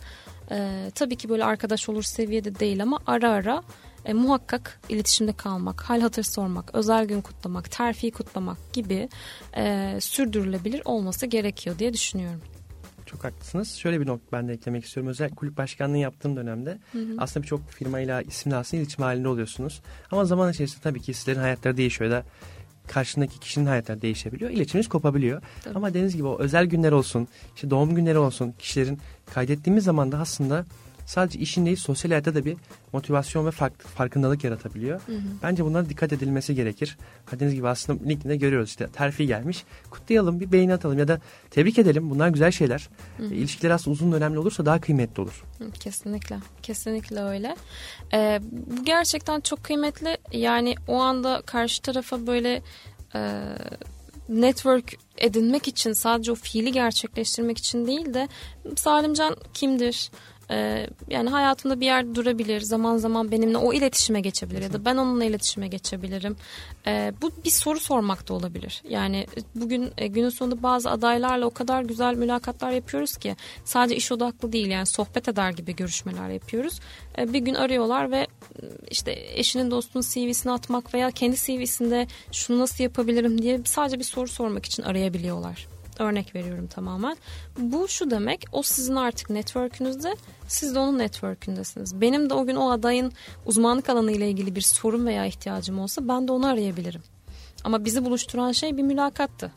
Ee, 0.52 0.90
tabii 0.94 1.16
ki 1.16 1.28
böyle 1.28 1.44
arkadaş 1.44 1.88
olur 1.88 2.02
seviyede 2.02 2.58
değil 2.58 2.82
ama 2.82 2.98
ara 3.06 3.30
ara 3.30 3.62
e, 4.04 4.12
muhakkak 4.12 4.80
iletişimde 4.88 5.32
kalmak, 5.32 5.80
hal 5.80 6.00
hatır 6.00 6.22
sormak, 6.22 6.74
özel 6.74 7.04
gün 7.06 7.20
kutlamak, 7.20 7.70
terfi 7.70 8.10
kutlamak 8.10 8.72
gibi 8.72 9.08
e, 9.56 9.96
sürdürülebilir 10.00 10.82
olması 10.84 11.26
gerekiyor 11.26 11.78
diye 11.78 11.92
düşünüyorum. 11.92 12.40
Çok 13.06 13.24
haklısınız. 13.24 13.74
Şöyle 13.74 14.00
bir 14.00 14.06
nokta 14.06 14.36
ben 14.36 14.48
de 14.48 14.52
eklemek 14.52 14.84
istiyorum. 14.84 15.10
Özellikle 15.10 15.36
kulüp 15.36 15.56
başkanlığı 15.56 15.98
yaptığım 15.98 16.36
dönemde 16.36 16.78
hı 16.92 16.98
hı. 16.98 17.14
aslında 17.18 17.42
birçok 17.42 17.70
firmayla 17.70 18.22
isimli 18.22 18.56
aslında 18.56 18.80
iletişim 18.80 19.04
halinde 19.04 19.28
oluyorsunuz. 19.28 19.82
Ama 20.10 20.24
zaman 20.24 20.52
içerisinde 20.52 20.82
tabii 20.82 21.00
ki 21.00 21.14
sizlerin 21.14 21.40
hayatları 21.40 21.76
değişiyor 21.76 22.10
da 22.10 22.24
karşındaki 22.88 23.40
kişinin 23.40 23.66
hayatları 23.66 24.02
değişebiliyor. 24.02 24.50
İletişiminiz 24.50 24.88
kopabiliyor. 24.88 25.42
Tabii. 25.64 25.76
Ama 25.76 25.90
dediğiniz 25.90 26.16
gibi 26.16 26.26
o 26.26 26.38
özel 26.38 26.66
günler 26.66 26.92
olsun, 26.92 27.28
işte 27.54 27.70
doğum 27.70 27.94
günleri 27.94 28.18
olsun, 28.18 28.54
kişilerin 28.58 28.98
kaydettiğimiz 29.34 29.84
zaman 29.84 30.12
da 30.12 30.18
aslında 30.18 30.64
sadece 31.12 31.38
işin 31.38 31.66
değil 31.66 31.76
sosyal 31.76 32.10
hayatta 32.10 32.34
da 32.34 32.44
bir 32.44 32.56
motivasyon 32.92 33.46
ve 33.46 33.50
fark, 33.50 33.82
farkındalık 33.82 34.44
yaratabiliyor. 34.44 35.00
Hı 35.06 35.12
hı. 35.12 35.20
Bence 35.42 35.64
bunlara 35.64 35.88
dikkat 35.88 36.12
edilmesi 36.12 36.54
gerekir. 36.54 36.98
Dediğiniz 37.32 37.54
gibi 37.54 37.68
aslında 37.68 38.04
LinkedIn'de 38.04 38.36
görüyoruz 38.36 38.68
işte 38.68 38.88
terfi 38.92 39.26
gelmiş. 39.26 39.64
Kutlayalım 39.90 40.40
bir 40.40 40.52
beğeni 40.52 40.74
atalım 40.74 40.98
ya 40.98 41.08
da 41.08 41.20
tebrik 41.50 41.78
edelim. 41.78 42.10
Bunlar 42.10 42.28
güzel 42.28 42.50
şeyler. 42.50 42.88
Hı 43.16 43.22
hı. 43.22 43.34
İlişkiler 43.34 43.70
aslında 43.70 43.92
uzun 43.92 44.12
dönemli 44.12 44.38
olursa 44.38 44.66
daha 44.66 44.80
kıymetli 44.80 45.22
olur. 45.22 45.44
Kesinlikle. 45.80 46.36
Kesinlikle 46.62 47.20
öyle. 47.20 47.56
Ee, 48.12 48.40
bu 48.52 48.84
gerçekten 48.84 49.40
çok 49.40 49.64
kıymetli. 49.64 50.18
Yani 50.32 50.74
o 50.88 50.96
anda 50.96 51.42
karşı 51.46 51.82
tarafa 51.82 52.26
böyle 52.26 52.62
e, 53.14 53.42
network 54.28 54.94
edinmek 55.18 55.68
için 55.68 55.92
sadece 55.92 56.32
o 56.32 56.34
fiili 56.34 56.72
gerçekleştirmek 56.72 57.58
için 57.58 57.86
değil 57.86 58.14
de 58.14 58.28
Salimcan 58.76 59.36
kimdir? 59.54 60.10
Ee, 60.52 60.86
yani 61.08 61.30
hayatımda 61.30 61.80
bir 61.80 61.86
yerde 61.86 62.14
durabilir. 62.14 62.60
Zaman 62.60 62.96
zaman 62.96 63.30
benimle 63.30 63.56
o 63.56 63.72
iletişime 63.72 64.20
geçebilir 64.20 64.62
ya 64.62 64.72
da 64.72 64.84
ben 64.84 64.96
onunla 64.96 65.24
iletişime 65.24 65.68
geçebilirim. 65.68 66.36
Ee, 66.86 67.12
bu 67.22 67.30
bir 67.44 67.50
soru 67.50 67.80
sormak 67.80 68.28
da 68.28 68.34
olabilir. 68.34 68.82
Yani 68.88 69.26
bugün 69.54 69.90
e, 69.98 70.06
günün 70.06 70.28
sonunda 70.28 70.62
bazı 70.62 70.90
adaylarla 70.90 71.46
o 71.46 71.50
kadar 71.50 71.82
güzel 71.82 72.14
mülakatlar 72.14 72.70
yapıyoruz 72.70 73.16
ki 73.16 73.36
sadece 73.64 73.96
iş 73.96 74.12
odaklı 74.12 74.52
değil 74.52 74.68
yani 74.68 74.86
sohbet 74.86 75.28
eder 75.28 75.50
gibi 75.50 75.76
görüşmeler 75.76 76.28
yapıyoruz. 76.28 76.80
Ee, 77.18 77.32
bir 77.32 77.38
gün 77.38 77.54
arıyorlar 77.54 78.10
ve 78.10 78.26
işte 78.90 79.18
eşinin 79.34 79.70
dostunun 79.70 80.02
CV'sini 80.02 80.52
atmak 80.52 80.94
veya 80.94 81.10
kendi 81.10 81.36
CV'sinde 81.36 82.06
şunu 82.32 82.58
nasıl 82.58 82.84
yapabilirim 82.84 83.42
diye 83.42 83.60
sadece 83.64 83.98
bir 83.98 84.04
soru 84.04 84.28
sormak 84.28 84.66
için 84.66 84.82
arayabiliyorlar. 84.82 85.71
Örnek 85.98 86.34
veriyorum 86.34 86.66
tamamen. 86.66 87.16
Bu 87.58 87.88
şu 87.88 88.10
demek 88.10 88.44
o 88.52 88.62
sizin 88.62 88.96
artık 88.96 89.30
network'ünüzde 89.30 90.16
siz 90.48 90.74
de 90.74 90.78
onun 90.78 90.98
network'ündesiniz. 90.98 92.00
Benim 92.00 92.30
de 92.30 92.34
o 92.34 92.46
gün 92.46 92.56
o 92.56 92.70
adayın 92.70 93.12
uzmanlık 93.46 93.88
alanı 93.88 94.12
ile 94.12 94.30
ilgili 94.30 94.54
bir 94.54 94.60
sorun 94.60 95.06
veya 95.06 95.26
ihtiyacım 95.26 95.80
olsa 95.80 96.08
ben 96.08 96.28
de 96.28 96.32
onu 96.32 96.46
arayabilirim. 96.46 97.02
Ama 97.64 97.84
bizi 97.84 98.04
buluşturan 98.04 98.52
şey 98.52 98.76
bir 98.76 98.82
mülakattı. 98.82 99.52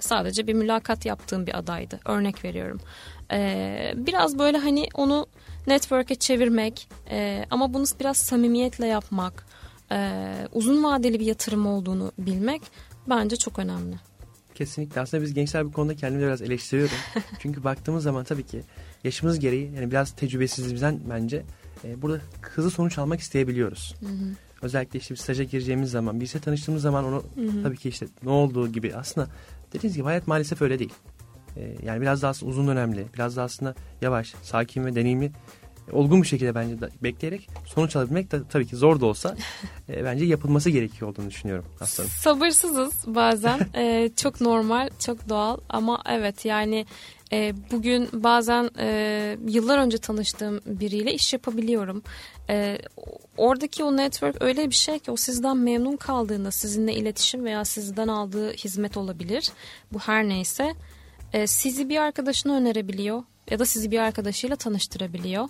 Sadece 0.00 0.46
bir 0.46 0.54
mülakat 0.54 1.06
yaptığım 1.06 1.46
bir 1.46 1.58
adaydı. 1.58 2.00
Örnek 2.04 2.44
veriyorum. 2.44 2.80
Ee, 3.32 3.92
biraz 3.96 4.38
böyle 4.38 4.58
hani 4.58 4.88
onu 4.94 5.26
network'e 5.66 6.14
çevirmek 6.14 6.88
e, 7.10 7.44
ama 7.50 7.74
bunu 7.74 7.84
biraz 8.00 8.16
samimiyetle 8.16 8.86
yapmak, 8.86 9.46
e, 9.92 10.10
uzun 10.52 10.84
vadeli 10.84 11.20
bir 11.20 11.26
yatırım 11.26 11.66
olduğunu 11.66 12.12
bilmek 12.18 12.62
bence 13.08 13.36
çok 13.36 13.58
önemli. 13.58 13.96
Kesinlikle. 14.54 15.00
Aslında 15.00 15.22
biz 15.22 15.34
gençler 15.34 15.66
bu 15.66 15.72
konuda 15.72 15.96
kendimi 15.96 16.22
biraz 16.22 16.42
eleştiriyorum. 16.42 16.96
Çünkü 17.38 17.64
baktığımız 17.64 18.02
zaman 18.02 18.24
tabii 18.24 18.46
ki 18.46 18.62
yaşımız 19.04 19.38
gereği 19.38 19.72
yani 19.72 19.90
biraz 19.90 20.12
tecrübesizliğimizden 20.12 21.00
bence 21.10 21.42
e, 21.84 22.02
burada 22.02 22.20
hızlı 22.40 22.70
sonuç 22.70 22.98
almak 22.98 23.20
isteyebiliyoruz. 23.20 23.94
Hı 24.00 24.06
hı. 24.06 24.34
Özellikle 24.62 24.98
işte 24.98 25.14
bir 25.14 25.18
staja 25.18 25.44
gireceğimiz 25.44 25.90
zaman, 25.90 26.20
birisiyle 26.20 26.44
tanıştığımız 26.44 26.82
zaman 26.82 27.04
onu 27.04 27.24
hı 27.34 27.40
hı. 27.40 27.62
tabii 27.62 27.76
ki 27.76 27.88
işte 27.88 28.06
ne 28.22 28.30
olduğu 28.30 28.68
gibi 28.68 28.94
aslında 28.94 29.28
dediğiniz 29.72 29.96
gibi 29.96 30.04
hayat 30.04 30.26
maalesef 30.26 30.62
öyle 30.62 30.78
değil. 30.78 30.92
E, 31.56 31.76
yani 31.86 32.00
biraz 32.00 32.22
daha 32.22 32.32
uzun 32.42 32.68
dönemli, 32.68 33.06
biraz 33.14 33.36
daha 33.36 33.44
aslında 33.44 33.74
yavaş, 34.00 34.34
sakin 34.42 34.84
ve 34.84 34.94
deneyimli 34.94 35.32
olgun 35.92 36.22
bir 36.22 36.26
şekilde 36.26 36.54
bence 36.54 36.80
da 36.80 36.88
bekleyerek 37.02 37.48
sonuç 37.66 37.96
alabilmek 37.96 38.32
de 38.32 38.40
tabii 38.48 38.66
ki 38.66 38.76
zor 38.76 39.00
da 39.00 39.06
olsa 39.06 39.36
e, 39.88 40.04
bence 40.04 40.24
yapılması 40.24 40.70
gerekiyor 40.70 41.10
olduğunu 41.10 41.30
düşünüyorum 41.30 41.64
aslında. 41.80 42.08
Sabırsızız 42.08 42.92
bazen. 43.06 43.60
e, 43.74 44.10
çok 44.16 44.40
normal, 44.40 44.90
çok 44.98 45.28
doğal 45.28 45.58
ama 45.68 46.02
evet 46.06 46.44
yani 46.44 46.86
e, 47.32 47.54
bugün 47.72 48.08
bazen 48.12 48.70
e, 48.78 49.36
yıllar 49.48 49.78
önce 49.78 49.98
tanıştığım 49.98 50.60
biriyle 50.66 51.14
iş 51.14 51.32
yapabiliyorum. 51.32 52.02
E, 52.50 52.78
oradaki 53.36 53.84
o 53.84 53.96
network 53.96 54.42
öyle 54.42 54.70
bir 54.70 54.74
şey 54.74 54.98
ki 54.98 55.10
o 55.10 55.16
sizden 55.16 55.56
memnun 55.56 55.96
kaldığında 55.96 56.50
sizinle 56.50 56.94
iletişim 56.94 57.44
veya 57.44 57.64
sizden 57.64 58.08
aldığı 58.08 58.52
hizmet 58.52 58.96
olabilir. 58.96 59.50
Bu 59.92 59.98
her 59.98 60.28
neyse. 60.28 60.74
E, 61.32 61.46
sizi 61.46 61.88
bir 61.88 61.96
arkadaşına 61.96 62.56
önerebiliyor 62.56 63.22
ya 63.50 63.58
da 63.58 63.64
sizi 63.64 63.90
bir 63.90 63.98
arkadaşıyla 63.98 64.56
tanıştırabiliyor 64.56 65.48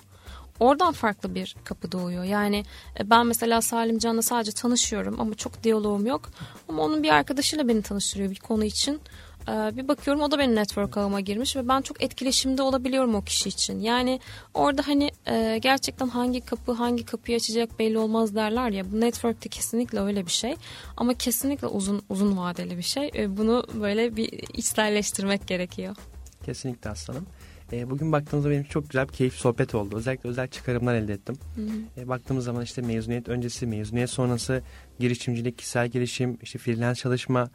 oradan 0.60 0.92
farklı 0.92 1.34
bir 1.34 1.56
kapı 1.64 1.92
doğuyor. 1.92 2.24
Yani 2.24 2.64
e, 3.00 3.10
ben 3.10 3.26
mesela 3.26 3.60
Salim 3.60 3.98
Can'la 3.98 4.22
sadece 4.22 4.52
tanışıyorum 4.52 5.20
ama 5.20 5.34
çok 5.34 5.62
diyaloğum 5.62 6.06
yok. 6.06 6.30
Ama 6.68 6.82
onun 6.82 7.02
bir 7.02 7.10
arkadaşıyla 7.10 7.68
beni 7.68 7.82
tanıştırıyor 7.82 8.30
bir 8.30 8.40
konu 8.40 8.64
için. 8.64 9.00
E, 9.48 9.76
bir 9.76 9.88
bakıyorum 9.88 10.22
o 10.22 10.30
da 10.30 10.38
benim 10.38 10.56
network 10.56 10.96
ağıma 10.96 11.20
girmiş 11.20 11.56
ve 11.56 11.68
ben 11.68 11.82
çok 11.82 12.02
etkileşimde 12.02 12.62
olabiliyorum 12.62 13.14
o 13.14 13.22
kişi 13.22 13.48
için. 13.48 13.80
Yani 13.80 14.20
orada 14.54 14.82
hani 14.86 15.10
e, 15.26 15.58
gerçekten 15.62 16.08
hangi 16.08 16.40
kapı 16.40 16.72
hangi 16.72 17.04
kapıyı 17.04 17.36
açacak 17.36 17.78
belli 17.78 17.98
olmaz 17.98 18.34
derler 18.34 18.70
ya. 18.70 18.92
Bu 18.92 19.00
network'te 19.00 19.48
kesinlikle 19.48 20.00
öyle 20.00 20.26
bir 20.26 20.30
şey. 20.30 20.56
Ama 20.96 21.14
kesinlikle 21.14 21.66
uzun 21.66 22.02
uzun 22.08 22.36
vadeli 22.36 22.76
bir 22.76 22.82
şey. 22.82 23.10
Bunu 23.28 23.66
böyle 23.74 24.16
bir 24.16 24.28
içselleştirmek 24.32 25.46
gerekiyor. 25.46 25.96
Kesinlikle 26.44 26.90
aslanım. 26.90 27.26
E, 27.72 27.90
bugün 27.90 28.12
baktığımızda 28.12 28.50
benim 28.50 28.64
çok 28.64 28.90
güzel 28.90 29.08
bir 29.08 29.12
keyifli 29.12 29.38
sohbet 29.38 29.74
oldu. 29.74 29.96
Özellikle 29.96 30.28
özel 30.28 30.48
çıkarımlar 30.48 30.94
elde 30.94 31.12
ettim. 31.12 31.36
Hı 31.56 31.62
hı. 31.62 32.00
E, 32.00 32.08
baktığımız 32.08 32.44
zaman 32.44 32.62
işte 32.62 32.82
mezuniyet 32.82 33.28
öncesi, 33.28 33.66
mezuniyet 33.66 34.10
sonrası 34.10 34.62
girişimcilik, 34.98 35.58
kişisel 35.58 35.88
gelişim, 35.88 36.38
işte 36.42 36.58
freelance 36.58 37.00
çalışma, 37.00 37.50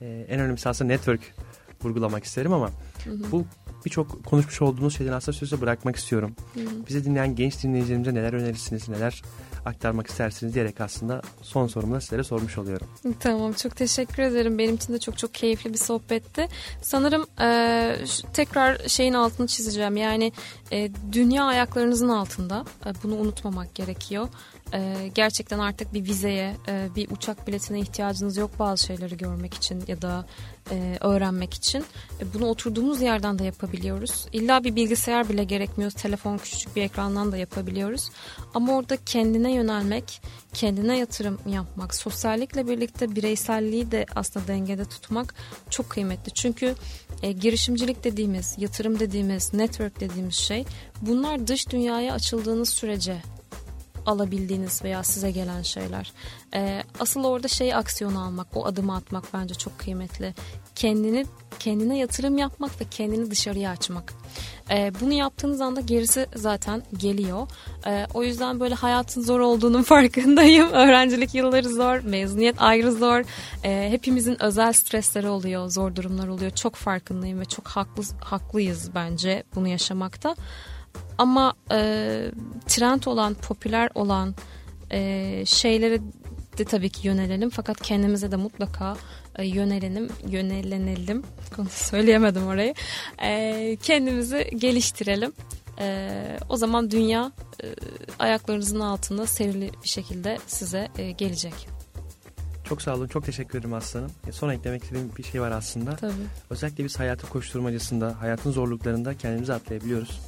e, 0.00 0.26
en 0.28 0.40
önemlisi 0.40 0.68
aslında 0.68 0.92
network 0.92 1.34
vurgulamak 1.84 2.24
isterim 2.24 2.52
ama 2.52 2.70
hı 3.04 3.10
hı. 3.10 3.32
bu 3.32 3.44
birçok 3.84 4.24
konuşmuş 4.24 4.62
olduğumuz 4.62 4.96
şeyden 4.96 5.12
aslında 5.12 5.38
sözü 5.38 5.60
bırakmak 5.60 5.96
istiyorum. 5.96 6.36
Hı 6.54 6.60
hı. 6.60 6.86
Bizi 6.88 7.04
dinleyen 7.04 7.36
genç 7.36 7.62
dinleyicilerimize 7.62 8.14
neler 8.14 8.32
önerirsiniz, 8.32 8.88
neler 8.88 9.22
aktarmak 9.66 10.06
istersiniz 10.06 10.54
diyerek 10.54 10.80
aslında 10.80 11.22
son 11.42 11.66
sorumu 11.66 11.94
da 11.94 12.00
sizlere 12.00 12.24
sormuş 12.24 12.58
oluyorum. 12.58 12.86
Tamam 13.20 13.52
çok 13.52 13.76
teşekkür 13.76 14.22
ederim. 14.22 14.58
Benim 14.58 14.74
için 14.74 14.92
de 14.92 14.98
çok 14.98 15.18
çok 15.18 15.34
keyifli 15.34 15.72
bir 15.72 15.78
sohbetti. 15.78 16.48
Sanırım 16.82 17.26
e, 17.40 17.96
tekrar 18.32 18.78
şeyin 18.88 19.14
altını 19.14 19.46
çizeceğim. 19.46 19.96
Yani 19.96 20.32
e, 20.72 20.90
dünya 21.12 21.44
ayaklarınızın 21.44 22.08
altında. 22.08 22.64
E, 22.86 22.92
bunu 23.02 23.14
unutmamak 23.14 23.74
gerekiyor. 23.74 24.28
E, 24.74 25.10
gerçekten 25.14 25.58
artık 25.58 25.94
bir 25.94 26.04
vizeye, 26.04 26.56
e, 26.68 26.88
bir 26.96 27.10
uçak 27.10 27.46
biletine 27.46 27.80
ihtiyacınız 27.80 28.36
yok 28.36 28.50
bazı 28.58 28.86
şeyleri 28.86 29.16
görmek 29.16 29.54
için 29.54 29.84
ya 29.88 30.02
da 30.02 30.26
e, 30.70 30.96
öğrenmek 31.00 31.54
için. 31.54 31.84
E, 32.20 32.34
bunu 32.34 32.46
oturduğumuz 32.46 33.02
yerden 33.02 33.38
de 33.38 33.44
yapabiliyoruz. 33.44 34.26
İlla 34.32 34.64
bir 34.64 34.76
bilgisayar 34.76 35.28
bile 35.28 35.44
gerekmiyor. 35.44 35.90
Telefon 35.90 36.38
küçük 36.38 36.76
bir 36.76 36.82
ekrandan 36.82 37.32
da 37.32 37.36
yapabiliyoruz. 37.36 38.10
Ama 38.54 38.76
orada 38.76 38.96
kendine 39.06 39.52
yönelmek, 39.52 40.22
kendine 40.52 40.98
yatırım 40.98 41.38
yapmak, 41.46 41.94
sosyallikle 41.94 42.68
birlikte 42.68 43.16
bireyselliği 43.16 43.90
de 43.90 44.06
aslında 44.14 44.46
dengede 44.46 44.84
tutmak 44.84 45.34
çok 45.70 45.90
kıymetli. 45.90 46.32
Çünkü 46.34 46.74
e, 47.22 47.32
girişimcilik 47.32 48.04
dediğimiz, 48.04 48.54
yatırım 48.58 49.00
dediğimiz, 49.00 49.54
network 49.54 50.00
dediğimiz 50.00 50.34
şey 50.34 50.64
bunlar 51.02 51.46
dış 51.46 51.68
dünyaya 51.68 52.14
açıldığınız 52.14 52.68
sürece 52.68 53.22
alabildiğiniz 54.06 54.84
veya 54.84 55.02
size 55.02 55.30
gelen 55.30 55.62
şeyler. 55.62 56.12
E, 56.54 56.82
asıl 57.00 57.24
orada 57.24 57.48
şey 57.48 57.74
aksiyonu 57.74 58.24
almak, 58.24 58.56
o 58.56 58.66
adımı 58.66 58.96
atmak 58.96 59.24
bence 59.34 59.54
çok 59.54 59.78
kıymetli. 59.78 60.34
Kendini 60.74 61.26
kendine 61.58 61.98
yatırım 61.98 62.38
yapmak 62.38 62.80
ve 62.80 62.84
kendini 62.90 63.30
dışarıya 63.30 63.70
açmak. 63.70 64.12
E, 64.70 64.92
bunu 65.00 65.12
yaptığınız 65.12 65.60
anda 65.60 65.80
gerisi 65.80 66.26
zaten 66.34 66.82
geliyor. 66.96 67.48
E, 67.86 68.06
o 68.14 68.22
yüzden 68.22 68.60
böyle 68.60 68.74
hayatın 68.74 69.22
zor 69.22 69.40
olduğunun 69.40 69.82
farkındayım. 69.92 70.72
Öğrencilik 70.72 71.34
yılları 71.34 71.68
zor, 71.68 72.00
mezuniyet 72.00 72.62
ayrı 72.62 72.92
zor. 72.92 73.24
E, 73.64 73.90
hepimizin 73.90 74.42
özel 74.42 74.72
stresleri 74.72 75.28
oluyor, 75.28 75.68
zor 75.68 75.96
durumlar 75.96 76.28
oluyor. 76.28 76.50
Çok 76.50 76.74
farkındayım 76.74 77.40
ve 77.40 77.44
çok 77.44 77.68
haklı, 77.68 78.02
haklıyız 78.20 78.94
bence 78.94 79.42
bunu 79.54 79.68
yaşamakta. 79.68 80.36
Ama 81.18 81.54
e, 81.70 81.76
trend 82.66 83.02
olan, 83.02 83.34
popüler 83.34 83.90
olan 83.94 84.34
e, 84.90 85.42
şeylere 85.46 86.00
de 86.58 86.64
tabii 86.64 86.90
ki 86.90 87.06
yönelelim. 87.06 87.50
Fakat 87.50 87.80
kendimize 87.80 88.32
de 88.32 88.36
mutlaka 88.36 88.96
e, 89.38 89.46
yönelelim, 89.46 90.08
yönelenelim. 90.28 91.22
Söyleyemedim 91.70 92.46
orayı. 92.46 92.74
E, 93.22 93.76
kendimizi 93.82 94.50
geliştirelim. 94.56 95.32
E, 95.78 96.10
o 96.48 96.56
zaman 96.56 96.90
dünya 96.90 97.32
e, 97.62 97.66
ayaklarınızın 98.18 98.80
altında 98.80 99.26
serili 99.26 99.70
bir 99.82 99.88
şekilde 99.88 100.38
size 100.46 100.88
e, 100.98 101.10
gelecek. 101.10 101.68
Çok 102.64 102.82
sağ 102.82 102.94
olun. 102.94 103.06
Çok 103.06 103.24
teşekkür 103.24 103.58
ederim 103.58 103.74
aslanım. 103.74 104.10
E, 104.28 104.32
son 104.32 104.50
eklemek 104.50 104.82
istediğim 104.82 105.16
bir 105.18 105.22
şey 105.22 105.40
var 105.40 105.50
aslında. 105.50 105.96
Tabii. 105.96 106.12
Özellikle 106.50 106.84
biz 106.84 106.98
hayatın 106.98 107.28
koşturmacasında, 107.28 108.16
hayatın 108.20 108.50
zorluklarında 108.50 109.18
kendimizi 109.18 109.52
atlayabiliyoruz. 109.52 110.20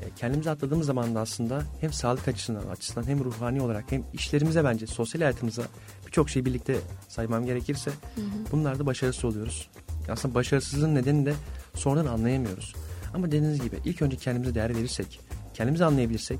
E, 0.00 0.04
kendimizi 0.16 0.50
atladığımız 0.50 0.86
zaman 0.86 1.14
da 1.14 1.20
aslında 1.20 1.62
hem 1.80 1.92
sağlık 1.92 2.28
açısından, 2.28 2.66
açısından 2.66 3.08
hem 3.08 3.24
ruhani 3.24 3.62
olarak 3.62 3.92
hem 3.92 4.04
işlerimize 4.12 4.64
bence 4.64 4.86
sosyal 4.86 5.20
hayatımıza 5.20 5.62
birçok 6.06 6.30
şeyi 6.30 6.44
birlikte 6.44 6.76
saymam 7.08 7.46
gerekirse 7.46 7.90
hı 7.90 8.20
hı. 8.20 8.52
bunlarda 8.52 8.86
başarısız 8.86 9.24
oluyoruz. 9.24 9.68
Aslında 10.08 10.34
başarısızlığın 10.34 10.94
nedeni 10.94 11.26
de 11.26 11.34
sonradan 11.74 12.06
anlayamıyoruz. 12.06 12.74
Ama 13.14 13.26
dediğiniz 13.26 13.62
gibi 13.62 13.76
ilk 13.84 14.02
önce 14.02 14.16
kendimize 14.16 14.54
değer 14.54 14.76
verirsek, 14.76 15.20
kendimizi 15.54 15.84
anlayabilirsek, 15.84 16.38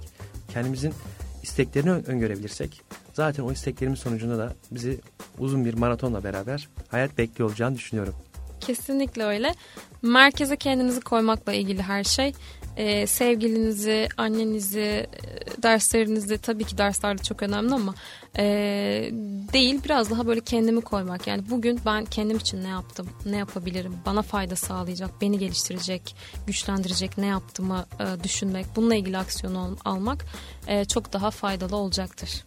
kendimizin 0.52 0.94
isteklerini 1.42 1.90
öngörebilirsek 1.90 2.82
zaten 3.14 3.42
o 3.42 3.52
isteklerimiz 3.52 3.98
sonucunda 3.98 4.38
da 4.38 4.54
bizi 4.70 5.00
uzun 5.38 5.64
bir 5.64 5.74
maratonla 5.74 6.24
beraber 6.24 6.68
hayat 6.88 7.18
bekliyor 7.18 7.50
olacağını 7.50 7.76
düşünüyorum. 7.76 8.14
Kesinlikle 8.60 9.24
öyle. 9.24 9.54
Merkeze 10.02 10.56
kendinizi 10.56 11.00
koymakla 11.00 11.52
ilgili 11.52 11.82
her 11.82 12.04
şey. 12.04 12.34
Ee, 12.76 13.06
sevgilinizi, 13.06 14.08
annenizi, 14.16 14.80
e, 14.80 15.62
derslerinizi 15.62 16.38
tabii 16.38 16.64
ki 16.64 16.78
dersler 16.78 17.18
de 17.18 17.22
çok 17.22 17.42
önemli 17.42 17.74
ama 17.74 17.94
e, 18.38 18.44
değil 19.52 19.80
biraz 19.84 20.10
daha 20.10 20.26
böyle 20.26 20.40
kendimi 20.40 20.80
koymak. 20.80 21.26
Yani 21.26 21.50
bugün 21.50 21.80
ben 21.86 22.04
kendim 22.04 22.36
için 22.36 22.64
ne 22.64 22.68
yaptım, 22.68 23.08
ne 23.26 23.36
yapabilirim, 23.36 23.94
bana 24.06 24.22
fayda 24.22 24.56
sağlayacak, 24.56 25.10
beni 25.20 25.38
geliştirecek, 25.38 26.16
güçlendirecek 26.46 27.18
ne 27.18 27.26
yaptığımı 27.26 27.86
e, 28.00 28.24
düşünmek, 28.24 28.66
bununla 28.76 28.94
ilgili 28.94 29.18
aksiyon 29.18 29.54
al, 29.54 29.76
almak 29.84 30.24
e, 30.66 30.84
çok 30.84 31.12
daha 31.12 31.30
faydalı 31.30 31.76
olacaktır. 31.76 32.44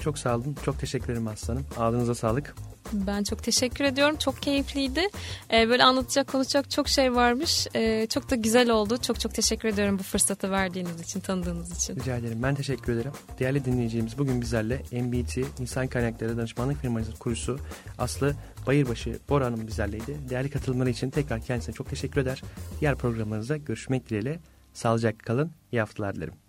Çok 0.00 0.18
sağ 0.18 0.36
olun. 0.36 0.56
Çok 0.64 0.80
teşekkür 0.80 1.12
ederim 1.12 1.28
aslanım. 1.28 1.66
Ağzınıza 1.78 2.14
sağlık. 2.14 2.54
Ben 2.92 3.22
çok 3.22 3.42
teşekkür 3.42 3.84
ediyorum. 3.84 4.16
Çok 4.16 4.42
keyifliydi. 4.42 5.08
Ee, 5.52 5.68
böyle 5.68 5.84
anlatacak, 5.84 6.26
konuşacak 6.26 6.70
çok 6.70 6.88
şey 6.88 7.14
varmış. 7.14 7.66
Ee, 7.74 8.06
çok 8.10 8.30
da 8.30 8.34
güzel 8.36 8.70
oldu. 8.70 8.96
Çok 9.02 9.20
çok 9.20 9.34
teşekkür 9.34 9.68
ediyorum 9.68 9.98
bu 9.98 10.02
fırsatı 10.02 10.50
verdiğiniz 10.50 11.00
için, 11.00 11.20
tanıdığınız 11.20 11.76
için. 11.76 11.96
Rica 11.96 12.16
ederim. 12.16 12.42
Ben 12.42 12.54
teşekkür 12.54 12.92
ederim. 12.92 13.12
Değerli 13.38 13.64
dinleyicilerimiz 13.64 14.18
bugün 14.18 14.40
bizlerle 14.40 14.82
MBT 14.92 15.60
İnsan 15.60 15.86
Kaynakları 15.86 16.36
Danışmanlık 16.36 16.80
Firması 16.80 17.12
kurucusu 17.18 17.58
Aslı 17.98 18.34
Bayırbaşı 18.66 19.18
Bora 19.28 19.46
Hanım 19.46 19.66
bizlerleydi. 19.66 20.16
Değerli 20.30 20.50
katılımları 20.50 20.90
için 20.90 21.10
tekrar 21.10 21.40
kendisine 21.40 21.74
çok 21.74 21.90
teşekkür 21.90 22.20
eder. 22.20 22.42
Diğer 22.80 22.96
programlarınızda 22.96 23.56
görüşmek 23.56 24.08
dileğiyle. 24.08 24.40
Sağlıcakla 24.72 25.24
kalın. 25.24 25.50
İyi 25.72 25.80
haftalar 25.80 26.14
dilerim. 26.14 26.41